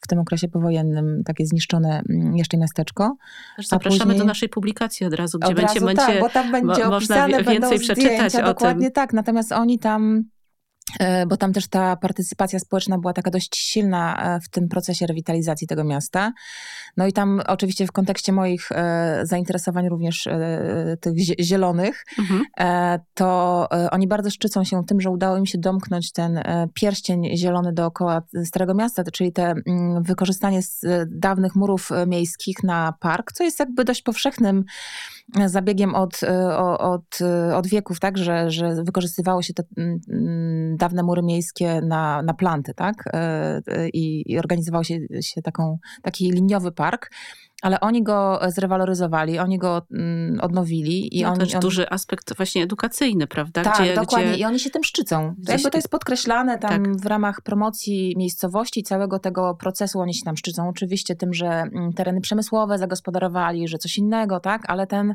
w 0.00 0.08
tym 0.08 0.18
okresie 0.18 0.48
powojennym 0.48 1.22
takie 1.24 1.46
zniszczone 1.46 2.02
mm, 2.08 2.36
jeszcze 2.36 2.56
miasteczko. 2.56 3.16
zapraszamy 3.58 4.00
później... 4.00 4.18
do 4.18 4.24
naszej 4.24 4.48
publikacji 4.48 5.06
od 5.06 5.14
razu, 5.14 5.38
gdzie 5.38 5.48
od 5.48 5.54
będzie, 5.54 5.74
razu, 5.74 5.86
będzie, 5.86 6.02
tak, 6.02 6.20
bo 6.20 6.28
tam 6.28 6.52
będzie 6.52 6.86
mo 6.86 6.96
opisane, 6.96 7.36
można 7.36 7.52
więcej 7.52 7.78
przeczytać 7.78 8.14
zdjęcia, 8.14 8.44
o 8.44 8.46
dokładnie 8.46 8.86
tym. 8.86 8.92
tak. 8.92 9.12
Natomiast 9.12 9.52
oni 9.52 9.78
tam 9.78 10.24
E, 10.24 10.37
bo 11.28 11.36
tam 11.36 11.52
też 11.52 11.68
ta 11.68 11.96
partycypacja 11.96 12.58
społeczna 12.58 12.98
była 12.98 13.12
taka 13.12 13.30
dość 13.30 13.56
silna 13.56 14.36
e, 14.36 14.40
w 14.40 14.48
tym 14.48 14.68
procesie 14.68 15.06
rewitalizacji 15.06 15.66
tego 15.66 15.84
miasta. 15.84 16.32
No 16.96 17.06
i 17.06 17.12
tam 17.12 17.42
oczywiście 17.46 17.86
w 17.86 17.92
kontekście 17.92 18.32
moich 18.32 18.72
e, 18.72 19.20
zainteresowań 19.22 19.88
również 19.88 20.28
tych 21.00 21.12
zielonych, 21.40 22.04
mhm. 22.18 22.44
to 23.14 23.68
oni 23.90 24.08
bardzo 24.08 24.30
szczycą 24.30 24.64
się 24.64 24.84
tym, 24.84 25.00
że 25.00 25.10
udało 25.10 25.36
im 25.36 25.46
się 25.46 25.58
domknąć 25.58 26.12
ten 26.12 26.42
pierścień 26.74 27.36
zielony 27.36 27.72
dookoła 27.72 28.22
Starego 28.44 28.74
Miasta, 28.74 29.02
czyli 29.12 29.32
te 29.32 29.54
mm, 29.66 30.02
wykorzystanie 30.02 30.62
z 30.62 30.80
dawnych 31.06 31.54
murów 31.54 31.90
miejskich 32.06 32.56
na 32.62 32.94
park, 33.00 33.32
co 33.32 33.44
jest 33.44 33.60
jakby 33.60 33.84
dość 33.84 34.02
powszechnym 34.02 34.64
zabiegiem 35.46 35.94
od, 35.94 36.20
od, 36.78 37.18
od 37.54 37.66
wieków, 37.66 38.00
tak, 38.00 38.18
że, 38.18 38.50
że 38.50 38.84
wykorzystywało 38.84 39.42
się 39.42 39.54
te 39.54 39.62
mm, 39.76 40.00
mm, 40.08 40.76
dawne 40.76 41.02
mury 41.02 41.22
miejskie 41.22 41.80
na, 41.80 42.22
na 42.22 42.34
planty, 42.34 42.74
tak? 42.74 43.04
E, 43.06 43.60
e, 43.66 43.88
I, 43.88 44.32
i 44.32 44.38
organizował 44.38 44.84
się, 44.84 44.98
się 45.20 45.42
taką, 45.42 45.78
taki 46.02 46.30
liniowy 46.30 46.72
park 46.72 47.10
ale 47.62 47.80
oni 47.80 48.02
go 48.02 48.40
zrewaloryzowali, 48.48 49.38
oni 49.38 49.58
go 49.58 49.86
mm, 49.90 50.40
odnowili. 50.40 51.18
I 51.18 51.22
no 51.22 51.36
to 51.36 51.42
jest 51.42 51.54
on... 51.54 51.60
duży 51.60 51.90
aspekt 51.90 52.36
właśnie 52.36 52.62
edukacyjny, 52.62 53.26
prawda? 53.26 53.62
Tak, 53.62 53.82
gdzie, 53.82 53.94
dokładnie. 53.94 54.30
Gdzie... 54.30 54.40
I 54.40 54.44
oni 54.44 54.60
się 54.60 54.70
tym 54.70 54.84
szczycą. 54.84 55.34
To, 55.46 55.52
jakby 55.52 55.70
to 55.70 55.78
jest 55.78 55.90
podkreślane 55.90 56.58
tam 56.58 56.84
tak. 56.84 56.96
w 56.96 57.06
ramach 57.06 57.40
promocji 57.42 58.14
miejscowości, 58.16 58.82
całego 58.82 59.18
tego 59.18 59.54
procesu 59.54 60.00
oni 60.00 60.14
się 60.14 60.24
tam 60.24 60.36
szczycą. 60.36 60.68
Oczywiście 60.68 61.16
tym, 61.16 61.34
że 61.34 61.46
mm, 61.46 61.92
tereny 61.92 62.20
przemysłowe 62.20 62.78
zagospodarowali, 62.78 63.68
że 63.68 63.78
coś 63.78 63.98
innego, 63.98 64.40
tak? 64.40 64.62
Ale 64.66 64.86
ten 64.86 65.14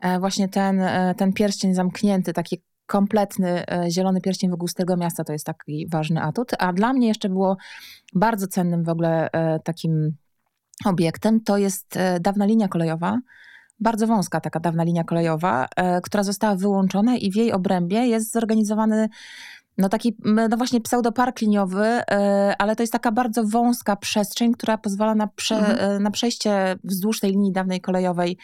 e, 0.00 0.18
właśnie 0.18 0.48
ten, 0.48 0.80
ten 1.16 1.32
pierścień 1.32 1.74
zamknięty, 1.74 2.32
taki 2.32 2.62
kompletny 2.86 3.66
e, 3.66 3.90
zielony 3.90 4.20
pierścień 4.20 4.50
wokół 4.50 4.68
tego 4.76 4.96
miasta 4.96 5.24
to 5.24 5.32
jest 5.32 5.46
taki 5.46 5.88
ważny 5.88 6.22
atut. 6.22 6.50
A 6.58 6.72
dla 6.72 6.92
mnie 6.92 7.08
jeszcze 7.08 7.28
było 7.28 7.56
bardzo 8.14 8.46
cennym 8.46 8.84
w 8.84 8.88
ogóle 8.88 9.30
e, 9.32 9.60
takim 9.60 10.16
obiektem, 10.84 11.40
to 11.40 11.58
jest 11.58 11.96
e, 11.96 12.20
dawna 12.20 12.46
linia 12.46 12.68
kolejowa, 12.68 13.18
bardzo 13.80 14.06
wąska 14.06 14.40
taka 14.40 14.60
dawna 14.60 14.84
linia 14.84 15.04
kolejowa, 15.04 15.68
która 16.02 16.22
została 16.22 16.56
wyłączona 16.56 17.16
i 17.16 17.30
w 17.30 17.36
jej 17.36 17.52
obrębie 17.52 18.06
jest 18.06 18.32
zorganizowany 18.32 19.08
no 19.78 19.88
taki, 19.88 20.16
no 20.24 20.56
właśnie 20.56 20.80
pseudopark 20.80 21.40
liniowy, 21.40 22.02
ale 22.58 22.76
to 22.76 22.82
jest 22.82 22.92
taka 22.92 23.12
bardzo 23.12 23.44
wąska 23.44 23.96
przestrzeń, 23.96 24.52
która 24.52 24.78
pozwala 24.78 25.14
na, 25.14 25.26
prze, 25.26 25.56
mhm. 25.56 26.02
na 26.02 26.10
przejście 26.10 26.76
wzdłuż 26.84 27.20
tej 27.20 27.30
linii 27.30 27.52
dawnej 27.52 27.80
kolejowej 27.80 28.38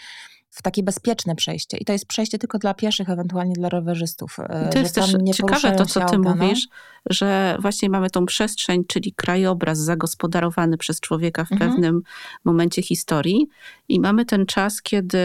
w 0.51 0.63
takie 0.63 0.83
bezpieczne 0.83 1.37
przejście. 1.37 1.77
I 1.77 1.85
to 1.85 1.93
jest 1.93 2.07
przejście 2.07 2.39
tylko 2.39 2.59
dla 2.59 2.75
pieszych, 2.75 3.11
ewentualnie 3.11 3.55
dla 3.55 3.69
rowerzystów. 3.69 4.37
I 4.67 4.73
to 4.73 4.79
jest 4.79 4.95
też 4.95 5.17
ciekawe 5.35 5.73
to, 5.73 5.87
co 5.87 6.01
ty 6.01 6.17
auta, 6.17 6.19
mówisz, 6.19 6.69
no? 6.71 6.77
że 7.11 7.57
właśnie 7.61 7.91
mamy 7.91 8.11
tą 8.11 8.27
przestrzeń, 8.27 8.85
czyli 8.85 9.13
krajobraz 9.13 9.79
zagospodarowany 9.79 10.77
przez 10.77 11.01
człowieka 11.01 11.45
w 11.45 11.53
mhm. 11.53 11.71
pewnym 11.71 12.03
momencie 12.45 12.83
historii 12.83 13.49
i 13.89 14.01
mamy 14.01 14.25
ten 14.25 14.47
czas, 14.47 14.83
kiedy 14.83 15.19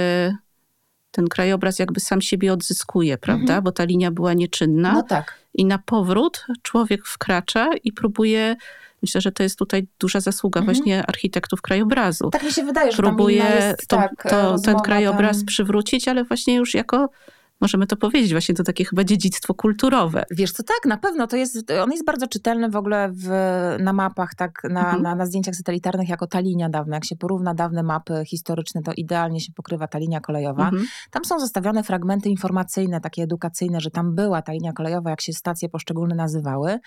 ten 1.11 1.27
krajobraz 1.27 1.79
jakby 1.79 1.99
sam 1.99 2.21
siebie 2.21 2.53
odzyskuje, 2.53 3.17
prawda? 3.17 3.43
Mhm. 3.43 3.63
Bo 3.63 3.71
ta 3.71 3.83
linia 3.83 4.11
była 4.11 4.33
nieczynna. 4.33 4.93
No 4.93 5.03
tak. 5.03 5.33
I 5.53 5.65
na 5.65 5.77
powrót 5.77 6.45
człowiek 6.61 7.05
wkracza 7.05 7.69
i 7.83 7.91
próbuje 7.91 8.55
Myślę, 9.05 9.21
że 9.21 9.31
to 9.31 9.43
jest 9.43 9.59
tutaj 9.59 9.87
duża 9.99 10.19
zasługa 10.19 10.59
mhm. 10.59 10.75
właśnie 10.75 11.05
architektów 11.07 11.61
krajobrazu. 11.61 12.29
Tak 12.29 12.43
mi 12.43 12.51
się 12.51 12.63
wydaje, 12.63 12.91
że 12.91 12.97
Próbuje 12.97 13.35
jest, 13.35 13.87
to, 13.87 13.97
tak, 13.97 14.23
to, 14.29 14.59
ten 14.59 14.79
krajobraz 14.79 15.37
tam... 15.37 15.45
przywrócić, 15.45 16.07
ale 16.07 16.23
właśnie 16.23 16.55
już 16.55 16.73
jako 16.73 17.09
możemy 17.61 17.87
to 17.87 17.95
powiedzieć, 17.95 18.31
właśnie 18.31 18.55
to 18.55 18.63
takie 18.63 18.85
chyba 18.85 19.03
dziedzictwo 19.03 19.53
kulturowe. 19.53 20.25
Wiesz 20.31 20.51
co, 20.51 20.63
tak, 20.63 20.85
na 20.85 20.97
pewno. 20.97 21.27
To 21.27 21.35
jest, 21.35 21.71
on 21.83 21.91
jest 21.91 22.05
bardzo 22.05 22.27
czytelny 22.27 22.69
w 22.69 22.75
ogóle 22.75 23.09
w, 23.11 23.27
na 23.79 23.93
mapach, 23.93 24.35
tak, 24.35 24.63
na, 24.63 24.79
mhm. 24.79 25.01
na, 25.01 25.15
na, 25.15 25.25
zdjęciach 25.25 25.55
satelitarnych 25.55 26.09
jako 26.09 26.27
ta 26.27 26.39
linia 26.39 26.69
dawna. 26.69 26.95
Jak 26.95 27.05
się 27.05 27.15
porówna 27.15 27.53
dawne 27.53 27.83
mapy 27.83 28.23
historyczne, 28.25 28.81
to 28.81 28.91
idealnie 28.97 29.41
się 29.41 29.53
pokrywa 29.53 29.87
ta 29.87 29.99
linia 29.99 30.19
kolejowa. 30.19 30.63
Mhm. 30.63 30.85
Tam 31.11 31.25
są 31.25 31.39
zostawione 31.39 31.83
fragmenty 31.83 32.29
informacyjne, 32.29 33.01
takie 33.01 33.23
edukacyjne, 33.23 33.81
że 33.81 33.91
tam 33.91 34.15
była 34.15 34.41
ta 34.41 34.51
linia 34.51 34.73
kolejowa, 34.73 35.09
jak 35.09 35.21
się 35.21 35.33
stacje 35.33 35.69
poszczególne 35.69 36.15
nazywały 36.15 36.79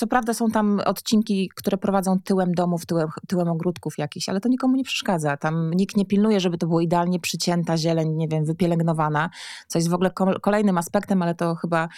co 0.00 0.06
prawda 0.06 0.34
są 0.34 0.50
tam 0.50 0.80
odcinki, 0.86 1.50
które 1.54 1.78
prowadzą 1.78 2.20
tyłem 2.24 2.54
domów, 2.54 2.86
tyłem, 2.86 3.08
tyłem 3.28 3.48
ogródków 3.48 3.98
jakichś, 3.98 4.28
ale 4.28 4.40
to 4.40 4.48
nikomu 4.48 4.76
nie 4.76 4.84
przeszkadza. 4.84 5.36
Tam 5.36 5.70
nikt 5.74 5.96
nie 5.96 6.06
pilnuje, 6.06 6.40
żeby 6.40 6.58
to 6.58 6.66
było 6.66 6.80
idealnie 6.80 7.20
przycięta 7.20 7.76
zieleń, 7.76 8.08
nie 8.16 8.28
wiem, 8.28 8.44
wypielęgnowana, 8.44 9.30
co 9.68 9.78
jest 9.78 9.88
w 9.90 9.94
ogóle 9.94 10.10
kolejnym 10.40 10.78
aspektem, 10.78 11.22
ale 11.22 11.34
to 11.34 11.54
chyba 11.54 11.88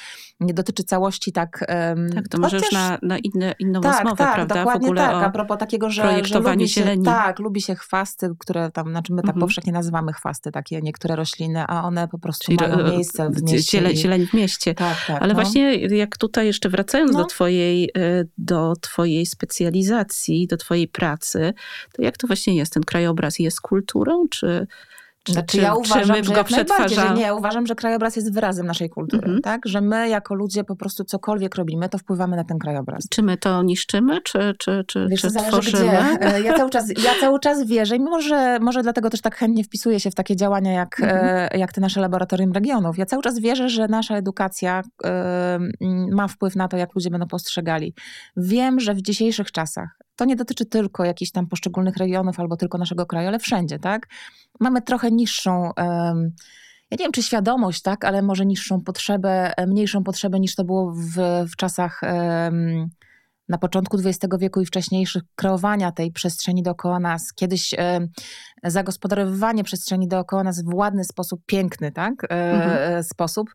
nie 0.41 0.55
dotyczy 0.55 0.85
całości 0.85 1.33
tak... 1.33 1.65
Um, 1.69 2.11
tak, 2.15 2.29
to 2.29 2.39
może 2.39 2.57
już 2.57 2.73
na, 2.73 2.99
na 3.03 3.19
inne, 3.19 3.55
inną 3.59 3.81
tak, 3.81 3.93
rozmowę, 3.93 4.17
tak, 4.17 4.35
prawda? 4.35 4.55
Dokładnie 4.55 4.87
w 4.87 4.91
ogóle 4.91 5.01
tak, 5.03 5.25
a 5.25 5.31
propos 5.31 5.59
takiego, 5.59 5.91
że, 5.91 6.03
projektowanie 6.03 6.55
że 6.55 6.59
lubi 6.59 6.69
się, 6.69 6.81
zieleni. 6.81 7.05
Tak, 7.05 7.39
lubi 7.39 7.61
się 7.61 7.75
chwasty, 7.75 8.31
które 8.39 8.71
tam, 8.71 8.91
znaczy 8.91 9.13
my 9.13 9.23
tak 9.23 9.29
Mhm. 9.31 9.41
powszechnie 9.41 9.73
nazywamy 9.73 10.13
chwasty, 10.13 10.53
takie 10.53 10.81
niektóre 10.83 11.17
rośliny, 11.17 11.65
a 11.69 11.85
one 11.85 12.09
po 12.09 12.19
prostu 12.19 12.45
Czyli 12.45 12.57
mają 12.57 12.91
miejsce 12.91 13.31
w 13.31 13.43
mieście. 13.43 13.79
zieleń, 13.79 13.93
i- 13.93 13.97
zieleń 13.97 14.27
w 14.27 14.35
mieście. 14.35 14.75
Tak, 14.75 14.97
tak. 15.07 15.23
Ale 15.23 15.35
no. 15.35 15.41
właśnie 15.41 15.77
jak 15.77 16.17
tutaj 16.17 16.47
jeszcze 16.47 16.69
wracając 16.69 17.13
No. 17.13 17.19
do, 17.19 17.25
twojej, 17.25 17.91
do 18.39 18.75
twojej 18.81 19.27
specjalizacji, 19.27 20.47
do 20.47 20.57
twojej 20.57 20.89
pracy, 20.89 21.55
to 21.93 22.03
jak 22.03 22.17
to 22.17 22.27
właśnie 22.27 22.57
jest? 22.57 22.73
Ten 22.73 22.83
krajobraz 22.83 23.39
jest 23.39 23.61
kulturą, 23.61 24.29
czy, 24.29 24.67
czy, 25.23 25.33
Znaczy, 25.33 25.47
czy, 25.57 25.63
ja 25.63 25.73
czy 25.73 25.79
uważam, 25.79 26.17
my 26.17 26.25
że 26.25 26.35
go 26.35 26.45
najbardziej, 26.51 26.99
że 26.99 27.15
nie, 27.15 27.35
uważam, 27.35 27.67
że 27.67 27.75
krajobraz 27.75 28.17
jest 28.17 28.35
wyrazem 28.35 28.67
naszej 28.67 28.91
kultury, 28.91 29.23
Mhm. 29.23 29.43
tak? 29.43 29.61
Że 29.67 29.81
my 29.81 30.09
jako 30.09 30.35
ludzie 30.35 30.65
po 30.65 30.77
prostu 30.77 31.05
cokolwiek 31.05 31.55
robimy, 31.55 31.89
to 31.89 31.99
wpływamy 31.99 32.37
na 32.37 32.45
ten 32.45 32.59
krajobraz. 32.59 33.05
Czy 33.11 33.23
my 33.23 33.37
to 33.37 33.63
niszczymy, 33.63 34.21
czy, 34.23 34.55
czy, 34.59 34.85
czy, 34.87 35.07
Wiesz, 35.11 35.21
czy 35.21 35.29
tworzymy? 35.31 35.79
gdzie. 35.85 36.21
E, 36.35 36.41
Ja 36.43 36.55
cały, 36.57 36.71
czas, 36.71 36.89
ja 37.05 37.11
cały 37.21 37.41
czas 37.41 37.67
wierzę 37.67 37.97
i 37.97 38.01
może, 38.01 38.59
może 38.61 38.83
dlatego 38.83 39.11
też 39.11 39.21
tak 39.21 39.37
chętnie 39.37 39.65
wpisuję 39.65 40.01
się 40.01 40.11
w 40.11 40.15
takie 40.15 40.37
działania 40.37 40.73
jak, 40.73 41.01
Mhm. 41.01 41.49
e, 41.53 41.59
jak 41.59 41.73
te 41.73 41.81
nasze 41.81 42.01
laboratorium 42.01 42.53
regionów. 42.53 42.99
Ja 42.99 43.07
cały 43.07 43.23
czas 43.23 43.39
wierzę, 43.39 43.69
że 43.69 43.89
nasza 43.89 44.17
edukacja 44.17 44.83
m, 45.05 45.71
ma 46.13 46.29
wpływ 46.29 46.57
na 46.57 46.69
to, 46.69 46.77
jak 46.77 46.95
ludzie 46.95 47.11
będą 47.11 47.27
postrzegali. 47.27 47.95
Wiem, 48.37 48.81
że 48.81 48.95
w 48.95 49.03
dzisiejszych 49.03 49.53
czasach 49.53 49.89
to 50.17 50.25
nie 50.25 50.37
dotyczy 50.37 50.67
tylko 50.67 51.05
jakichś 51.05 51.31
tam 51.31 51.47
poszczególnych 51.47 51.97
regionów 51.97 52.41
albo 52.41 52.57
tylko 52.57 52.79
naszego 52.79 53.07
kraju, 53.07 53.29
ale 53.29 53.39
wszędzie, 53.39 53.79
tak? 53.79 54.07
Mamy 54.63 54.83
trochę 54.83 55.11
niższą... 55.11 55.71
ja 55.77 56.97
nie 56.99 57.05
wiem, 57.05 57.13
czy 57.13 57.23
świadomość, 57.23 57.83
tak, 57.83 58.05
ale 58.05 58.23
może 58.23 58.47
niższą 58.47 58.81
potrzebę, 58.81 59.53
e, 59.57 59.67
mniejszą 59.67 60.05
potrzebę 60.05 60.41
niż 60.41 60.55
to 60.55 60.65
było 60.65 60.93
w, 60.93 61.17
w 61.53 61.57
czasach 61.57 62.01
na 63.49 63.59
początku 63.59 63.99
XX 63.99 64.35
wieku 64.39 64.61
i 64.61 64.67
wcześniejszych 64.67 65.23
kreowania 65.35 65.93
tej 65.93 66.13
przestrzeni 66.13 66.63
dookoła 66.63 67.01
nas. 67.01 67.33
Kiedyś 67.33 67.75
zagospodarowywanie 68.65 69.65
przestrzeni 69.65 70.09
dookoła 70.09 70.45
nas 70.45 70.63
w 70.65 70.75
ładny 70.75 71.05
sposób, 71.05 71.41
piękny, 71.47 71.93
tak, 71.93 72.25
e, 72.25 72.29
Mhm. 72.29 72.99
e, 72.99 73.03
sposób 73.03 73.51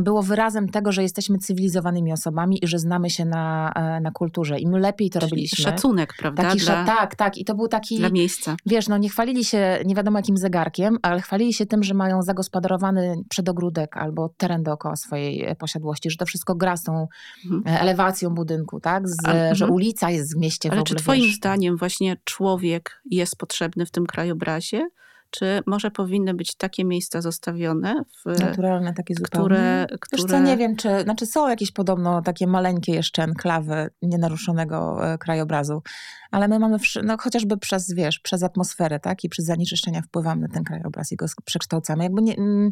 było 0.00 0.22
wyrazem 0.22 0.68
tego, 0.68 0.92
że 0.92 1.02
jesteśmy 1.02 1.38
cywilizowanymi 1.38 2.12
osobami 2.12 2.64
i 2.64 2.66
że 2.66 2.78
znamy 2.78 3.10
się 3.10 3.24
na, 3.24 3.72
e, 3.76 4.00
na 4.00 4.10
kulturze. 4.10 4.58
Im 4.58 4.70
lepiej 4.76 5.10
to 5.10 5.20
Czyli 5.20 5.30
robiliśmy. 5.30 5.64
szacunek, 5.64 6.14
prawda? 6.18 6.42
Taki 6.42 6.58
dla, 6.58 6.84
tak, 6.84 7.14
tak. 7.14 7.38
I 7.38 7.44
to 7.44 7.54
był 7.54 7.68
taki 7.68 7.98
dla 7.98 8.10
miejsca. 8.10 8.56
Wiesz, 8.66 8.88
no 8.88 8.98
nie 8.98 9.08
chwalili 9.08 9.44
się 9.44 9.78
nie 9.84 9.94
wiadomo 9.94 10.18
jakim 10.18 10.36
zegarkiem, 10.36 10.98
ale 11.02 11.20
chwalili 11.20 11.52
się 11.54 11.66
tym, 11.66 11.82
że 11.82 11.94
mają 11.94 12.22
zagospodarowany 12.22 13.16
przedogródek 13.28 13.96
albo 13.96 14.28
teren 14.36 14.62
dookoła 14.62 14.96
swojej 14.96 15.44
e, 15.44 15.56
posiadłości, 15.56 16.10
że 16.10 16.16
to 16.16 16.26
wszystko 16.26 16.54
gra 16.54 16.76
z 16.76 16.82
tą 16.82 17.06
Mhm. 17.44 17.62
e, 17.76 17.80
elewacją 17.80 18.30
budynku, 18.30 18.80
tak? 18.80 19.08
Z, 19.08 19.22
że 19.26 19.64
mhm. 19.64 19.70
ulica 19.70 20.10
jest 20.10 20.34
w 20.34 20.38
mieście 20.38 20.68
w 20.68 20.72
Ale 20.72 20.80
ogóle, 20.80 20.96
czy 20.96 21.02
twoim 21.04 21.22
wiesz. 21.22 21.36
zdaniem 21.36 21.76
właśnie 21.76 22.16
człowiek 22.24 23.00
jest 23.10 23.36
potrzebny 23.36 23.86
w 23.86 23.90
tym 23.90 24.06
krajobrazie? 24.06 24.88
Czy 25.30 25.62
może 25.66 25.90
powinny 25.90 26.34
być 26.34 26.54
takie 26.54 26.84
miejsca 26.84 27.20
zostawione, 27.20 28.02
w, 28.24 28.40
Naturalne 28.40 28.94
takie 28.94 29.14
zupełnie. 29.14 29.46
które, 29.46 29.86
Wiesz 29.90 29.98
które 30.00 30.38
co, 30.38 30.44
nie 30.44 30.56
wiem, 30.56 30.76
czy, 30.76 31.02
znaczy 31.02 31.26
są 31.26 31.48
jakieś 31.48 31.72
podobno 31.72 32.22
takie 32.22 32.46
maleńkie 32.46 32.92
jeszcze 32.92 33.22
enklawy 33.22 33.90
nienaruszonego 34.02 35.08
e, 35.12 35.18
krajobrazu, 35.18 35.82
ale 36.30 36.48
my 36.48 36.58
mamy, 36.58 36.78
no 37.02 37.16
chociażby 37.18 37.56
przez, 37.56 37.94
wiesz, 37.94 38.18
przez 38.18 38.42
atmosferę, 38.42 39.00
tak, 39.00 39.24
i 39.24 39.28
przez 39.28 39.44
zanieczyszczenia 39.44 40.02
wpływamy 40.02 40.40
na 40.40 40.54
ten 40.54 40.64
krajobraz 40.64 41.12
i 41.12 41.16
go 41.16 41.26
przekształcamy. 41.44 42.04
Jakby 42.04 42.22
nie, 42.22 42.36
mm, 42.36 42.70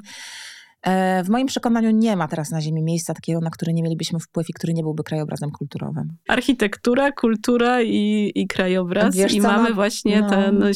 w 1.24 1.28
moim 1.28 1.46
przekonaniu 1.46 1.90
nie 1.90 2.16
ma 2.16 2.28
teraz 2.28 2.50
na 2.50 2.60
ziemi 2.60 2.82
miejsca 2.82 3.14
takiego, 3.14 3.40
na 3.40 3.50
które 3.50 3.72
nie 3.72 3.82
mielibyśmy 3.82 4.20
wpływ 4.20 4.50
i 4.50 4.52
który 4.52 4.74
nie 4.74 4.82
byłby 4.82 5.02
krajobrazem 5.02 5.50
kulturowym. 5.50 6.16
architektura, 6.28 7.12
kultura 7.12 7.82
i, 7.82 8.32
i 8.34 8.46
krajobraz. 8.46 9.16
Wiesz 9.16 9.34
I 9.34 9.40
co, 9.40 9.48
mamy 9.48 9.68
no, 9.68 9.74
właśnie 9.74 10.20
no. 10.20 10.30
te, 10.30 10.52
no, 10.52 10.66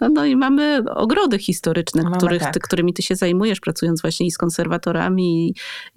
no, 0.00 0.08
no 0.08 0.24
i 0.24 0.36
mamy 0.36 0.82
ogrody 0.94 1.38
historyczne, 1.38 2.02
Mamy 2.02 2.16
których, 2.16 2.42
tak. 2.42 2.54
ty, 2.54 2.60
którymi 2.60 2.94
ty 2.94 3.02
się 3.02 3.16
zajmujesz, 3.16 3.60
pracując 3.60 4.02
właśnie 4.02 4.26
i 4.26 4.30
z 4.30 4.38
konserwatorami, 4.38 5.48
i, 5.48 5.54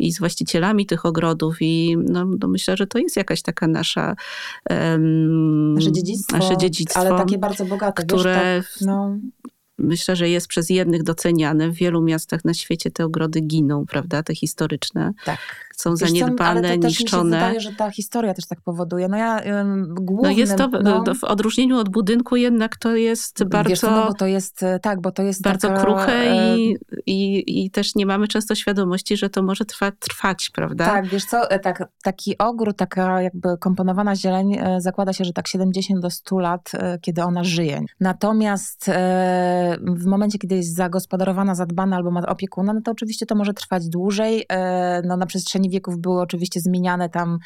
i 0.07 0.11
z 0.11 0.19
właścicielami 0.19 0.85
tych 0.85 1.05
ogrodów. 1.05 1.57
I 1.61 1.97
no, 2.09 2.25
no 2.39 2.47
myślę, 2.47 2.77
że 2.77 2.87
to 2.87 2.99
jest 2.99 3.17
jakaś 3.17 3.41
taka 3.41 3.67
nasza 3.67 4.15
em, 4.69 5.73
Nasze 5.73 5.91
dziedzictwo, 5.91 6.37
nasze 6.37 6.57
dziedzictwo 6.57 6.99
ale 6.99 7.09
takie 7.09 7.37
bardzo 7.37 7.65
bogate, 7.65 8.03
które 8.03 8.55
wiesz, 8.55 8.73
tak, 8.73 8.87
no, 8.87 9.17
myślę, 9.79 10.15
że 10.15 10.29
jest 10.29 10.47
przez 10.47 10.69
jednych 10.69 11.03
doceniane. 11.03 11.69
W 11.69 11.73
wielu 11.73 12.01
miastach 12.01 12.45
na 12.45 12.53
świecie 12.53 12.91
te 12.91 13.05
ogrody 13.05 13.41
giną, 13.41 13.85
prawda? 13.85 14.23
Te 14.23 14.35
historyczne 14.35 15.13
tak. 15.25 15.68
Są 15.81 15.89
Wiesz 15.89 15.99
co, 15.99 16.05
zaniedbane, 16.07 16.59
ale 16.59 16.75
to 16.75 16.81
też 16.81 16.91
mi 16.91 16.95
się 16.95 17.03
niszczone. 17.03 17.37
wydaje, 17.37 17.59
że 17.59 17.71
ta 17.71 17.91
historia 17.91 18.33
też 18.33 18.47
tak 18.47 18.61
powoduje. 18.61 19.07
No 19.07 19.17
ja 19.17 19.41
ym, 19.61 19.85
No 19.89 20.01
głównym... 20.01 20.37
jest 20.37 20.55
to, 20.55 20.67
no, 20.67 21.03
w 21.19 21.23
odróżnieniu 21.23 21.77
od 21.77 21.89
budynku 21.89 22.35
jednak 22.35 22.77
to 22.77 22.95
jest 22.95 23.43
bardzo, 23.43 23.69
Wiesz 23.69 23.79
co, 23.79 23.91
no 23.91 24.07
bo 24.07 24.13
to 24.13 24.27
jest, 24.27 24.63
e, 24.63 24.79
tak, 24.79 25.01
bo 25.01 25.11
to 25.11 25.23
jest 25.23 25.41
bardzo 25.41 25.67
taka, 25.67 25.81
kruche 25.81 26.25
i, 26.57 26.77
i, 27.05 27.43
i 27.65 27.71
też 27.71 27.95
nie 27.95 28.05
mamy 28.05 28.27
często 28.27 28.55
świadomości, 28.55 29.17
że 29.17 29.29
to 29.29 29.43
może 29.43 29.65
trwa, 29.65 29.91
trwać, 29.91 30.49
prawda? 30.53 30.85
Tak, 30.85 31.07
wiesz 31.07 31.25
co, 31.25 31.51
e, 31.51 31.59
tak, 31.59 31.83
taki 32.03 32.37
ogród, 32.37 32.77
taka 32.77 33.21
jakby 33.21 33.57
komponowana 33.57 34.15
zieleń, 34.15 34.55
e, 34.59 34.81
zakłada 34.81 35.13
się, 35.13 35.23
że 35.23 35.33
tak 35.33 35.47
70 35.47 35.99
do 36.01 36.09
100 36.09 36.39
lat, 36.39 36.71
e, 36.73 36.99
kiedy 37.01 37.23
ona 37.23 37.43
żyje. 37.43 37.81
Natomiast 37.99 38.91
w 39.81 40.05
momencie, 40.05 40.39
kiedy 40.39 40.55
jest 40.55 40.75
zagospodarowana, 40.75 41.55
zadbana 41.55 41.95
albo 41.95 42.11
ma 42.11 42.21
opiekuna, 42.25 42.73
no 42.73 42.81
to 42.81 42.91
oczywiście 42.91 43.25
to 43.25 43.35
może 43.35 43.53
trwać 43.53 43.89
dłużej. 43.89 44.45
No, 45.03 45.17
na 45.17 45.25
przestrzeni 45.25 45.68
wieków 45.69 45.99
były 45.99 46.21
oczywiście 46.21 46.59
zmieniane 46.59 47.09
tam 47.09 47.37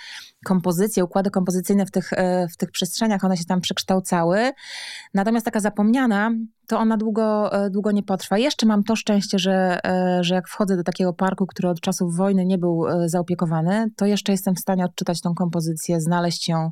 kompozycje, 0.46 1.04
układy 1.04 1.30
kompozycyjne 1.30 1.86
w 1.86 1.92
tych, 1.92 2.14
e, 2.14 2.48
w 2.48 2.58
tych 2.58 2.72
przestrzeniach, 2.72 3.24
one 3.24 3.38
się 3.38 3.46
tam 3.46 3.62
przekształcały. 3.62 4.52
Natomiast 5.14 5.46
taka 5.46 5.60
zapomniana, 5.60 6.32
to 6.68 6.80
ona 6.80 6.98
długo, 6.98 7.54
e, 7.66 7.70
długo 7.70 7.92
nie 7.92 8.04
potrwa. 8.04 8.38
Jeszcze 8.38 8.66
mam 8.66 8.84
to 8.84 8.96
szczęście, 8.96 9.40
że, 9.40 9.80
e, 9.86 10.24
że 10.24 10.36
jak 10.36 10.48
wchodzę 10.48 10.78
do 10.78 10.84
takiego 10.84 11.14
parku, 11.14 11.46
który 11.46 11.70
od 11.70 11.82
czasów 11.82 12.16
wojny 12.16 12.46
nie 12.46 12.58
był 12.58 12.86
zaopiekowany, 13.06 13.88
to 13.96 14.06
jeszcze 14.06 14.32
jestem 14.32 14.56
w 14.56 14.60
stanie 14.60 14.86
odczytać 14.86 15.22
tą 15.22 15.34
kompozycję, 15.34 16.02
znaleźć 16.02 16.50
ją 16.50 16.72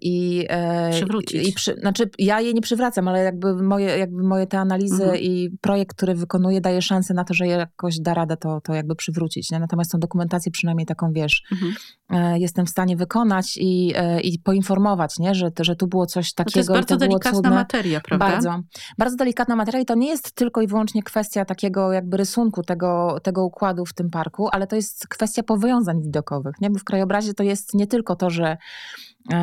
i, 0.00 0.46
e, 0.48 0.90
Przywrócić. 0.90 1.48
i 1.48 1.52
przy, 1.52 1.74
znaczy 1.74 2.10
ja 2.18 2.40
jej 2.40 2.54
nie 2.54 2.60
przywracam, 2.60 3.08
ale 3.08 3.24
jakby 3.24 3.62
moje, 3.62 3.98
jakby 3.98 4.22
moje 4.22 4.46
te 4.46 4.58
analizy 4.58 5.02
Mhm. 5.02 5.20
i 5.22 5.50
projekt, 5.60 5.96
który 5.96 6.14
wykonuję 6.14 6.60
daje 6.60 6.82
szansę 6.82 7.14
na 7.14 7.24
to, 7.24 7.34
że 7.34 7.46
jakoś 7.46 8.00
da 8.00 8.14
radę 8.14 8.36
to, 8.36 8.60
to 8.60 8.74
jakby 8.74 8.94
przywrócić. 8.94 9.50
Nie? 9.50 9.58
Natomiast 9.58 9.92
tą 9.92 9.98
dokumentację 9.98 10.52
przynajmniej 10.52 10.86
taką, 10.86 11.12
wiesz, 11.12 11.42
Mhm. 11.52 11.74
e, 12.10 12.38
jestem 12.38 12.66
w 12.66 12.70
stanie 12.70 12.96
wykonać 12.96 13.56
i, 13.60 13.92
e, 13.96 14.20
i 14.20 14.38
poinformować, 14.38 15.18
nie? 15.18 15.34
Że, 15.34 15.50
że 15.60 15.76
tu 15.76 15.86
było 15.86 16.06
coś 16.06 16.32
No 16.38 16.44
takiego 16.44 16.52
to 16.52 16.58
jest 16.58 16.70
bardzo 16.70 16.94
to 16.94 16.98
delikatna 16.98 17.32
cudne. 17.32 17.50
materia, 17.50 18.00
prawda? 18.00 18.26
Bardzo. 18.28 18.60
Bardzo 18.98 19.16
delikatna 19.16 19.56
materia 19.56 19.80
i 19.80 19.84
to 19.84 19.94
nie 19.94 20.08
jest 20.08 20.32
tylko 20.32 20.62
i 20.62 20.66
wyłącznie 20.66 21.02
kwestia 21.02 21.44
takiego 21.44 21.92
jakby 21.92 22.16
rysunku 22.16 22.62
tego, 22.62 23.18
tego 23.22 23.44
układu 23.44 23.86
w 23.86 23.92
tym 23.92 24.10
parku, 24.10 24.48
ale 24.52 24.66
to 24.66 24.76
jest 24.76 25.08
kwestia 25.08 25.42
powiązań 25.42 26.02
widokowych, 26.02 26.54
nie? 26.60 26.70
Bo 26.70 26.78
w 26.78 26.84
krajobrazie 26.84 27.34
to 27.34 27.42
jest 27.42 27.74
nie 27.74 27.86
tylko 27.86 28.16
to, 28.16 28.30
że, 28.30 28.46
e, 28.46 28.56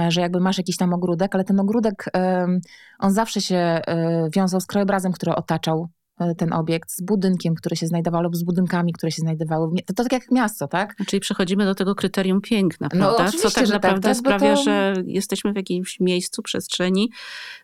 że 0.10 0.22
jakby 0.22 0.40
masz 0.40 0.58
jakiś 0.58 0.78
tam 0.78 0.94
ogródek, 0.94 1.36
ale 1.36 1.44
ten 1.44 1.60
ogródek, 1.60 2.06
on 3.00 3.12
zawsze 3.12 3.42
się 3.42 3.56
e, 3.56 3.82
wiązał 4.36 4.62
z 4.62 4.66
krajobrazem, 4.66 5.12
który 5.12 5.36
otaczał 5.36 5.84
e, 5.84 6.01
ten 6.38 6.54
obiekt, 6.54 6.92
z 6.92 7.02
budynkiem, 7.02 7.56
który 7.56 7.76
się 7.76 7.88
znajdował 7.88 8.22
lub 8.24 8.36
z 8.36 8.44
budynkami, 8.44 8.94
które 8.94 9.12
się 9.12 9.22
znajdowały. 9.22 9.70
To, 9.86 9.94
to 9.94 10.04
tak 10.04 10.12
jak 10.12 10.32
miasto, 10.32 10.68
tak? 10.68 10.96
Czyli 11.08 11.20
przechodzimy 11.20 11.66
do 11.66 11.76
tego 11.76 11.96
kryterium 11.96 12.42
piękna, 12.42 12.88
No, 12.94 13.00
prawda? 13.16 13.18
Co 13.18 13.24
oczywiście, 13.48 13.62
tak 13.62 13.66
tak, 13.66 13.74
naprawdę 13.74 14.10
tak, 14.10 14.18
sprawia, 14.18 14.56
to- 14.56 14.64
że 14.64 14.94
jesteśmy 15.06 15.54
w 15.54 15.56
jakimś 15.56 16.00
miejscu, 16.00 16.42
przestrzeni, 16.42 17.12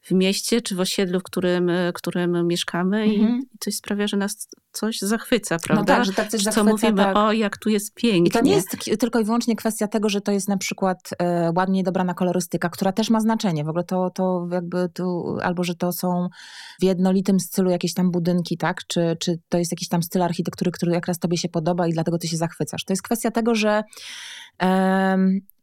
w 0.04 0.12
mieście 0.12 0.62
czy 0.62 0.76
w 0.76 0.80
osiedlu, 0.80 1.20
w 1.20 1.24
którym, 1.24 1.72
w 1.90 1.94
którym 1.94 2.48
mieszkamy 2.48 3.02
Mhm. 3.04 3.40
i 3.54 3.58
coś 3.60 3.76
sprawia, 3.76 4.08
że 4.08 4.18
nas 4.18 4.48
coś 4.72 5.00
zachwyca, 5.00 5.56
No 5.56 5.60
prawda? 5.64 5.96
tak, 5.96 6.06
że 6.06 6.14
tak 6.14 6.28
coś 6.28 6.42
co 6.44 6.52
zachwyca, 6.52 6.72
mówimy, 6.72 7.04
tak. 7.04 7.18
o 7.18 7.32
jak 7.32 7.58
tu 7.58 7.70
jest 7.70 7.94
pięknie. 7.94 8.28
I 8.28 8.32
to 8.32 8.42
nie 8.42 8.52
jest 8.54 8.76
tylko 9.00 9.20
i 9.20 9.24
wyłącznie 9.24 9.56
kwestia 9.56 9.88
tego, 9.88 10.10
że 10.10 10.22
to 10.22 10.32
jest 10.32 10.48
na 10.48 10.58
przykład 10.58 11.10
e, 11.20 11.52
ładnie 11.56 11.84
dobrana 11.84 12.14
kolorystyka, 12.14 12.70
która 12.70 12.92
też 12.92 13.10
ma 13.10 13.20
znaczenie. 13.20 13.64
W 13.64 13.70
ogóle 13.70 13.84
to, 13.84 14.10
to 14.10 14.48
jakby 14.52 14.90
tu, 14.94 15.38
albo 15.42 15.64
że 15.64 15.76
to 15.76 15.92
są 15.92 16.28
w 16.80 16.84
jednolitym 16.84 17.40
stylu 17.40 17.70
jakieś 17.70 17.94
tam 17.94 18.12
budynki, 18.12 18.47
tak? 18.58 18.88
Czy, 18.88 19.18
czy 19.20 19.40
to 19.50 19.58
jest 19.58 19.72
jakiś 19.72 19.88
tam 19.88 20.04
styl 20.04 20.22
architektury, 20.22 20.72
który 20.72 20.92
jak 20.92 21.08
raz 21.08 21.20
tobie 21.20 21.38
się 21.38 21.50
podoba 21.50 21.88
i 21.88 21.92
dlatego 21.94 22.18
ty 22.18 22.28
się 22.28 22.38
zachwycasz. 22.38 22.84
To 22.84 22.94
jest 22.94 23.04
kwestia 23.04 23.32
tego, 23.32 23.56
że 23.56 23.84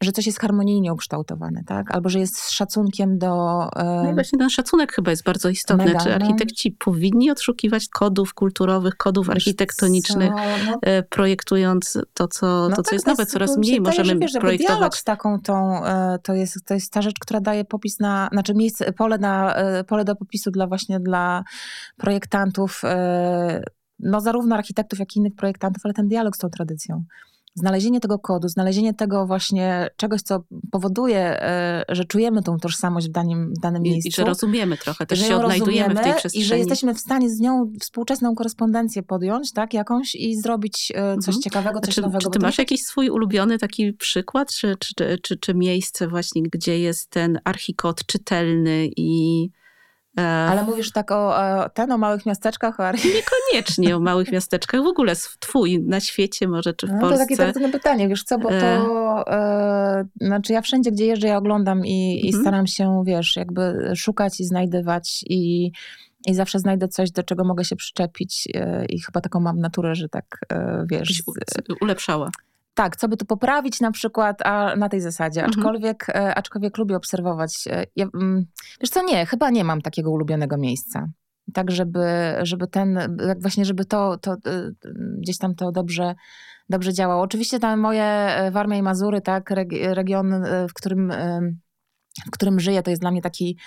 że 0.01 0.13
coś 0.13 0.27
jest 0.27 0.41
harmonijnie 0.41 0.93
ukształtowane, 0.93 1.65
tak? 1.67 1.95
Albo 1.95 2.09
że 2.09 2.19
jest 2.19 2.37
z 2.37 2.51
szacunkiem 2.51 3.19
do... 3.19 3.29
No 3.77 4.11
i 4.11 4.15
właśnie 4.15 4.39
ten 4.39 4.51
szacunek 4.51 4.93
chyba 4.93 5.11
jest 5.11 5.25
bardzo 5.25 5.49
istotny. 5.49 5.85
Mega, 5.85 6.01
Czy 6.01 6.09
no. 6.09 6.15
architekci 6.15 6.71
no. 6.71 6.77
powinni 6.85 7.31
odszukiwać 7.31 7.89
kodów 7.89 8.35
kulturowych, 8.35 8.97
kodów 8.97 9.31
architektonicznych, 9.31 10.31
co, 10.31 10.81
no, 10.83 11.03
projektując 11.11 11.99
to, 12.15 12.29
co, 12.29 12.47
no 12.47 12.77
to, 12.77 12.77
co 12.77 12.83
tak, 12.83 12.93
jest 12.93 13.07
nowe, 13.07 13.27
coraz 13.27 13.57
mniej 13.57 13.81
możemy 13.81 14.09
się, 14.09 14.19
wiesz, 14.19 14.33
projektować. 14.33 14.77
Dialog 14.77 14.97
z 14.97 15.05
taką 15.05 15.41
tą, 15.41 15.85
e, 15.85 16.19
to 16.23 16.35
jest, 16.35 16.65
to 16.65 16.75
jest 16.75 16.93
ta 16.93 17.03
rzecz, 17.03 17.19
która 17.21 17.41
daje 17.41 17.65
popis 17.65 18.01
na, 18.01 18.29
znaczy 18.33 18.55
miejsce, 18.55 18.93
pole, 18.93 19.19
na, 19.19 19.55
e, 19.55 19.85
pole 19.85 20.05
do 20.05 20.17
popisu 20.17 20.51
dla 20.51 20.67
właśnie 20.67 21.01
dla 21.01 21.45
projektantów, 21.97 22.83
no 23.99 24.21
zarówno 24.21 24.57
architektów, 24.57 24.99
jak 24.99 25.17
i 25.17 25.19
innych 25.19 25.35
projektantów, 25.35 25.81
ale 25.85 25.95
ten 25.95 26.09
dialog 26.09 26.37
z 26.37 26.39
tą 26.39 26.49
tradycją 26.49 27.05
znalezienie 27.55 28.01
tego 28.01 28.19
kodu, 28.19 28.49
znalezienie 28.49 28.95
tego 28.95 29.27
właśnie 29.27 29.89
czegoś, 29.97 30.23
co 30.23 30.45
powoduje, 30.71 31.43
e, 31.43 31.85
że 31.89 32.05
czujemy 32.05 32.43
tą 32.43 32.59
tożsamość 32.59 33.09
w 33.09 33.11
danym, 33.11 33.53
danym 33.63 33.87
I, 33.87 33.91
miejscu. 33.91 34.09
I 34.09 34.13
że 34.13 34.25
rozumiemy 34.25 34.77
trochę, 34.77 35.07
też 35.07 35.21
się 35.21 35.37
odnajdujemy 35.37 35.95
w 35.95 36.01
tej 36.01 36.15
przestrzeni. 36.15 36.45
I 36.45 36.49
że 36.49 36.59
jesteśmy 36.59 36.95
w 36.95 37.01
stanie 37.01 37.31
z 37.31 37.41
nią 37.41 37.73
współczesną 37.81 38.35
korespondencję 38.35 39.03
podjąć, 39.03 39.53
tak, 39.53 39.75
jakąś 39.75 40.15
i 40.15 40.37
zrobić 40.37 40.93
e, 40.95 41.17
coś 41.17 41.35
mhm. 41.35 41.43
ciekawego, 41.43 41.81
coś 41.81 41.95
czy, 41.95 42.01
nowego. 42.01 42.21
Czy 42.21 42.31
ty 42.31 42.39
masz 42.39 42.59
jakiś 42.59 42.83
swój 42.83 43.11
ulubiony 43.11 43.59
taki 43.59 43.93
przykład, 43.93 44.53
czy, 44.53 44.75
czy, 44.79 45.19
czy, 45.23 45.37
czy 45.37 45.55
miejsce 45.55 46.09
właśnie, 46.09 46.43
gdzie 46.43 46.79
jest 46.79 47.11
ten 47.11 47.39
archikod 47.45 48.07
czytelny 48.07 48.89
i 48.97 49.51
Ale 50.23 50.63
mówisz 50.63 50.93
tak 50.93 51.11
o, 51.11 51.35
ten, 51.75 51.93
o 51.93 51.99
małych 51.99 52.27
miasteczkach? 52.27 52.81
O 52.81 52.83
Niekoniecznie 53.15 53.97
o 53.97 54.01
małych 54.01 54.33
miasteczkach. 54.33 54.83
W 54.83 54.87
ogóle 54.87 55.13
twój 55.41 55.81
na 55.83 56.01
świecie 56.01 56.49
może, 56.49 56.75
czy 56.75 56.87
w 56.87 56.91
no, 56.91 57.01
Polsce. 57.01 57.19
To 57.19 57.25
takie 57.25 57.37
bardzo 57.37 57.61
trudne 57.61 57.79
pytanie, 57.79 58.09
wiesz 58.09 58.25
co, 58.25 58.39
bo 58.39 58.49
to... 58.49 58.57
E... 58.57 59.15
E, 59.27 60.05
znaczy 60.21 60.53
ja 60.53 60.61
wszędzie, 60.61 60.93
gdzie 60.93 61.07
jeżdżę, 61.07 61.29
ja 61.29 61.37
oglądam 61.37 61.87
i, 61.87 62.23
mhm. 62.25 62.29
i 62.29 62.43
staram 62.43 62.67
się, 62.67 63.03
wiesz, 63.07 63.37
jakby 63.37 63.93
szukać 63.97 64.41
i 64.41 64.45
znajdywać 64.45 65.25
i... 65.29 65.71
I 66.27 66.35
zawsze 66.35 66.59
znajdę 66.59 66.89
coś, 66.89 67.11
do 67.11 67.23
czego 67.23 67.45
mogę 67.45 67.65
się 67.65 67.77
przyczepić 67.77 68.49
e, 68.55 68.87
i 68.87 69.01
chyba 69.01 69.21
taką 69.21 69.41
mam 69.41 69.61
naturę, 69.61 69.95
że 69.95 70.09
tak, 70.09 70.39
e, 70.53 70.85
wiesz... 70.91 71.23
Ulepszała. 71.81 72.31
Tak, 72.75 72.97
co 72.97 73.09
by 73.09 73.17
tu 73.17 73.27
poprawić 73.27 73.81
na 73.81 73.91
przykład, 73.91 74.47
a 74.47 74.77
na 74.77 74.89
tej 74.89 75.01
zasadzie. 75.01 75.45
Mhm. 75.45 75.59
Aczkolwiek, 75.59 76.09
mhm. 76.09 76.33
aczkolwiek 76.37 76.79
lubię 76.79 76.97
obserwować. 76.97 77.69
E, 77.71 77.87
ja, 77.97 78.07
mm, 78.15 78.47
wiesz 78.81 78.91
co, 78.91 79.03
nie, 79.05 79.27
chyba 79.27 79.51
nie 79.51 79.65
mam 79.65 79.81
takiego 79.81 80.11
ulubionego 80.11 80.57
miejsca. 80.57 81.09
Tak, 81.53 81.71
żeby, 81.71 82.07
żeby 82.43 82.67
ten, 82.67 83.17
właśnie, 83.39 83.65
żeby 83.65 83.85
to, 83.85 84.19
to 84.19 84.33
e, 84.33 84.37
gdzieś 85.19 85.39
tam 85.39 85.55
to 85.55 85.73
dobrze, 85.73 86.15
dobrze 86.69 86.93
działało. 86.93 87.23
Oczywiście 87.23 87.59
tam 87.59 87.81
moje 87.81 88.29
Warmia 88.53 88.77
i 88.77 88.83
Mazury, 88.83 89.21
tak, 89.21 89.51
region, 89.83 90.45
w 90.71 90.75
którym, 90.75 91.13
w 92.27 92.31
którym 92.31 92.61
żyję, 92.61 92.83
to 92.83 92.91
jest 92.91 93.03
dla 93.03 93.11
mnie 93.11 93.23
taki 93.23 93.59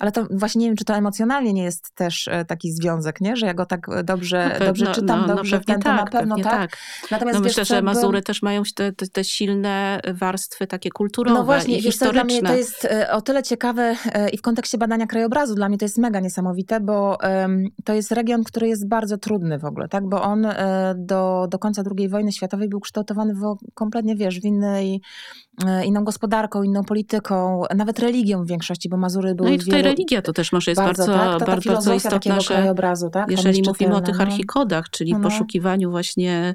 ale 0.00 0.12
to 0.12 0.26
właśnie 0.30 0.60
nie 0.60 0.66
wiem, 0.66 0.76
czy 0.76 0.84
to 0.84 0.94
emocjonalnie 0.94 1.52
nie 1.52 1.64
jest 1.64 1.94
też 1.94 2.28
e, 2.28 2.44
taki 2.44 2.72
związek, 2.72 3.20
nie? 3.20 3.36
że 3.36 3.46
ja 3.46 3.54
go 3.54 3.66
tak 3.66 4.04
dobrze, 4.04 4.56
no 4.60 4.66
dobrze 4.66 4.86
czytam, 4.86 5.26
no, 5.26 5.36
dobrze 5.36 5.56
no, 5.56 5.64
ten, 5.64 5.80
tak, 5.80 5.96
na 5.96 6.20
pewno 6.20 6.36
tak. 6.36 6.44
tak. 6.44 6.78
Natomiast 7.10 7.38
no 7.38 7.44
myślę, 7.44 7.64
że 7.64 7.82
Mazury 7.82 8.22
też 8.22 8.42
mają 8.42 8.62
te, 8.74 8.92
te, 8.92 9.06
te, 9.08 9.24
silne 9.24 10.00
warstwy 10.14 10.66
takie 10.66 10.90
kulturowe 10.90 11.38
No 11.38 11.44
właśnie, 11.44 11.78
i 11.78 11.82
wiesz, 11.82 11.92
historyczne. 11.92 12.20
To 12.20 12.26
dla 12.26 12.38
mnie 12.38 12.48
to 12.48 12.56
jest 12.56 12.84
e, 12.84 13.12
o 13.12 13.22
tyle 13.22 13.42
ciekawe 13.42 13.96
e, 14.12 14.28
i 14.28 14.38
w 14.38 14.42
kontekście 14.42 14.78
badania 14.78 15.06
krajobrazu 15.06 15.54
dla 15.54 15.68
mnie 15.68 15.78
to 15.78 15.84
jest 15.84 15.98
mega 15.98 16.20
niesamowite, 16.20 16.80
bo 16.80 17.18
to 17.84 17.94
jest 17.94 18.12
region, 18.12 18.44
który 18.44 18.68
jest 18.68 18.88
bardzo 18.88 19.18
trudny 19.18 19.58
w 19.58 19.64
ogóle, 19.64 19.88
tak? 19.88 20.08
bo 20.08 20.22
on 20.22 20.46
do, 20.96 21.46
do 21.50 21.58
końca 21.58 21.82
II 21.98 22.08
wojny 22.08 22.32
światowej 22.32 22.68
był 22.68 22.80
kształtowany 22.80 23.34
w, 23.34 23.56
kompletnie, 23.74 24.16
wiesz, 24.16 24.40
w 24.40 24.44
innej, 24.44 25.00
inną 25.84 26.04
gospodarką, 26.04 26.62
inną 26.62 26.84
polityką, 26.84 27.62
nawet 27.76 27.98
religią 27.98 28.44
w 28.44 28.46
większości, 28.46 28.88
bo 28.88 28.96
Mazury 28.96 29.34
były 29.34 29.48
no 29.48 29.54
i 29.54 29.58
tutaj 29.58 29.82
religia 29.82 30.22
to 30.22 30.32
też 30.32 30.52
może 30.52 30.70
jest 30.70 30.82
bardzo, 30.82 31.06
bardzo, 31.06 31.38
tak? 31.38 31.48
bardzo, 31.48 31.72
bardzo 31.72 31.94
istotna, 31.94 32.40
że 32.40 32.74
tak? 33.12 33.30
jeżeli 33.30 33.62
mówimy 33.66 33.94
o 33.94 34.00
tych 34.00 34.18
no. 34.18 34.24
archikodach, 34.24 34.90
czyli 34.90 35.12
no. 35.12 35.20
poszukiwaniu 35.20 35.90
właśnie 35.90 36.54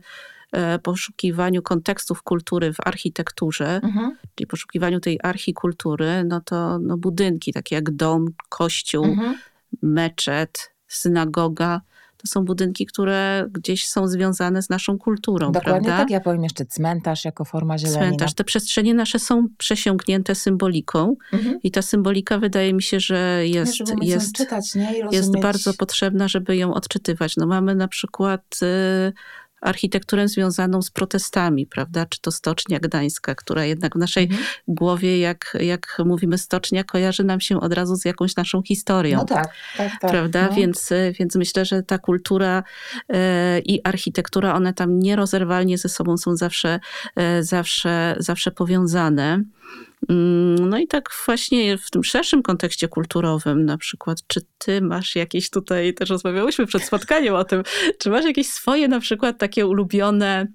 e, 0.52 0.80
poszukiwaniu 0.80 1.62
kontekstów 1.62 2.24
kultury 2.24 2.74
w 2.74 2.88
architekturze, 2.88 3.80
mhm. 3.84 4.18
czyli 4.36 4.48
poszukiwaniu 4.48 5.00
tej 5.00 5.20
archikultury, 5.24 6.24
no 6.26 6.42
to 6.42 6.80
no 6.80 6.98
budynki 6.98 7.54
takie 7.54 7.76
jak 7.76 7.92
dom, 7.92 8.26
kościół, 8.50 9.06
mhm. 9.06 9.36
meczet, 9.82 10.72
synagoga, 10.88 11.82
to 12.22 12.28
są 12.28 12.46
budynki, 12.46 12.86
które 12.86 13.48
gdzieś 13.52 13.88
są 13.88 14.08
związane 14.08 14.62
z 14.62 14.70
naszą 14.70 14.98
kulturą. 14.98 15.52
Dokładnie 15.52 15.72
prawda? 15.72 15.98
tak, 15.98 16.10
ja 16.10 16.20
powiem 16.20 16.44
jeszcze 16.44 16.66
cmentarz 16.66 17.26
jako 17.26 17.46
forma 17.46 17.78
zieleni. 17.78 17.98
Cmentarz. 17.98 18.34
Te 18.34 18.44
przestrzenie 18.44 18.94
nasze 18.94 19.20
są 19.20 19.48
przesiąknięte 19.58 20.36
symboliką 20.36 21.16
mhm. 21.34 21.60
i 21.64 21.72
ta 21.72 21.82
symbolika 21.82 22.38
wydaje 22.38 22.74
mi 22.74 22.84
się, 22.84 23.00
że 23.00 23.48
jest, 23.48 23.74
jest, 24.02 24.36
czytać, 24.36 24.74
jest 25.12 25.40
bardzo 25.40 25.74
potrzebna, 25.74 26.28
żeby 26.28 26.58
ją 26.58 26.74
odczytywać. 26.74 27.38
No 27.38 27.48
mamy 27.48 27.76
na 27.76 27.88
przykład... 27.88 28.60
Y, 28.64 29.14
architekturę 29.62 30.28
związaną 30.28 30.82
z 30.82 30.92
protestami, 30.92 31.66
prawda? 31.66 32.06
Czy 32.06 32.22
to 32.22 32.32
Stocznia 32.32 32.80
Gdańska, 32.80 33.36
która 33.36 33.66
jednak 33.66 33.96
w 33.96 33.98
naszej 33.98 34.24
mhm. 34.24 34.44
głowie, 34.68 35.20
jak, 35.20 35.58
jak 35.60 35.98
mówimy 36.06 36.38
stocznia, 36.38 36.84
kojarzy 36.84 37.24
nam 37.24 37.42
się 37.42 37.60
od 37.60 37.74
razu 37.74 37.96
z 37.96 38.06
jakąś 38.06 38.36
naszą 38.36 38.62
historią. 38.64 39.18
No 39.18 39.26
tak, 39.26 39.50
tak, 39.78 39.92
tak. 40.02 40.12
Prawda? 40.12 40.48
No. 40.50 40.56
Więc, 40.56 40.90
więc 41.20 41.36
myślę, 41.36 41.66
że 41.66 41.84
ta 41.84 41.98
kultura 41.98 42.64
e, 43.10 43.60
i 43.60 43.84
architektura, 43.84 44.56
one 44.56 44.74
tam 44.74 45.00
nierozerwalnie 45.00 45.78
ze 45.78 45.90
sobą 45.90 46.18
są 46.18 46.36
zawsze, 46.36 46.80
e, 47.16 47.44
zawsze, 47.44 48.16
zawsze 48.20 48.52
powiązane. 48.52 49.44
Mm, 50.10 50.70
no 50.70 50.78
i 50.78 50.88
tak 50.88 51.10
właśnie 51.26 51.78
w 51.78 51.90
tym 51.90 52.04
szerszym 52.04 52.42
kontekście 52.42 52.88
kulturowym, 52.88 53.66
na 53.66 53.78
przykład, 53.78 54.18
czy 54.28 54.42
ty 54.58 54.82
masz 54.82 55.16
jakieś 55.16 55.50
tutaj, 55.50 55.94
też 55.94 56.10
rozmawiałyśmy 56.10 56.66
przed 56.66 56.84
spotkaniem 56.84 57.36
o 57.36 57.44
tym, 57.44 57.64
czy 57.98 58.10
masz 58.10 58.26
jakieś 58.26 58.48
swoje 58.48 58.88
na 58.88 59.00
przykład 59.00 59.38
takie 59.38 59.68
ulubione 59.68 60.48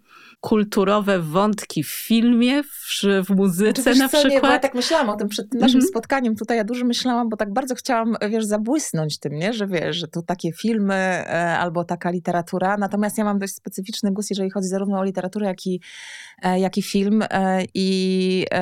kulturowe 0.44 1.20
wątki 1.20 1.82
w 1.82 1.88
filmie, 1.88 2.62
w, 2.62 3.02
w 3.26 3.30
muzyce 3.30 3.82
znaczy, 3.82 3.98
na 3.98 4.08
przykład. 4.08 4.42
Nie, 4.42 4.48
ja 4.48 4.58
tak 4.58 4.74
myślałam 4.74 5.08
o 5.08 5.16
tym 5.16 5.28
przed 5.28 5.50
tym 5.50 5.60
naszym 5.60 5.76
mm 5.76 5.86
-hmm. 5.86 5.90
spotkaniem 5.90 6.36
tutaj, 6.36 6.56
ja 6.56 6.64
dużo 6.64 6.84
myślałam, 6.84 7.28
bo 7.28 7.36
tak 7.36 7.52
bardzo 7.52 7.74
chciałam, 7.74 8.16
wiesz, 8.30 8.44
zabłysnąć 8.44 9.18
tym, 9.18 9.32
nie? 9.32 9.52
że 9.52 9.66
wiesz, 9.66 9.96
że 9.96 10.08
tu 10.08 10.22
takie 10.22 10.52
filmy 10.52 10.94
e, 10.94 11.58
albo 11.58 11.84
taka 11.84 12.10
literatura, 12.10 12.76
natomiast 12.76 13.18
ja 13.18 13.24
mam 13.24 13.38
dość 13.38 13.54
specyficzny 13.54 14.12
gust, 14.12 14.30
jeżeli 14.30 14.50
chodzi 14.50 14.68
zarówno 14.68 14.98
o 14.98 15.04
literaturę, 15.04 15.46
jak 15.46 15.66
i, 15.66 15.80
e, 16.42 16.60
jak 16.60 16.78
i 16.78 16.82
film 16.82 17.22
e, 17.30 17.62
i, 17.74 18.46
e, 18.52 18.56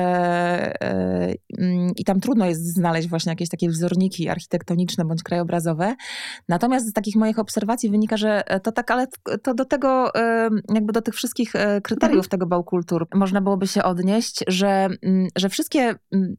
e, 0.81 1.33
mm, 1.57 1.91
i 1.95 2.03
tam 2.03 2.19
trudno 2.19 2.45
jest 2.45 2.73
znaleźć 2.73 3.09
właśnie 3.09 3.29
jakieś 3.31 3.49
takie 3.49 3.69
wzorniki 3.69 4.29
architektoniczne 4.29 5.05
bądź 5.05 5.23
krajobrazowe. 5.23 5.95
Natomiast 6.49 6.87
z 6.87 6.93
takich 6.93 7.15
moich 7.15 7.39
obserwacji 7.39 7.89
wynika, 7.89 8.17
że 8.17 8.43
to 8.63 8.71
tak, 8.71 8.91
ale 8.91 9.07
to 9.43 9.53
do 9.53 9.65
tego, 9.65 10.11
jakby 10.73 10.93
do 10.93 11.01
tych 11.01 11.13
wszystkich 11.13 11.53
kryteriów 11.81 12.25
mhm. 12.25 12.29
tego 12.29 12.45
bał 12.45 12.63
kultur 12.63 13.07
można 13.13 13.41
byłoby 13.41 13.67
się 13.67 13.83
odnieść, 13.83 14.43
że, 14.47 14.87
mm, 15.01 15.27
że 15.35 15.49
wszystkie, 15.49 15.95
mm, 16.11 16.35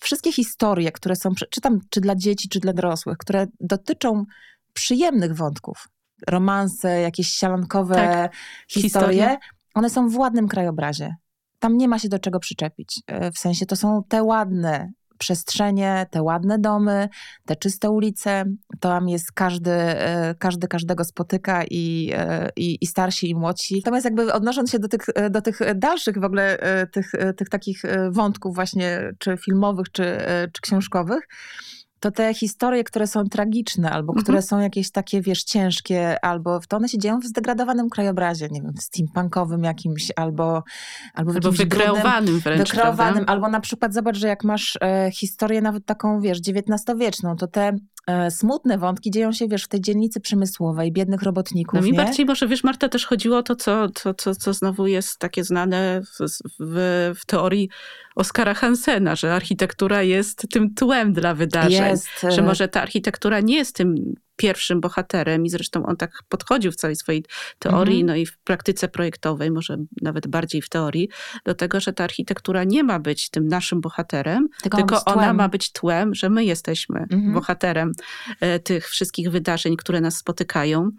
wszystkie 0.00 0.32
historie, 0.32 0.92
które 0.92 1.16
są, 1.16 1.30
czy 1.50 1.60
tam 1.60 1.80
czy 1.90 2.00
dla 2.00 2.16
dzieci, 2.16 2.48
czy 2.48 2.60
dla 2.60 2.72
dorosłych, 2.72 3.18
które 3.18 3.46
dotyczą 3.60 4.24
przyjemnych 4.72 5.34
wątków, 5.34 5.88
romanse, 6.28 7.00
jakieś 7.00 7.28
sielankowe 7.28 7.94
tak. 7.94 8.32
historie, 8.68 9.36
one 9.74 9.90
są 9.90 10.08
w 10.08 10.16
ładnym 10.16 10.48
krajobrazie. 10.48 11.14
Tam 11.58 11.76
nie 11.76 11.88
ma 11.88 11.98
się 11.98 12.08
do 12.08 12.18
czego 12.18 12.40
przyczepić. 12.40 13.02
E, 13.06 13.32
w 13.32 13.38
sensie 13.38 13.66
to 13.66 13.76
są 13.76 14.02
te 14.08 14.22
ładne 14.22 14.92
przestrzenie, 15.18 16.06
te 16.10 16.22
ładne 16.22 16.58
domy, 16.58 17.08
te 17.46 17.56
czyste 17.56 17.90
ulice. 17.90 18.44
Tam 18.80 19.08
jest 19.08 19.32
każdy, 19.32 19.70
e, 19.70 20.34
każdy 20.38 20.68
każdego 20.68 21.04
spotyka 21.04 21.64
i, 21.70 22.12
e, 22.14 22.50
i, 22.56 22.78
i 22.80 22.86
starsi 22.86 23.30
i 23.30 23.34
młodsi. 23.34 23.76
Natomiast 23.76 24.04
jakby 24.04 24.32
odnosząc 24.32 24.70
się 24.70 24.78
do 24.78 24.88
tych, 24.88 25.00
e, 25.14 25.30
do 25.30 25.42
tych 25.42 25.60
dalszych 25.74 26.18
w 26.18 26.24
ogóle 26.24 26.58
tych, 26.92 27.12
tych 27.36 27.48
takich 27.48 27.82
wątków 28.10 28.54
właśnie, 28.54 29.10
czy 29.18 29.36
filmowych, 29.36 29.92
czy, 29.92 30.18
czy 30.52 30.62
książkowych, 30.62 31.28
to 32.00 32.10
te 32.10 32.34
historie, 32.34 32.84
które 32.84 33.06
są 33.06 33.24
tragiczne, 33.24 33.90
albo 33.90 34.12
mhm. 34.12 34.22
które 34.24 34.42
są 34.42 34.58
jakieś 34.58 34.90
takie, 34.90 35.20
wiesz, 35.20 35.42
ciężkie, 35.42 36.24
albo 36.24 36.60
to 36.68 36.76
one 36.76 36.88
się 36.88 36.98
dzieją 36.98 37.20
w 37.20 37.24
zdegradowanym 37.24 37.90
krajobrazie, 37.90 38.48
nie 38.50 38.62
wiem, 38.62 38.72
w 38.72 38.82
steampunkowym 38.82 39.64
jakimś, 39.64 40.12
albo, 40.16 40.62
albo 41.14 41.32
w 41.32 41.36
albo 41.36 41.52
wykreowanym 41.52 42.40
wręcz, 42.40 42.70
Wykreowanym, 42.70 43.24
albo 43.26 43.48
na 43.48 43.60
przykład 43.60 43.94
zobacz, 43.94 44.16
że 44.16 44.28
jak 44.28 44.44
masz 44.44 44.78
e, 44.82 45.10
historię 45.14 45.60
nawet 45.60 45.86
taką, 45.86 46.20
wiesz, 46.20 46.38
XIX-wieczną, 46.38 47.36
to 47.36 47.46
te 47.46 47.72
smutne 48.30 48.78
wątki 48.78 49.10
dzieją 49.10 49.32
się, 49.32 49.48
wiesz, 49.48 49.64
w 49.64 49.68
tej 49.68 49.80
dzielnicy 49.80 50.20
przemysłowej, 50.20 50.92
biednych 50.92 51.22
robotników. 51.22 51.74
No 51.74 51.86
mi 51.86 51.92
nie? 51.92 51.96
bardziej 51.96 52.26
może, 52.26 52.48
wiesz, 52.48 52.64
Marta, 52.64 52.88
też 52.88 53.06
chodziło 53.06 53.38
o 53.38 53.42
to, 53.42 53.56
co, 53.56 53.88
co, 53.88 54.14
co, 54.14 54.34
co 54.34 54.52
znowu 54.52 54.86
jest 54.86 55.18
takie 55.18 55.44
znane 55.44 56.00
w, 56.02 56.26
w, 56.60 57.12
w 57.20 57.26
teorii 57.26 57.68
Oskara 58.16 58.54
Hansena, 58.54 59.16
że 59.16 59.34
architektura 59.34 60.02
jest 60.02 60.46
tym 60.50 60.74
tłem 60.74 61.12
dla 61.12 61.34
wydarzeń. 61.34 61.90
Jest. 61.90 62.08
Że 62.22 62.42
e, 62.42 62.44
może 62.44 62.68
ta 62.68 62.82
architektura 62.82 63.40
nie 63.40 63.56
jest 63.56 63.76
tym 63.76 64.14
pierwszym 64.38 64.80
bohaterem 64.80 65.46
i 65.46 65.50
zresztą 65.50 65.86
on 65.86 65.96
tak 65.96 66.10
podchodził 66.28 66.72
w 66.72 66.76
całej 66.76 66.96
swojej 66.96 67.24
teorii, 67.58 68.00
Mhm. 68.00 68.06
no 68.06 68.16
i 68.16 68.26
w 68.26 68.38
praktyce 68.38 68.88
projektowej, 68.88 69.50
może 69.50 69.76
nawet 70.02 70.26
bardziej 70.26 70.62
w 70.62 70.68
teorii, 70.68 71.08
do 71.44 71.54
tego, 71.54 71.80
że 71.80 71.92
ta 71.92 72.04
architektura 72.04 72.64
nie 72.64 72.84
ma 72.84 72.98
być 72.98 73.30
tym 73.30 73.48
naszym 73.48 73.80
bohaterem, 73.80 74.48
Tylko, 74.62 74.76
tylko 74.76 75.04
ona 75.04 75.22
tłem. 75.22 75.36
ma 75.36 75.48
być 75.48 75.72
tłem, 75.72 76.14
że 76.14 76.30
my 76.30 76.44
jesteśmy 76.44 77.00
Mhm. 77.00 77.32
bohaterem 77.32 77.92
e, 78.40 78.58
tych 78.60 78.88
wszystkich 78.88 79.30
wydarzeń, 79.30 79.76
które 79.76 80.00
nas 80.00 80.16
spotykają. 80.16 80.90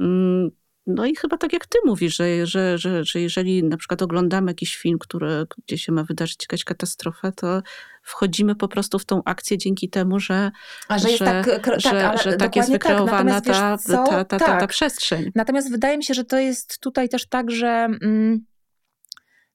Mm, 0.00 0.50
No 0.90 1.06
i 1.06 1.16
chyba 1.16 1.36
tak 1.36 1.52
jak 1.52 1.66
ty 1.66 1.78
mówisz, 1.86 2.16
że, 2.16 2.46
że, 2.46 2.78
że, 2.78 3.04
że 3.04 3.20
jeżeli 3.20 3.64
na 3.64 3.76
przykład 3.76 4.02
oglądamy 4.02 4.50
jakiś 4.50 4.76
film, 4.76 4.98
który, 4.98 5.46
gdzie 5.66 5.78
się 5.78 5.92
ma 5.92 6.04
wydarzyć 6.04 6.36
jakaś 6.42 6.64
katastrofa, 6.64 7.32
to 7.32 7.62
wchodzimy 8.08 8.54
po 8.54 8.68
prostu 8.68 8.98
w 8.98 9.04
tą 9.04 9.22
akcję 9.24 9.58
dzięki 9.58 9.90
temu, 9.90 10.20
że, 10.20 10.50
A 10.88 10.98
że 10.98 11.10
jest 11.10 11.24
tak, 11.24 11.46
że, 11.76 11.90
tak, 11.90 12.04
ale 12.04 12.18
że 12.18 12.32
tak 12.32 12.56
jest 12.56 12.68
tak. 12.68 12.72
wykreowana 12.72 13.32
Natomiast 13.32 13.46
wiesz 13.46 13.56
ta, 13.56 13.78
co? 13.78 14.04
ta, 14.06 14.24
ta, 14.24 14.24
ta, 14.24 14.38
ta 14.38 14.58
Tak. 14.58 14.70
przestrzeń. 14.70 15.30
Natomiast 15.34 15.70
wydaje 15.70 15.96
mi 15.96 16.04
się, 16.04 16.14
że 16.14 16.24
to 16.24 16.38
jest 16.38 16.78
tutaj 16.80 17.08
też 17.08 17.28
tak, 17.28 17.50
że 17.50 17.68
mm, 18.02 18.44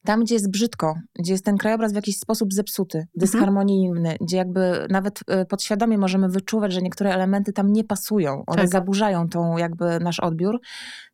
tam, 0.06 0.24
gdzie 0.24 0.36
jest 0.36 0.50
brzydko, 0.52 0.96
gdzie 1.20 1.32
jest 1.34 1.46
ten 1.46 1.58
krajobraz 1.58 1.92
w 1.92 1.96
jakiś 1.96 2.18
sposób 2.18 2.54
zepsuty, 2.54 3.08
dysharmonijny, 3.16 4.16
gdzie 4.22 4.38
jakby 4.38 4.88
nawet 4.90 5.20
y, 5.42 5.46
podświadomie 5.46 5.98
możemy 5.98 6.30
wyczuwać, 6.30 6.74
że 6.74 6.82
niektóre 6.82 7.14
elementy 7.14 7.54
tam 7.54 7.74
nie 7.74 7.84
pasują, 7.84 8.44
one 8.48 8.62
Tak. 8.62 8.68
zaburzają 8.72 9.30
tą 9.30 9.58
jakby 9.58 10.00
nasz 10.00 10.20
odbiór, 10.20 10.60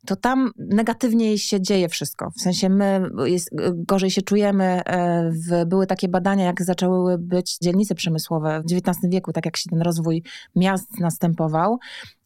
to 0.05 0.15
tam 0.15 0.51
negatywnie 0.57 1.37
się 1.37 1.61
dzieje 1.61 1.89
wszystko. 1.89 2.31
W 2.37 2.41
sensie 2.41 2.69
my 2.69 3.01
jest, 3.25 3.49
gorzej 3.73 4.11
się 4.11 4.21
czujemy. 4.21 4.81
e, 4.85 5.31
W, 5.31 5.65
były 5.65 5.87
takie 5.87 6.07
badania, 6.07 6.45
jak 6.45 6.63
zaczęły 6.63 7.17
być 7.17 7.57
dzielnice 7.61 7.95
przemysłowe 7.95 8.61
w 8.61 8.73
XIX 8.73 8.97
wieku, 9.11 9.33
tak 9.33 9.45
jak 9.45 9.57
się 9.57 9.69
ten 9.69 9.81
rozwój 9.81 10.23
miast 10.55 10.99
następował. 10.99 11.77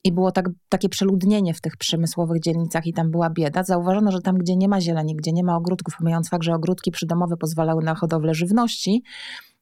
I 0.03 0.11
było 0.11 0.31
tak, 0.31 0.49
takie 0.69 0.89
przeludnienie 0.89 1.53
w 1.53 1.61
tych 1.61 1.77
przemysłowych 1.77 2.41
dzielnicach 2.41 2.85
i 2.87 2.93
tam 2.93 3.11
była 3.11 3.29
bieda. 3.29 3.63
Zauważono, 3.63 4.11
że 4.11 4.21
tam, 4.21 4.37
gdzie 4.37 4.55
nie 4.55 4.67
ma 4.67 4.81
zieleni, 4.81 5.15
gdzie 5.15 5.31
nie 5.31 5.43
ma 5.43 5.55
ogródków, 5.55 5.95
pomijając 5.97 6.29
fakt, 6.29 6.43
że 6.43 6.53
ogródki 6.53 6.91
przydomowe 6.91 7.37
pozwalały 7.37 7.83
na 7.83 7.95
hodowlę 7.95 8.33
żywności, 8.33 9.03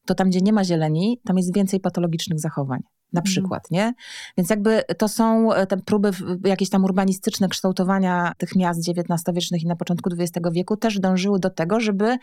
to 0.05 0.15
tam, 0.15 0.29
gdzie 0.29 0.41
nie 0.41 0.53
ma 0.53 0.63
zieleni, 0.63 1.19
tam 1.25 1.37
jest 1.37 1.55
więcej 1.55 1.79
patologicznych 1.79 2.39
zachowań. 2.39 2.79
Na 3.13 3.19
Mhm. 3.19 3.31
przykład, 3.31 3.71
nie? 3.71 3.93
Więc 4.37 4.49
jakby 4.49 4.83
to 4.97 5.07
są 5.07 5.53
e, 5.53 5.67
te 5.67 5.77
próby 5.77 6.11
jakieś 6.45 6.69
tam 6.69 6.83
urbanistyczne 6.83 7.47
kształtowania 7.47 8.33
tych 8.37 8.55
miast 8.55 8.89
XIX-wiecznych 8.89 9.63
i 9.63 9.67
na 9.67 9.75
początku 9.75 10.09
XX 10.19 10.47
wieku 10.51 10.77
też 10.77 10.99
dążyły 10.99 11.39
do 11.39 11.49
tego, 11.49 11.79
żeby 11.79 12.17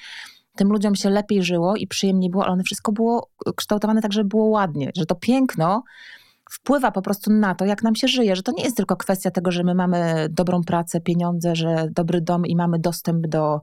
tym 0.56 0.68
ludziom 0.68 0.94
się 0.94 1.10
lepiej 1.10 1.42
żyło 1.42 1.76
i 1.76 1.86
przyjemniej 1.86 2.30
było, 2.30 2.44
ale 2.44 2.52
one 2.52 2.62
wszystko 2.62 2.92
było 2.92 3.30
kształtowane 3.56 4.00
tak, 4.02 4.12
żeby 4.12 4.28
było 4.28 4.44
ładnie, 4.46 4.90
że 4.96 5.06
to 5.06 5.14
piękno 5.14 5.82
wpływa 6.50 6.90
po 6.90 7.02
prostu 7.02 7.32
na 7.32 7.54
to, 7.54 7.64
jak 7.64 7.82
nam 7.82 7.96
się 7.96 8.08
żyje, 8.08 8.36
że 8.36 8.42
to 8.42 8.52
nie 8.52 8.64
jest 8.64 8.76
tylko 8.76 8.96
kwestia 8.96 9.30
tego, 9.30 9.50
że 9.50 9.64
my 9.64 9.74
mamy 9.74 10.28
dobrą 10.30 10.60
pracę, 10.62 11.00
pieniądze, 11.00 11.56
że 11.56 11.88
dobry 11.90 12.20
dom 12.20 12.46
i 12.46 12.56
mamy 12.56 12.78
dostęp 12.78 13.26
do, 13.26 13.60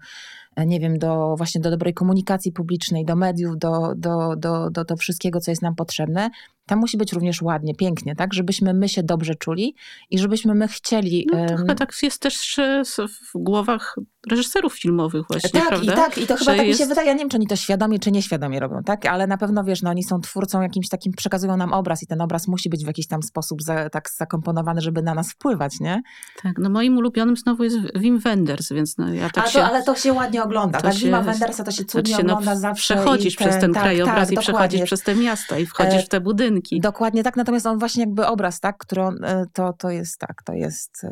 e, 0.55 0.65
nie 0.65 0.79
wiem, 0.79 0.97
do 0.97 1.35
właśnie 1.37 1.61
do 1.61 1.71
dobrej 1.71 1.93
komunikacji 1.93 2.51
publicznej, 2.51 3.05
do 3.05 3.15
mediów, 3.15 3.57
do, 3.57 3.93
do, 3.95 4.35
do, 4.37 4.69
do, 4.69 4.83
do 4.85 4.95
wszystkiego, 4.95 5.39
co 5.39 5.51
jest 5.51 5.61
nam 5.61 5.75
potrzebne. 5.75 6.29
Tam 6.65 6.79
musi 6.79 6.97
być 6.97 7.13
również 7.13 7.41
ładnie, 7.41 7.75
pięknie, 7.75 8.15
tak? 8.15 8.33
Żebyśmy 8.33 8.73
my 8.73 8.89
się 8.89 9.03
dobrze 9.03 9.35
czuli 9.35 9.75
i 10.09 10.19
żebyśmy 10.19 10.55
my 10.55 10.67
chcieli... 10.67 11.27
No, 11.33 11.45
to 11.45 11.57
chyba 11.57 11.75
tak 11.75 11.93
jest 12.03 12.21
też 12.21 12.59
e, 12.59 12.83
w 12.97 13.31
głowach 13.35 13.95
reżyserów 14.31 14.73
filmowych 14.79 15.25
właśnie, 15.29 15.49
tak, 15.49 15.67
prawda? 15.67 15.93
i 15.93 15.95
tak, 15.95 16.17
i 16.17 16.27
to 16.27 16.35
chyba 16.35 16.51
Że 16.51 16.57
tak 16.57 16.67
mi 16.67 16.73
się 16.73 16.79
jest- 16.79 16.89
wydaje, 16.89 17.07
ja 17.07 17.13
nie 17.13 17.19
wiem, 17.19 17.29
czy 17.29 17.37
oni 17.37 17.47
to 17.47 17.55
świadomie, 17.55 17.99
czy 17.99 18.11
nieświadomie 18.11 18.59
robią, 18.59 18.83
tak? 18.85 19.05
Ale 19.05 19.27
na 19.27 19.37
pewno, 19.37 19.63
wiesz, 19.63 19.81
no 19.81 19.89
oni 19.89 20.03
są 20.03 20.21
twórcą 20.21 20.61
jakimś 20.61 20.89
takim, 20.89 21.13
przekazują 21.13 21.57
nam 21.57 21.73
obraz 21.73 22.03
i 22.03 22.07
ten 22.07 22.21
obraz 22.21 22.47
musi 22.47 22.69
być 22.69 22.83
w 22.83 22.87
jakiś 22.87 23.07
tam 23.07 23.23
sposób 23.23 23.61
za, 23.61 23.89
tak 23.89 24.09
zakomponowany, 24.17 24.81
żeby 24.81 25.01
na 25.01 25.13
nas 25.13 25.31
wpływać, 25.31 25.79
nie? 25.79 26.01
Tak, 26.43 26.53
no 26.59 26.69
moim 26.69 26.97
ulubionym 26.97 27.37
znowu 27.37 27.63
jest 27.63 27.77
Wim 27.95 28.19
Wenders, 28.19 28.71
więc 28.71 28.97
no 28.97 29.13
ja 29.13 29.29
tak 29.29 29.43
A 29.43 29.47
to, 29.47 29.53
się... 29.53 29.63
ale 29.63 29.83
to 29.83 29.95
się 29.95 30.13
ładnie 30.13 30.43
ogląda, 30.43 30.81
to 30.81 30.87
tak? 30.87 30.95
Wima 30.95 31.21
Wendersa 31.21 31.63
to 31.63 31.71
się 31.71 31.85
cudnie 31.85 32.15
się, 32.15 32.23
no, 32.23 32.33
ogląda 32.33 32.55
zawsze. 32.55 32.95
Przechodzisz 32.95 33.33
i 33.33 33.37
przez 33.37 33.59
ten 33.59 33.73
tak, 33.73 33.83
krajobraz 33.83 34.29
tak, 34.29 34.31
i 34.31 34.35
dokładnie. 34.35 34.53
przechodzisz 34.53 34.83
przez 34.83 35.01
te 35.01 35.15
miasta 35.15 35.59
i 35.59 35.65
wchodzisz 35.65 36.03
E, 36.03 36.05
w 36.05 36.09
te 36.09 36.21
budynki. 36.21 36.54
Dokładnie 36.79 37.23
tak, 37.23 37.35
natomiast 37.35 37.65
on 37.65 37.79
właśnie 37.79 38.03
jakby 38.03 38.27
obraz, 38.27 38.59
tak, 38.59 38.77
który 38.77 39.01
on, 39.01 39.23
e, 39.23 39.45
to, 39.53 39.73
to 39.73 39.89
jest 39.89 40.19
tak, 40.19 40.43
to 40.43 40.53
jest... 40.53 41.05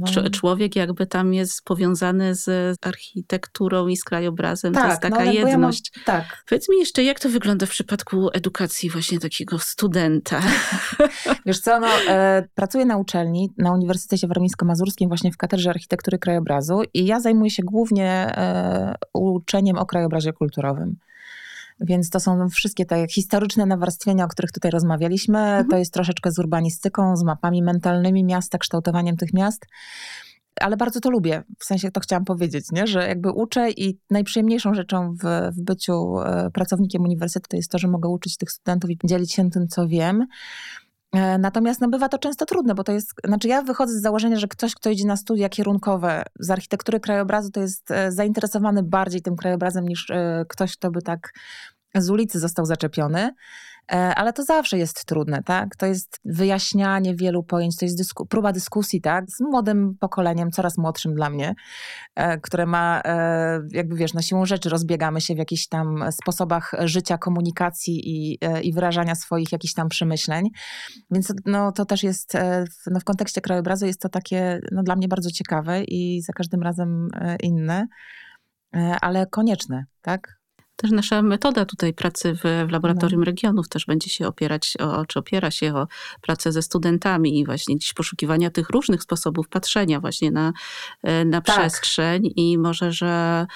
no, 0.00 0.30
człowiek 0.30 0.76
jakby 0.76 1.06
tam 1.06 1.34
jest 1.34 1.62
powiązany 1.64 2.34
z 2.34 2.76
architekturą 2.86 3.88
i 3.88 3.96
z 3.96 4.04
krajobrazem. 4.04 4.74
to 4.74 4.80
tak, 4.80 4.90
jest 4.90 5.02
no, 5.02 5.10
taka 5.10 5.24
jakby 5.24 5.38
ja 5.38 5.42
mam- 5.42 5.50
jedność. 5.50 5.92
tak, 6.04 6.44
Powiedz 6.48 6.68
mi 6.68 6.78
jeszcze, 6.78 7.04
jak 7.04 7.20
to 7.20 7.28
wygląda 7.28 7.66
w 7.66 7.70
przypadku 7.70 8.30
edukacji 8.32 8.90
właśnie 8.90 9.18
takiego 9.20 9.58
studenta? 9.58 10.40
Wiesz 11.46 11.60
co, 11.60 11.80
no, 11.80 11.88
e, 12.08 12.48
pracuję 12.54 12.84
na 12.84 12.96
uczelni, 12.96 13.50
na 13.58 13.72
Uniwersytecie 13.72 14.28
Warmińsko-Mazurskim, 14.28 15.08
właśnie 15.08 15.32
w 15.32 15.36
Katedrze 15.36 15.70
Architektury 15.70 16.18
Krajobrazu 16.18 16.82
i 16.94 17.06
ja 17.06 17.20
zajmuję 17.20 17.50
się 17.50 17.62
głównie 17.62 18.08
e, 18.08 18.94
uczeniem 19.14 19.78
o 19.78 19.86
krajobrazie 19.86 20.32
kulturowym. 20.32 20.96
Więc 21.80 22.10
to 22.10 22.20
są 22.20 22.48
wszystkie 22.48 22.86
te 22.86 23.06
historyczne 23.08 23.66
nawarstwienia, 23.66 24.24
o 24.24 24.28
których 24.28 24.52
tutaj 24.52 24.70
rozmawialiśmy. 24.70 25.64
To 25.70 25.78
jest 25.78 25.92
troszeczkę 25.92 26.30
z 26.30 26.38
urbanistyką, 26.38 27.16
z 27.16 27.22
mapami 27.22 27.62
mentalnymi 27.62 28.24
miasta, 28.24 28.58
kształtowaniem 28.58 29.16
tych 29.16 29.32
miast. 29.32 29.66
Ale 30.60 30.76
bardzo 30.76 31.00
to 31.00 31.10
lubię, 31.10 31.42
w 31.58 31.64
sensie 31.64 31.90
to 31.90 32.00
chciałam 32.00 32.24
powiedzieć, 32.24 32.64
nie? 32.72 32.86
że 32.86 33.08
jakby 33.08 33.30
uczę 33.30 33.70
i 33.70 33.98
najprzyjemniejszą 34.10 34.74
rzeczą 34.74 35.14
w, 35.14 35.50
w 35.56 35.62
byciu 35.62 36.20
e, 36.20 36.50
pracownikiem 36.50 37.02
uniwersytetu 37.02 37.56
jest 37.56 37.70
to, 37.70 37.78
że 37.78 37.88
mogę 37.88 38.08
uczyć 38.08 38.36
tych 38.36 38.50
studentów 38.50 38.90
i 38.90 38.98
dzielić 39.04 39.32
się 39.32 39.50
tym, 39.50 39.68
co 39.68 39.88
wiem. 39.88 40.26
E, 41.12 41.38
Natomiast 41.38 41.80
no, 41.80 41.88
bywa 41.88 42.08
to 42.08 42.18
często 42.18 42.46
trudne, 42.46 42.74
bo 42.74 42.84
to 42.84 42.92
jest, 42.92 43.12
znaczy 43.24 43.48
ja 43.48 43.62
wychodzę 43.62 43.92
z 43.92 44.02
założenia, 44.02 44.38
że 44.38 44.48
ktoś, 44.48 44.74
kto 44.74 44.90
idzie 44.90 45.06
na 45.06 45.16
studia 45.16 45.48
kierunkowe 45.48 46.22
z 46.40 46.50
architektury 46.50 47.00
krajobrazu, 47.00 47.50
to 47.50 47.60
jest 47.60 47.90
e, 47.90 48.12
zainteresowany 48.12 48.82
bardziej 48.82 49.22
tym 49.22 49.36
krajobrazem 49.36 49.88
niż 49.88 50.10
e, 50.10 50.44
ktoś, 50.48 50.76
kto 50.76 50.90
by 50.90 51.02
tak 51.02 51.32
z 51.94 52.10
ulicy 52.10 52.38
został 52.38 52.66
zaczepiony. 52.66 53.30
E, 53.90 54.14
Ale 54.14 54.32
to 54.32 54.42
zawsze 54.42 54.78
jest 54.78 55.04
trudne, 55.04 55.42
tak? 55.42 55.76
To 55.76 55.86
jest 55.86 56.20
wyjaśnianie 56.24 57.16
wielu 57.16 57.42
pojęć, 57.42 57.76
to 57.76 57.84
jest 57.84 57.96
dysku, 57.96 58.26
próba 58.26 58.52
dyskusji, 58.52 59.00
tak? 59.00 59.24
Z 59.30 59.40
młodym 59.40 59.96
pokoleniem, 60.00 60.50
coraz 60.50 60.78
młodszym 60.78 61.14
dla 61.14 61.30
mnie, 61.30 61.54
e, 62.14 62.40
które 62.40 62.66
ma, 62.66 63.02
e, 63.04 63.60
jakby 63.70 63.96
wiesz, 63.96 64.14
na 64.14 64.22
siłą 64.22 64.46
rzeczy 64.46 64.68
rozbiegamy 64.68 65.20
się 65.20 65.34
w 65.34 65.38
jakichś 65.38 65.66
tam 65.66 66.04
sposobach 66.10 66.72
życia, 66.84 67.18
komunikacji 67.18 68.00
i, 68.04 68.38
i 68.62 68.72
wyrażania 68.72 69.14
swoich 69.14 69.52
jakichś 69.52 69.74
tam 69.74 69.88
przemyśleń. 69.88 70.48
Więc 71.10 71.32
no, 71.46 71.72
to 71.72 71.84
też 71.84 72.02
jest, 72.02 72.36
no, 72.90 73.00
w 73.00 73.04
kontekście 73.04 73.40
krajobrazu 73.40 73.86
jest 73.86 74.00
to 74.00 74.08
takie 74.08 74.60
no, 74.72 74.82
dla 74.82 74.96
mnie 74.96 75.08
bardzo 75.08 75.30
ciekawe 75.30 75.84
i 75.84 76.22
za 76.22 76.32
każdym 76.32 76.62
razem 76.62 77.08
inne, 77.42 77.86
ale 79.00 79.26
konieczne, 79.26 79.84
tak? 80.02 80.41
Też 80.82 80.90
nasza 80.90 81.22
metoda 81.22 81.64
tutaj 81.64 81.94
pracy 81.94 82.34
w, 82.34 82.38
w 82.38 82.44
No. 82.44 82.72
Laboratorium 82.72 83.22
Regionów 83.22 83.68
też 83.68 83.86
będzie 83.86 84.10
się 84.10 84.26
opierać, 84.26 84.76
o, 84.80 85.06
czy 85.06 85.18
opiera 85.18 85.50
się 85.50 85.74
o 85.74 85.86
pracę 86.20 86.52
ze 86.52 86.62
studentami 86.62 87.38
i 87.38 87.44
właśnie 87.44 87.78
dziś 87.78 87.92
poszukiwania 87.94 88.50
tych 88.50 88.70
różnych 88.70 89.02
sposobów 89.02 89.48
patrzenia 89.48 90.00
właśnie 90.00 90.30
na, 90.30 90.52
e, 91.02 91.24
na 91.24 91.40
Tak. 91.40 91.56
przestrzeń 91.56 92.32
i 92.36 92.58
może, 92.58 92.92
że, 92.92 93.46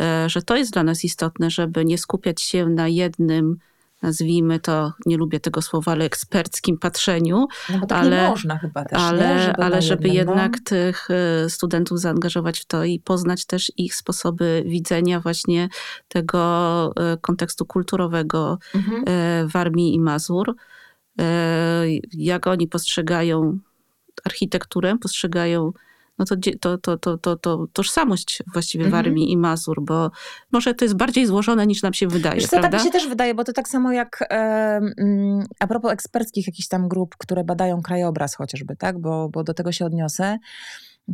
e, 0.00 0.30
że 0.30 0.42
to 0.42 0.56
jest 0.56 0.72
dla 0.72 0.82
nas 0.82 1.04
istotne, 1.04 1.50
żeby 1.50 1.84
nie 1.84 1.98
skupiać 1.98 2.42
się 2.42 2.66
na 2.66 2.88
jednym 2.88 3.58
nazwijmy 4.02 4.60
to, 4.60 4.92
nie 5.06 5.16
lubię 5.16 5.40
tego 5.40 5.62
słowa, 5.62 5.92
ale 5.92 6.04
eksperckim 6.04 6.78
patrzeniu, 6.78 7.46
No 7.80 7.86
tak 7.86 7.98
Ale- 8.02 8.28
można 8.28 8.58
chyba 8.58 8.84
też, 8.84 8.98
ale, 9.02 9.34
nie? 9.36 9.42
Żeby 9.42 9.62
ale 9.62 9.82
żeby 9.82 10.08
jednym, 10.08 10.26
no. 10.36 10.42
jednak 10.42 10.60
tych 10.60 11.08
e, 11.10 11.50
studentów 11.50 12.00
zaangażować 12.00 12.60
w 12.60 12.64
to 12.64 12.84
i 12.84 13.00
poznać 13.00 13.44
też 13.46 13.72
ich 13.76 13.94
sposoby 13.94 14.62
widzenia 14.66 15.20
właśnie 15.20 15.68
tego 16.08 16.92
e, 16.96 17.16
kontekstu 17.20 17.66
kulturowego 17.66 18.58
Mhm. 18.74 19.04
e, 19.08 19.46
Warmii 19.46 19.94
i 19.94 20.00
Mazur. 20.00 20.54
Jak 22.12 22.46
oni 22.46 22.68
postrzegają 22.68 23.58
architekturę, 24.24 24.96
postrzegają 25.00 25.72
no 26.18 26.24
to, 26.24 26.36
to, 26.60 26.78
to, 26.78 26.96
to, 26.98 27.18
to, 27.18 27.36
to 27.36 27.66
tożsamość 27.72 28.42
właściwie 28.52 28.84
Mhm. 28.84 29.04
Warmii 29.04 29.32
i 29.32 29.36
Mazur, 29.36 29.82
bo 29.82 30.10
może 30.52 30.74
to 30.74 30.84
jest 30.84 30.96
bardziej 30.96 31.26
złożone 31.26 31.66
niż 31.66 31.82
nam 31.82 31.94
się 31.94 32.08
wydaje, 32.08 32.34
Wiesz 32.40 32.44
co, 32.44 32.50
tak 32.50 32.60
prawda? 32.60 32.78
mi 32.78 32.84
się 32.84 32.90
też 32.90 33.08
wydaje, 33.08 33.34
bo 33.34 33.44
to 33.44 33.52
tak 33.52 33.68
samo 33.68 33.92
jak 33.92 34.24
e, 34.30 34.80
a 35.60 35.66
propos 35.66 35.92
eksperckich 35.92 36.46
jakichś 36.46 36.68
tam 36.68 36.88
grup, 36.88 37.16
które 37.18 37.44
badają 37.44 37.82
krajobraz 37.82 38.34
chociażby, 38.34 38.76
tak? 38.76 38.98
Bo, 39.00 39.28
bo 39.28 39.44
do 39.44 39.54
tego 39.54 39.72
się 39.72 39.84
odniosę. 39.86 40.38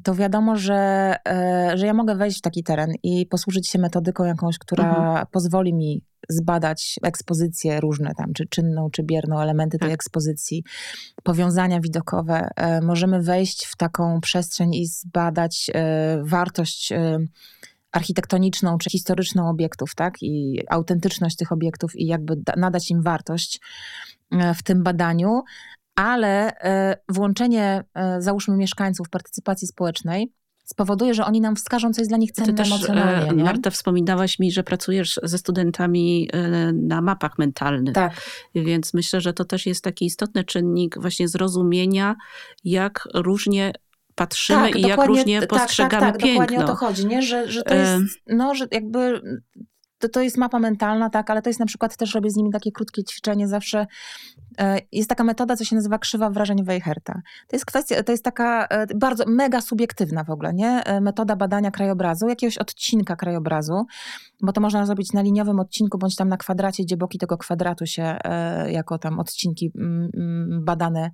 To 0.05 0.15
wiadomo, 0.15 0.57
że, 0.57 1.15
e, 1.29 1.73
że 1.75 1.87
ja 1.87 1.95
mogę 1.95 2.15
wejść 2.17 2.39
w 2.39 2.43
taki 2.43 2.63
teren 2.65 2.93
i 3.03 3.27
posłużyć 3.27 3.69
się 3.69 3.79
metodyką 3.79 4.25
jakąś, 4.25 4.59
która 4.59 4.85
Mhm. 4.85 5.27
pozwoli 5.31 5.75
mi 5.75 6.03
zbadać 6.29 6.99
ekspozycje 7.03 7.81
różne 7.81 8.15
tam, 8.15 8.33
czy 8.33 8.47
czynną, 8.47 8.91
czy 8.91 9.03
bierną, 9.03 9.41
elementy 9.41 9.79
tej 9.79 9.89
Tak. 9.89 9.95
ekspozycji, 9.95 10.65
powiązania 11.23 11.81
widokowe. 11.81 12.49
E, 12.57 12.81
możemy 12.81 13.23
wejść 13.23 13.67
w 13.67 13.77
taką 13.77 14.21
przestrzeń 14.21 14.75
i 14.75 14.87
zbadać 14.87 15.71
e, 15.75 16.23
wartość 16.25 16.93
architektoniczną 17.93 18.79
czy 18.79 18.91
historyczną 18.91 19.49
obiektów, 19.49 19.95
tak? 19.95 20.15
I 20.23 20.63
autentyczność 20.71 21.37
tych 21.37 21.53
obiektów 21.53 21.97
i 21.97 22.07
jakby 22.07 22.37
da, 22.37 22.53
nadać 22.57 22.91
im 22.91 23.03
wartość 23.03 23.61
w 24.55 24.63
tym 24.63 24.83
badaniu. 24.83 25.43
Ale 25.95 26.61
e, 26.61 26.97
włączenie, 27.09 27.85
e, 27.95 28.23
załóżmy, 28.23 28.57
mieszkańców 28.57 29.09
partycypacji 29.11 29.69
społecznej 29.69 30.33
spowoduje, 30.65 31.15
że 31.15 31.25
oni 31.25 31.41
nam 31.41 31.57
wskażą, 31.57 31.93
co 31.93 32.01
jest 32.01 32.11
dla 32.11 32.19
nich 32.19 32.33
cenne 32.33 32.53
Ty 32.53 32.57
też, 32.57 32.67
emocjonalnie. 32.67 33.31
e, 33.31 33.35
nie? 33.35 33.45
Marta, 33.45 33.71
wspominałaś 33.71 34.39
mi, 34.39 34.53
że 34.53 34.63
pracujesz 34.63 35.21
ze 35.23 35.39
studentami 35.39 36.31
na 36.73 37.01
mapach 37.01 37.39
mentalnych. 37.39 37.95
Tak, 37.95 38.13
Więc 38.55 38.95
myślę, 38.95 39.21
że 39.21 39.33
to 39.33 39.45
też 39.45 39.67
jest 39.67 39.85
taki 39.85 40.05
istotny 40.05 40.45
czynnik 40.45 41.01
właśnie 41.01 41.29
zrozumienia, 41.29 42.17
jak 42.65 43.09
różnie 43.15 43.73
patrzymy 44.15 44.63
tak, 44.63 44.77
i 44.77 44.83
jak 44.83 45.07
różnie 45.07 45.41
tak, 45.41 45.49
postrzegamy 45.49 46.07
tak, 46.07 46.13
tak, 46.13 46.23
piękno. 46.23 46.47
Dokładnie 46.47 46.65
o 46.65 46.69
to 46.69 46.75
chodzi, 46.75 47.07
nie? 47.07 47.23
Że, 47.23 47.51
że 47.51 47.63
to 47.63 47.75
jest, 47.75 48.03
no, 48.27 48.55
że 48.55 48.67
jakby 48.71 49.21
to, 49.99 50.09
to 50.09 50.21
jest 50.21 50.37
mapa 50.37 50.59
mentalna, 50.59 51.11
tak, 51.11 51.31
ale 51.31 51.43
to 51.43 51.51
jest 51.51 51.61
na 51.61 51.67
przykład 51.67 51.97
też 51.97 52.15
robię 52.15 52.31
z 52.31 52.37
nimi 52.37 52.51
takie 52.51 52.73
krótkie 52.73 53.05
ćwiczenie 53.05 53.49
zawsze. 53.49 53.87
E, 54.59 54.79
Jest 54.93 55.09
taka 55.09 55.25
metoda, 55.25 55.57
co 55.57 55.65
się 55.65 55.77
nazywa 55.77 55.99
krzywa 55.99 56.31
wrażeń 56.31 56.65
Weicherta. 56.65 57.23
To 57.49 57.57
jest 57.57 57.67
kwestia, 57.67 58.03
to 58.03 58.13
jest 58.13 58.25
taka 58.25 58.67
e, 58.67 58.87
bardzo 58.95 59.25
mega 59.27 59.61
subiektywna 59.61 60.25
w 60.25 60.31
ogóle, 60.31 60.55
nie? 60.55 60.85
E, 60.85 61.01
Metoda 61.01 61.37
badania 61.37 61.71
krajobrazu, 61.71 62.29
jakiegoś 62.29 62.59
odcinka 62.59 63.17
krajobrazu, 63.17 63.85
bo 64.43 64.53
to 64.53 64.61
można 64.61 64.87
zrobić 64.87 65.13
na 65.13 65.23
liniowym 65.23 65.61
odcinku, 65.61 65.99
bądź 65.99 66.17
tam 66.17 66.29
na 66.29 66.37
kwadracie, 66.37 66.83
gdzie 66.83 66.97
boki 66.97 67.19
tego 67.19 67.39
kwadratu 67.39 67.87
się 67.87 68.17
jako 68.67 68.99
tam 68.99 69.19
odcinki 69.19 69.73
mm, 69.77 70.11
mm, 70.17 70.65
badane 70.65 71.11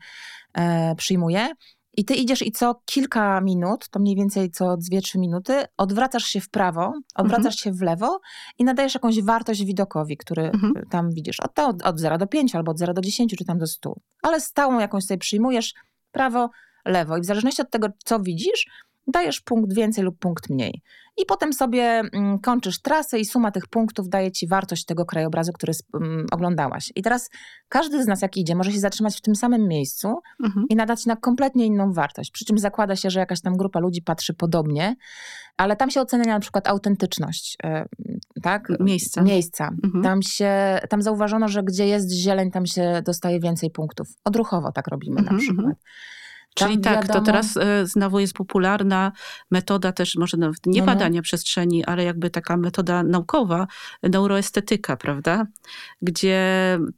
przyjmuje. 0.96 1.48
I 1.98 2.04
ty 2.04 2.14
idziesz 2.14 2.42
i 2.42 2.52
co 2.52 2.74
kilka 2.84 3.40
minut, 3.40 3.88
to 3.88 4.00
mniej 4.00 4.16
więcej 4.16 4.50
co 4.50 4.64
2-3 4.64 5.18
minuty, 5.18 5.64
odwracasz 5.76 6.24
się 6.24 6.40
w 6.40 6.50
prawo, 6.50 6.92
odwracasz 7.14 7.56
się 7.56 7.72
w 7.72 7.82
lewo 7.82 8.20
i 8.58 8.64
nadajesz 8.64 8.94
jakąś 8.94 9.22
wartość 9.22 9.64
widokowi, 9.64 10.16
który 10.16 10.42
Mhm. 10.42 10.74
tam 10.90 11.10
widzisz. 11.10 11.40
Od, 11.40 11.58
od, 11.58 11.82
od 11.82 12.00
0 12.00 12.18
do 12.18 12.26
5 12.26 12.54
albo 12.54 12.70
od 12.70 12.78
0 12.78 12.94
do 12.94 13.00
10 13.00 13.34
czy 13.38 13.44
tam 13.44 13.58
do 13.58 13.66
100. 13.66 13.94
Ale 14.22 14.40
stałą 14.40 14.78
jakąś 14.78 15.04
sobie 15.04 15.18
przyjmujesz 15.18 15.74
prawo, 16.12 16.50
lewo 16.84 17.16
i 17.16 17.20
w 17.20 17.24
zależności 17.24 17.62
od 17.62 17.70
tego, 17.70 17.88
co 18.04 18.20
widzisz, 18.20 18.66
dajesz 19.08 19.40
punkt 19.40 19.74
więcej 19.74 20.04
lub 20.04 20.18
punkt 20.18 20.50
mniej. 20.50 20.82
I 21.16 21.26
potem 21.26 21.52
sobie 21.52 22.02
mm, 22.12 22.38
kończysz 22.38 22.82
trasę 22.82 23.18
i 23.18 23.24
suma 23.24 23.50
tych 23.50 23.66
punktów 23.66 24.08
daje 24.08 24.32
ci 24.32 24.48
wartość 24.48 24.84
tego 24.84 25.06
krajobrazu, 25.06 25.52
który 25.52 25.72
mm, 25.94 26.26
oglądałaś. 26.32 26.92
I 26.94 27.02
teraz 27.02 27.30
każdy 27.68 28.02
z 28.02 28.06
nas, 28.06 28.22
jak 28.22 28.36
idzie, 28.36 28.54
może 28.54 28.72
się 28.72 28.78
zatrzymać 28.78 29.18
w 29.18 29.20
tym 29.20 29.36
samym 29.36 29.68
miejscu 29.68 30.14
Mhm. 30.44 30.66
i 30.70 30.76
nadać 30.76 31.06
na 31.06 31.16
kompletnie 31.16 31.66
inną 31.66 31.92
wartość. 31.92 32.30
Przy 32.30 32.44
czym 32.44 32.58
zakłada 32.58 32.96
się, 32.96 33.10
że 33.10 33.20
jakaś 33.20 33.40
tam 33.40 33.56
grupa 33.56 33.80
ludzi 33.80 34.02
patrzy 34.02 34.34
podobnie, 34.34 34.96
ale 35.56 35.76
tam 35.76 35.90
się 35.90 36.00
ocenia 36.00 36.24
na 36.24 36.40
przykład 36.40 36.68
autentyczność, 36.68 37.56
e, 37.64 37.86
tak? 38.42 38.68
Miejsca. 38.80 39.22
Miejsca. 39.22 39.70
Mhm. 39.84 40.04
Tam 40.04 40.22
się, 40.22 40.78
tam 40.88 41.02
zauważono, 41.02 41.48
że 41.48 41.62
gdzie 41.62 41.86
jest 41.86 42.12
zieleń, 42.12 42.50
tam 42.50 42.66
się 42.66 43.02
dostaje 43.04 43.40
więcej 43.40 43.70
punktów. 43.70 44.08
Odruchowo 44.24 44.72
tak 44.72 44.88
robimy 44.88 45.20
Mhm, 45.20 45.36
na 45.36 45.42
przykład. 45.42 45.76
Mhm. 46.66 46.82
Tam 46.82 46.92
Czyli 46.92 46.96
tak, 46.96 47.06
to 47.06 47.12
wiadomo- 47.12 47.26
teraz 47.26 47.56
e, 47.56 47.86
znowu 47.86 48.18
jest 48.18 48.32
popularna 48.34 49.12
metoda 49.50 49.92
też, 49.92 50.16
może 50.16 50.36
nawet 50.36 50.66
nie 50.66 50.80
No, 50.80 50.86
no. 50.86 50.92
badania 50.92 51.22
przestrzeni, 51.22 51.84
ale 51.84 52.04
jakby 52.04 52.30
taka 52.30 52.56
metoda 52.56 53.02
naukowa, 53.02 53.66
neuroestetyka, 54.02 54.96
prawda? 54.96 55.46
Gdzie 56.02 56.38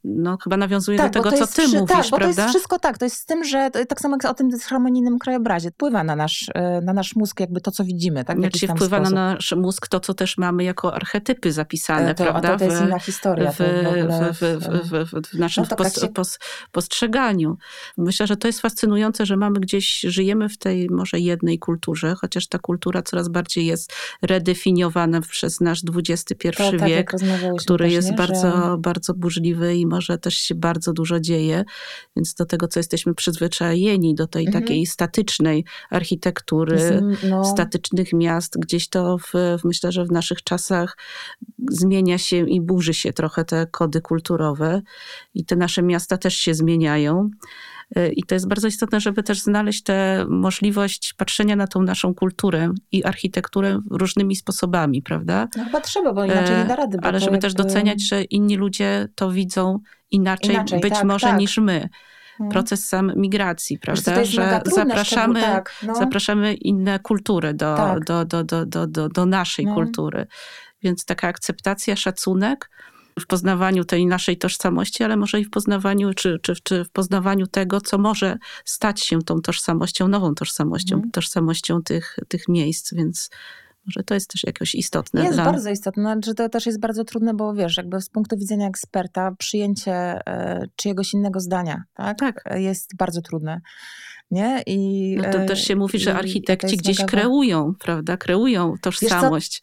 no, 0.03 0.37
chyba 0.43 0.57
nawiązuje 0.57 0.97
do 0.97 1.03
bo 1.03 1.09
tego, 1.09 1.31
to 1.31 1.37
co 1.37 1.47
ty 1.47 1.67
wszy- 1.67 1.79
mówisz, 1.79 1.95
tak, 1.97 2.05
bo 2.11 2.17
prawda? 2.17 2.35
to 2.35 2.41
jest 2.41 2.49
wszystko 2.49 2.79
tak. 2.79 2.97
To 2.97 3.05
jest 3.05 3.17
z 3.17 3.25
tym, 3.25 3.43
że 3.43 3.69
to- 3.71 3.85
tak 3.85 4.01
samo 4.01 4.15
jak 4.23 4.31
o 4.31 4.33
tym 4.33 4.49
harmonijnym 4.59 5.19
krajobrazie. 5.19 5.71
Wpływa 5.71 6.03
na 6.03 6.15
nasz, 6.15 6.49
e, 6.55 6.81
na 6.81 6.93
nasz 6.93 7.15
mózg 7.15 7.39
jakby 7.39 7.61
to, 7.61 7.71
co 7.71 7.83
widzimy. 7.83 8.25
Tak? 8.25 8.37
Znaczy 8.37 8.67
wpływa 8.67 8.97
sposób. 8.97 9.15
na 9.15 9.33
nasz 9.33 9.51
mózg 9.57 9.87
to, 9.87 9.99
co 9.99 10.13
też 10.13 10.37
mamy 10.37 10.63
jako 10.63 10.95
archetypy 10.95 11.51
zapisane, 11.51 12.09
E, 12.09 12.15
to, 12.15 12.23
prawda? 12.23 12.49
to, 12.51 12.57
to 12.57 12.65
jest 12.65 12.77
W- 12.77 12.85
inna 12.85 12.99
historia. 12.99 13.51
w, 13.51 13.57
to 13.57 13.63
w, 13.63 14.37
w, 14.37 14.39
w, 14.39 14.89
w, 14.89 15.11
w, 15.11 15.27
w 15.29 15.39
naszym 15.39 15.63
No 15.63 15.69
to 15.69 15.75
tak 15.83 15.93
się- 15.93 16.07
pos, 16.07 16.39
postrzeganiu. 16.71 17.57
Myślę, 17.97 18.27
że 18.27 18.37
to 18.37 18.47
jest 18.47 18.61
fascynujące, 18.61 19.25
że 19.25 19.37
mamy 19.37 19.50
gdzieś, 19.53 19.99
żyjemy 19.99 20.49
w 20.49 20.57
tej 20.57 20.89
może 20.89 21.19
jednej 21.19 21.59
kulturze, 21.59 22.15
chociaż 22.21 22.47
ta 22.47 22.59
kultura 22.59 23.01
coraz 23.01 23.29
bardziej 23.29 23.65
jest 23.65 23.93
redefiniowana 24.21 25.21
przez 25.21 25.61
nasz 25.61 25.81
XXI 25.95 26.49
to, 26.57 26.71
tak, 26.71 26.89
jak 26.89 26.89
wiek, 26.89 27.11
który 27.59 27.85
też, 27.85 27.93
jest 27.93 28.09
nie? 28.11 28.17
bardzo, 28.17 28.51
Że... 28.51 28.77
bardzo 28.79 29.13
burzliwy 29.13 29.75
i 29.75 29.85
może 29.85 30.17
też 30.17 30.35
się 30.35 30.55
bardzo 30.55 30.93
dużo 30.93 31.19
dzieje. 31.19 31.63
Więc 32.15 32.33
do 32.33 32.45
tego, 32.45 32.67
co 32.67 32.79
jesteśmy 32.79 33.15
przyzwyczajeni, 33.15 34.15
do 34.15 34.27
tej 34.27 34.45
Mhm. 34.45 34.63
takiej 34.63 34.85
statycznej 34.85 35.65
architektury, 35.89 37.01
no, 37.29 37.45
statycznych 37.45 38.13
miast, 38.13 38.59
gdzieś 38.59 38.89
to 38.89 39.17
w, 39.17 39.31
w, 39.31 39.63
myślę, 39.63 39.91
że 39.91 40.05
w 40.05 40.11
naszych 40.11 40.43
czasach 40.43 40.97
zmienia 41.69 42.17
się 42.17 42.49
i 42.49 42.61
burzy 42.61 42.93
się 42.93 43.13
trochę 43.13 43.45
te 43.45 43.67
kody 43.67 44.01
kulturowe 44.01 44.81
i 45.33 45.45
te 45.45 45.55
nasze 45.55 45.81
miasta 45.81 46.17
też 46.17 46.35
się 46.37 46.53
zmieniają. 46.53 47.29
Y, 47.97 48.09
I 48.15 48.23
to 48.23 48.35
jest 48.35 48.47
bardzo 48.47 48.67
istotne, 48.67 48.99
żeby 48.99 49.23
też 49.23 49.41
znaleźć 49.41 49.83
tę 49.83 50.25
możliwość 50.29 51.13
patrzenia 51.17 51.55
na 51.55 51.67
tą 51.67 51.81
naszą 51.81 52.13
kulturę 52.13 52.71
i 52.91 53.03
architekturę 53.03 53.79
różnymi 53.91 54.35
sposobami, 54.35 55.01
prawda? 55.01 55.47
no 55.57 55.63
chyba 55.63 55.81
trzeba, 55.81 56.13
bo 56.13 56.25
inaczej 56.25 56.57
nie 56.57 56.65
da 56.65 56.75
rady. 56.75 56.97
Bo 56.97 57.07
Ale 57.07 57.19
żeby 57.19 57.37
też 57.37 57.53
jakby- 57.53 57.63
doceniać, 57.63 58.07
że 58.07 58.23
inni 58.23 58.55
ludzie 58.57 59.07
to 59.15 59.31
widzą 59.31 59.79
inaczej, 60.11 60.55
Inaczej, 60.55 60.79
być 60.79 60.93
tak, 60.93 61.03
może 61.03 61.27
tak. 61.27 61.39
niż 61.39 61.57
my. 61.57 61.89
Mhm. 62.31 62.49
Proces 62.51 62.87
sam 62.87 63.11
migracji, 63.15 63.79
prawda? 63.79 64.25
że 64.25 64.61
zapraszamy, 64.65 65.41
tak, 65.41 65.73
no. 65.83 65.95
zapraszamy 65.95 66.53
inne 66.53 66.99
kultury 66.99 67.53
do, 67.53 67.75
Tak. 67.75 68.05
do, 68.05 68.25
do, 68.25 68.43
do, 68.43 68.65
do, 68.65 68.87
do, 68.87 69.09
do 69.09 69.25
naszej 69.25 69.65
No. 69.65 69.73
kultury. 69.73 70.27
Więc 70.83 71.05
taka 71.05 71.27
akceptacja, 71.27 71.95
szacunek 71.95 72.69
w 73.19 73.27
poznawaniu 73.27 73.83
tej 73.85 74.05
naszej 74.05 74.37
tożsamości, 74.37 75.03
ale 75.03 75.17
może 75.17 75.39
i 75.39 75.45
w 75.45 75.49
poznawaniu, 75.49 76.13
czy, 76.13 76.39
czy, 76.41 76.53
czy 76.63 76.85
w 76.85 76.89
poznawaniu 76.89 77.47
tego, 77.47 77.81
co 77.81 77.97
może 77.97 78.37
stać 78.65 79.05
się 79.05 79.21
tą 79.21 79.41
tożsamością, 79.41 80.07
nową 80.07 80.35
tożsamością, 80.35 80.95
Mhm. 80.95 81.11
tożsamością 81.11 81.83
tych, 81.83 82.15
tych 82.27 82.47
miejsc, 82.47 82.93
więc 82.93 83.29
może 83.85 84.03
to 84.03 84.13
jest 84.13 84.29
też 84.29 84.43
jakoś 84.43 84.75
istotne 84.75 85.23
Jest 85.23 85.33
dla... 85.33 85.45
bardzo 85.45 85.69
istotne, 85.69 86.03
znaczy 86.03 86.35
to 86.35 86.49
też 86.49 86.65
jest 86.65 86.79
bardzo 86.79 87.03
trudne, 87.03 87.33
bo 87.33 87.53
wiesz, 87.53 87.77
jakby 87.77 88.01
z 88.01 88.09
punktu 88.09 88.37
widzenia 88.37 88.67
eksperta 88.67 89.31
przyjęcie 89.37 89.93
e, 89.93 90.65
czyjegoś 90.75 91.13
innego 91.13 91.39
zdania, 91.39 91.83
tak? 91.93 92.19
Tak. 92.19 92.41
E, 92.45 92.61
Jest 92.61 92.95
bardzo 92.97 93.21
trudne. 93.21 93.61
Nie? 94.31 94.61
I, 94.65 95.15
No 95.17 95.23
to 95.23 95.41
e, 95.41 95.45
też 95.45 95.63
się 95.67 95.75
mówi, 95.75 95.99
że 95.99 96.15
architekci 96.15 96.77
gdzieś 96.77 96.99
mega 96.99 97.09
kreują, 97.11 97.73
prawda? 97.79 98.17
Kreują 98.17 98.73
tożsamość. 98.81 99.61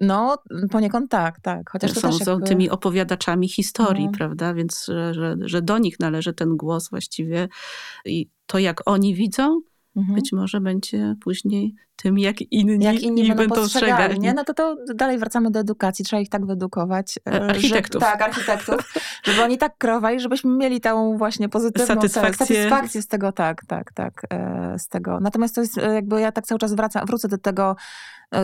No, 0.00 0.38
poniekąd 0.70 1.10
tak, 1.10 1.40
tak. 1.40 1.70
Chociaż 1.70 1.92
to 1.92 2.00
są, 2.00 2.12
są 2.12 2.30
jakby... 2.30 2.46
tymi 2.46 2.70
opowiadaczami 2.70 3.48
historii, 3.48 4.06
No. 4.06 4.12
prawda? 4.12 4.54
Więc 4.54 4.86
że, 5.12 5.36
że 5.40 5.62
do 5.62 5.78
nich 5.78 6.00
należy 6.00 6.32
ten 6.34 6.56
głos 6.56 6.90
właściwie 6.90 7.48
i 8.04 8.30
to, 8.46 8.58
jak 8.58 8.82
oni 8.86 9.14
widzą, 9.14 9.60
Mhm. 9.98 10.14
być 10.14 10.32
może 10.32 10.60
będzie 10.60 11.14
później 11.24 11.74
tym, 11.96 12.18
jak 12.18 12.40
inni, 12.42 12.84
jak 12.84 13.00
inni 13.00 13.22
ich 13.26 13.34
będą 13.34 13.54
postrzegali. 13.54 14.20
nie? 14.20 14.34
No 14.34 14.44
to, 14.44 14.54
to 14.54 14.76
dalej 14.94 15.18
wracamy 15.18 15.50
do 15.50 15.60
edukacji. 15.60 16.04
Trzeba 16.04 16.20
ich 16.22 16.28
tak 16.28 16.46
wyedukować. 16.46 17.18
e, 17.28 17.42
architektów. 17.42 18.02
Że, 18.02 18.08
tak, 18.08 18.22
architektów. 18.22 18.92
Żeby 19.24 19.42
oni 19.42 19.58
tak 19.58 19.78
kreowali, 19.78 20.20
żebyśmy 20.20 20.50
mieli 20.56 20.80
tą 20.80 21.16
właśnie 21.18 21.48
pozytywną 21.48 21.94
Satysfakcję. 21.94 22.46
satysfakcję 22.46 23.02
z 23.02 23.06
tego, 23.06 23.32
tak, 23.32 23.64
tak, 23.66 23.92
tak, 23.92 24.22
e, 24.30 24.74
z 24.78 24.88
tego. 24.88 25.20
Natomiast 25.20 25.54
to 25.54 25.60
jest 25.60 25.78
e, 25.78 25.94
jakby, 25.94 26.20
ja 26.20 26.32
tak 26.32 26.46
cały 26.46 26.58
czas 26.58 26.74
wracam, 26.74 27.06
wrócę 27.06 27.28
do 27.28 27.38
tego, 27.38 27.76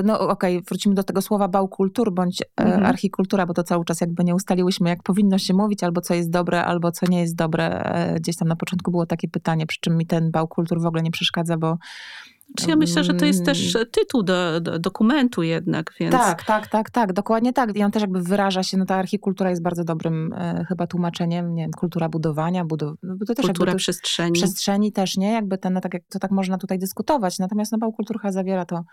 no 0.05 0.21
okej, 0.21 0.63
wrócimy 0.63 0.95
do 0.95 1.03
tego 1.05 1.23
słowa 1.23 1.49
bałkultur 1.49 2.13
bądź 2.13 2.43
Mhm. 2.57 2.87
archikultura, 2.87 3.47
bo 3.47 3.55
to 3.55 3.63
cały 3.63 3.85
czas 3.85 4.01
jakby 4.01 4.25
nie 4.25 4.35
ustaliłyśmy, 4.35 4.89
jak 4.89 5.03
powinno 5.03 5.39
się 5.39 5.55
mówić, 5.55 5.83
albo 5.85 6.01
co 6.01 6.15
jest 6.15 6.31
dobre, 6.31 6.65
albo 6.65 6.93
co 6.93 7.07
nie 7.07 7.21
jest 7.21 7.35
dobre. 7.37 7.85
Gdzieś 8.17 8.37
tam 8.37 8.49
na 8.49 8.57
początku 8.57 8.91
było 8.91 9.07
takie 9.07 9.29
pytanie, 9.29 9.67
przy 9.67 9.81
czym 9.81 9.97
mi 9.97 10.07
ten 10.07 10.31
bałkultur 10.31 10.81
w 10.81 10.87
ogóle 10.87 11.03
nie 11.03 11.11
przeszkadza, 11.11 11.44
bo 11.59 11.79
Czy 12.57 12.71
ja 12.71 12.77
myślę, 12.77 13.05
że 13.05 13.15
to 13.15 13.25
jest 13.25 13.39
Mm. 13.41 13.47
też 13.47 13.77
tytuł 13.93 14.23
do, 14.23 14.61
do 14.61 14.79
dokumentu 14.79 15.43
jednak, 15.43 15.93
więc 16.01 16.13
Tak, 16.13 16.45
tak, 16.45 16.69
tak, 16.69 16.91
tak, 16.91 17.13
dokładnie 17.13 17.53
tak. 17.53 17.77
I 17.77 17.83
on 17.83 17.91
też 17.91 18.01
jakby 18.03 18.23
wyraża 18.23 18.63
się, 18.63 18.77
no 18.77 18.85
ta 18.85 18.97
archikultura 18.97 19.51
jest 19.51 19.63
bardzo 19.63 19.85
dobrym 19.85 20.33
e, 20.33 20.65
chyba 20.69 20.87
tłumaczeniem, 20.87 21.55
nie 21.55 21.63
wiem, 21.63 21.71
kultura 21.71 22.09
budowania, 22.09 22.65
budow... 22.65 22.95
no, 23.03 23.15
to 23.27 23.35
też 23.35 23.47
kultura 23.47 23.71
jakby 23.71 23.79
przestrzeni. 23.79 24.33
przestrzeni 24.33 24.93
też, 24.93 25.17
nie? 25.17 25.33
Jakby 25.33 25.59
ten, 25.59 25.73
no, 25.73 25.81
tak, 25.81 25.93
to 26.09 26.19
tak 26.19 26.31
można 26.31 26.59
tutaj 26.59 26.79
dyskutować. 26.79 27.39
Natomiast 27.39 27.73
no 27.73 27.79
bałkulturka 27.79 28.33
zawiera 28.33 28.65
to 28.65 28.85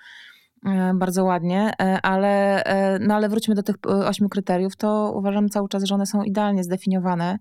e, 0.65 0.93
bardzo 0.95 1.23
ładnie, 1.23 1.73
e, 1.81 2.01
ale, 2.01 2.63
e, 2.63 2.99
no, 2.99 3.15
ale 3.15 3.29
wróćmy 3.29 3.55
do 3.55 3.63
tych 3.63 3.75
e, 3.87 3.89
ośmiu 3.89 4.29
kryteriów, 4.29 4.75
to 4.75 5.13
uważam 5.15 5.49
cały 5.49 5.69
czas, 5.69 5.83
że 5.83 5.95
one 5.95 6.05
są 6.05 6.23
idealnie 6.23 6.63
zdefiniowane. 6.63 7.39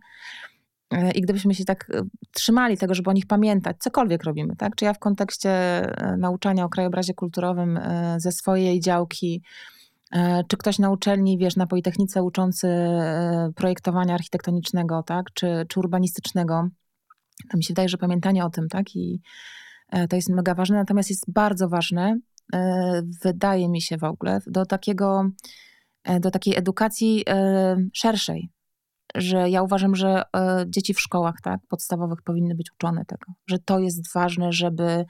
E, 0.91 1.11
I 1.11 1.21
gdybyśmy 1.21 1.55
się 1.55 1.65
tak 1.65 1.91
e, 1.95 2.03
trzymali 2.35 2.79
tego, 2.79 2.95
żeby 2.95 3.11
o 3.11 3.13
nich 3.13 3.27
pamiętać, 3.27 3.77
cokolwiek 3.79 4.25
robimy, 4.25 4.57
tak? 4.57 4.77
Czy 4.77 4.85
ja 4.85 4.95
w 4.95 4.99
kontekście 4.99 5.51
e, 5.51 6.17
nauczania 6.17 6.65
o 6.65 6.69
krajobrazie 6.69 7.15
kulturowym 7.15 7.81
ze 8.17 8.33
swojej 8.33 8.81
działki, 8.81 9.43
czy 10.49 10.57
ktoś 10.57 10.79
na 10.79 10.91
uczelni, 10.91 11.39
wiesz, 11.39 11.57
na 11.57 11.67
Politechnice 11.67 12.23
uczący 12.23 12.69
projektowania 13.55 14.15
architektonicznego, 14.15 15.03
tak? 15.03 15.27
Czy, 15.35 15.67
czy 15.69 15.81
urbanistycznego, 15.81 16.69
to 17.51 17.57
mi 17.57 17.65
się 17.65 17.73
wydaje, 17.73 17.89
że 17.89 17.99
pamiętanie 17.99 18.45
o 18.45 18.51
tym, 18.51 18.69
tak? 18.69 18.97
I 18.97 19.21
to 20.09 20.17
jest 20.17 20.29
mega 20.29 20.55
ważne. 20.55 20.77
Natomiast 20.77 21.11
jest 21.11 21.33
bardzo 21.33 21.69
ważne, 21.69 22.19
wydaje 23.23 23.69
mi 23.69 23.83
się 23.83 23.99
w 23.99 24.05
ogóle, 24.05 24.39
do 24.47 24.67
takiego, 24.67 25.31
do 26.21 26.31
takiej 26.31 26.57
edukacji 26.57 27.25
szerszej. 27.93 28.51
Że 29.15 29.51
ja 29.51 29.63
uważam, 29.63 29.97
że 29.97 30.23
e, 30.37 30.65
dzieci 30.69 30.95
w 30.95 31.01
szkołach 31.01 31.35
tak, 31.43 31.61
podstawowych 31.69 32.23
powinny 32.23 32.55
być 32.55 32.73
uczone 32.73 33.05
tego, 33.05 33.33
że 33.47 33.59
to 33.59 33.79
jest 33.79 34.13
ważne, 34.13 34.53
żeby 34.53 35.05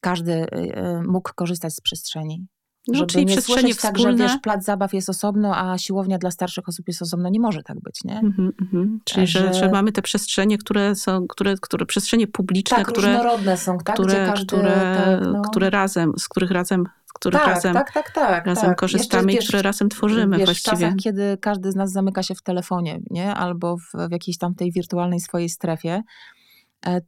każdy 0.00 0.32
e, 0.32 0.46
e, 0.52 1.02
mógł 1.02 1.30
korzystać 1.34 1.74
z 1.74 1.80
przestrzeni. 1.80 2.46
No, 2.88 2.94
żeby 2.94 3.06
czyli 3.06 3.26
nie 3.26 3.32
przestrzenie 3.32 3.60
słyszeć 3.60 3.82
tak, 3.82 3.98
że 3.98 4.04
wspólne. 4.04 4.24
wiesz, 4.24 4.36
plac 4.42 4.64
zabaw 4.64 4.94
jest 4.94 5.08
osobno, 5.08 5.56
a 5.56 5.78
siłownia 5.78 6.18
dla 6.18 6.30
starszych 6.30 6.68
osób 6.68 6.88
jest 6.88 7.02
osobno. 7.02 7.28
Nie 7.28 7.40
może 7.40 7.62
tak 7.62 7.80
być, 7.80 8.04
nie? 8.04 8.18
Mhm, 8.18 8.52
mhm. 8.62 9.00
Czyli, 9.04 9.26
że, 9.26 9.54
Że- 9.54 9.68
mamy 9.68 9.92
te 9.92 10.02
przestrzenie, 10.02 10.58
które 10.58 10.94
są, 10.94 11.26
które, 11.28 11.54
które 11.60 11.86
przestrzenie 11.86 12.26
publiczne, 12.26 12.76
tak, 12.76 12.86
które, 12.86 13.08
różnorodne 13.08 13.56
są, 13.56 13.78
tak? 13.78 13.94
które, 13.94 14.26
każdy, 14.26 14.46
które, 14.46 14.96
tak, 14.96 15.20
no. 15.32 15.42
które 15.42 15.70
razem, 15.70 16.12
z 16.18 16.28
których 16.28 16.50
razem, 16.50 16.84
których 17.20 17.40
tak, 17.40 17.54
razem, 17.54 17.74
tak, 17.74 17.92
tak, 17.92 18.10
tak, 18.10 18.46
razem 18.46 18.68
tak. 18.68 18.78
korzystamy 18.78 19.32
i 19.32 19.38
które 19.38 19.62
razem 19.62 19.88
tworzymy 19.88 20.36
wiesz, 20.36 20.44
W 20.44 20.46
właściwie. 20.46 20.76
czasach, 20.76 20.94
kiedy 21.02 21.38
każdy 21.40 21.72
z 21.72 21.76
nas 21.76 21.92
zamyka 21.92 22.22
się 22.22 22.34
w 22.34 22.42
telefonie, 22.42 23.00
nie? 23.10 23.34
Albo 23.34 23.76
w, 23.76 24.08
w 24.08 24.10
jakiejś 24.10 24.38
tam 24.38 24.54
tej 24.54 24.72
wirtualnej 24.72 25.20
swojej 25.20 25.48
strefie, 25.48 26.02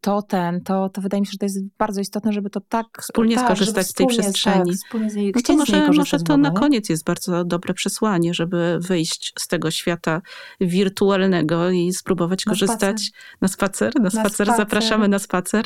to 0.01 0.23
ten, 0.23 0.61
to, 0.61 0.89
to 0.89 1.01
wydaje 1.01 1.20
mi 1.20 1.27
się, 1.27 1.31
że 1.33 1.39
to 1.39 1.45
jest 1.47 1.59
bardzo 1.79 2.01
istotne, 2.01 2.33
żeby 2.33 2.51
to 2.51 2.61
tak... 2.61 2.87
Wspólnie 3.01 3.37
tak, 3.37 3.45
skorzystać 3.45 3.87
z 3.87 3.93
tej 3.93 4.07
przestrzeni. 4.07 4.70
Tak, 4.70 4.79
wspólnie 4.85 5.11
z 5.11 5.14
niej, 5.14 5.33
No 5.37 5.43
to 5.43 5.57
może, 5.57 5.91
może 5.93 6.18
to 6.18 6.37
na 6.37 6.51
koniec 6.51 6.89
jest 6.89 7.05
bardzo 7.05 7.45
dobre 7.45 7.75
przesłanie, 7.75 8.35
żeby 8.35 8.79
wyjść 8.81 9.33
z 9.39 9.49
tego 9.49 9.70
świata 9.70 10.23
wirtualnego 10.61 11.70
i 11.70 11.93
spróbować 11.93 12.47
Na 12.47 12.51
korzystać 12.51 13.11
na 13.41 13.49
spacer. 13.49 13.93
Na 14.01 14.11
spacer. 14.11 14.31
spacer. 14.31 14.57
Zapraszamy 14.57 15.09
na 15.09 15.18
spacer, 15.18 15.64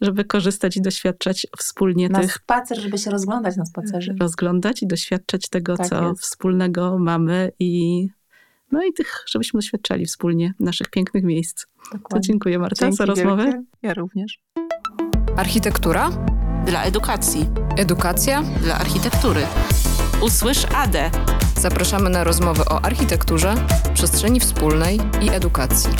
żeby 0.00 0.24
korzystać 0.24 0.76
i 0.76 0.82
doświadczać 0.82 1.46
wspólnie 1.58 2.08
Na 2.08 2.20
tych, 2.20 2.32
spacer, 2.32 2.80
żeby 2.80 2.98
się 2.98 3.10
rozglądać 3.10 3.56
na 3.56 3.64
spacerze. 3.64 4.14
rozglądać 4.20 4.82
i 4.82 4.86
doświadczać 4.86 5.48
tego, 5.48 5.76
Tak 5.76 5.88
co 5.88 6.08
jest. 6.08 6.22
wspólnego 6.22 6.98
mamy 6.98 7.52
i 7.58 8.08
no 8.74 8.82
i 8.84 8.92
tych, 8.92 9.24
żebyśmy 9.28 9.58
doświadczali 9.58 10.06
wspólnie 10.06 10.54
naszych 10.60 10.90
pięknych 10.90 11.24
miejsc. 11.24 11.64
To 11.64 11.98
Dokładnie. 11.98 12.20
dziękuję 12.28 12.58
Marta 12.58 12.84
Dzięki 12.84 12.96
za 12.96 13.04
rozmowę. 13.06 13.44
wielkie. 13.44 13.62
Ja 13.82 13.94
również. 13.94 14.38
Architektura, 15.36 16.10
Dla 16.66 16.82
edukacji, 16.84 17.48
edukacja. 17.76 18.42
dla 18.42 18.74
architektury. 18.78 19.40
Usłysz 20.22 20.64
ADE. 20.74 21.10
Zapraszamy 21.60 22.10
na 22.10 22.24
rozmowy 22.24 22.64
o 22.64 22.84
architekturze, 22.84 23.54
przestrzeni 23.94 24.40
wspólnej 24.40 24.98
i 25.22 25.30
edukacji. 25.30 25.90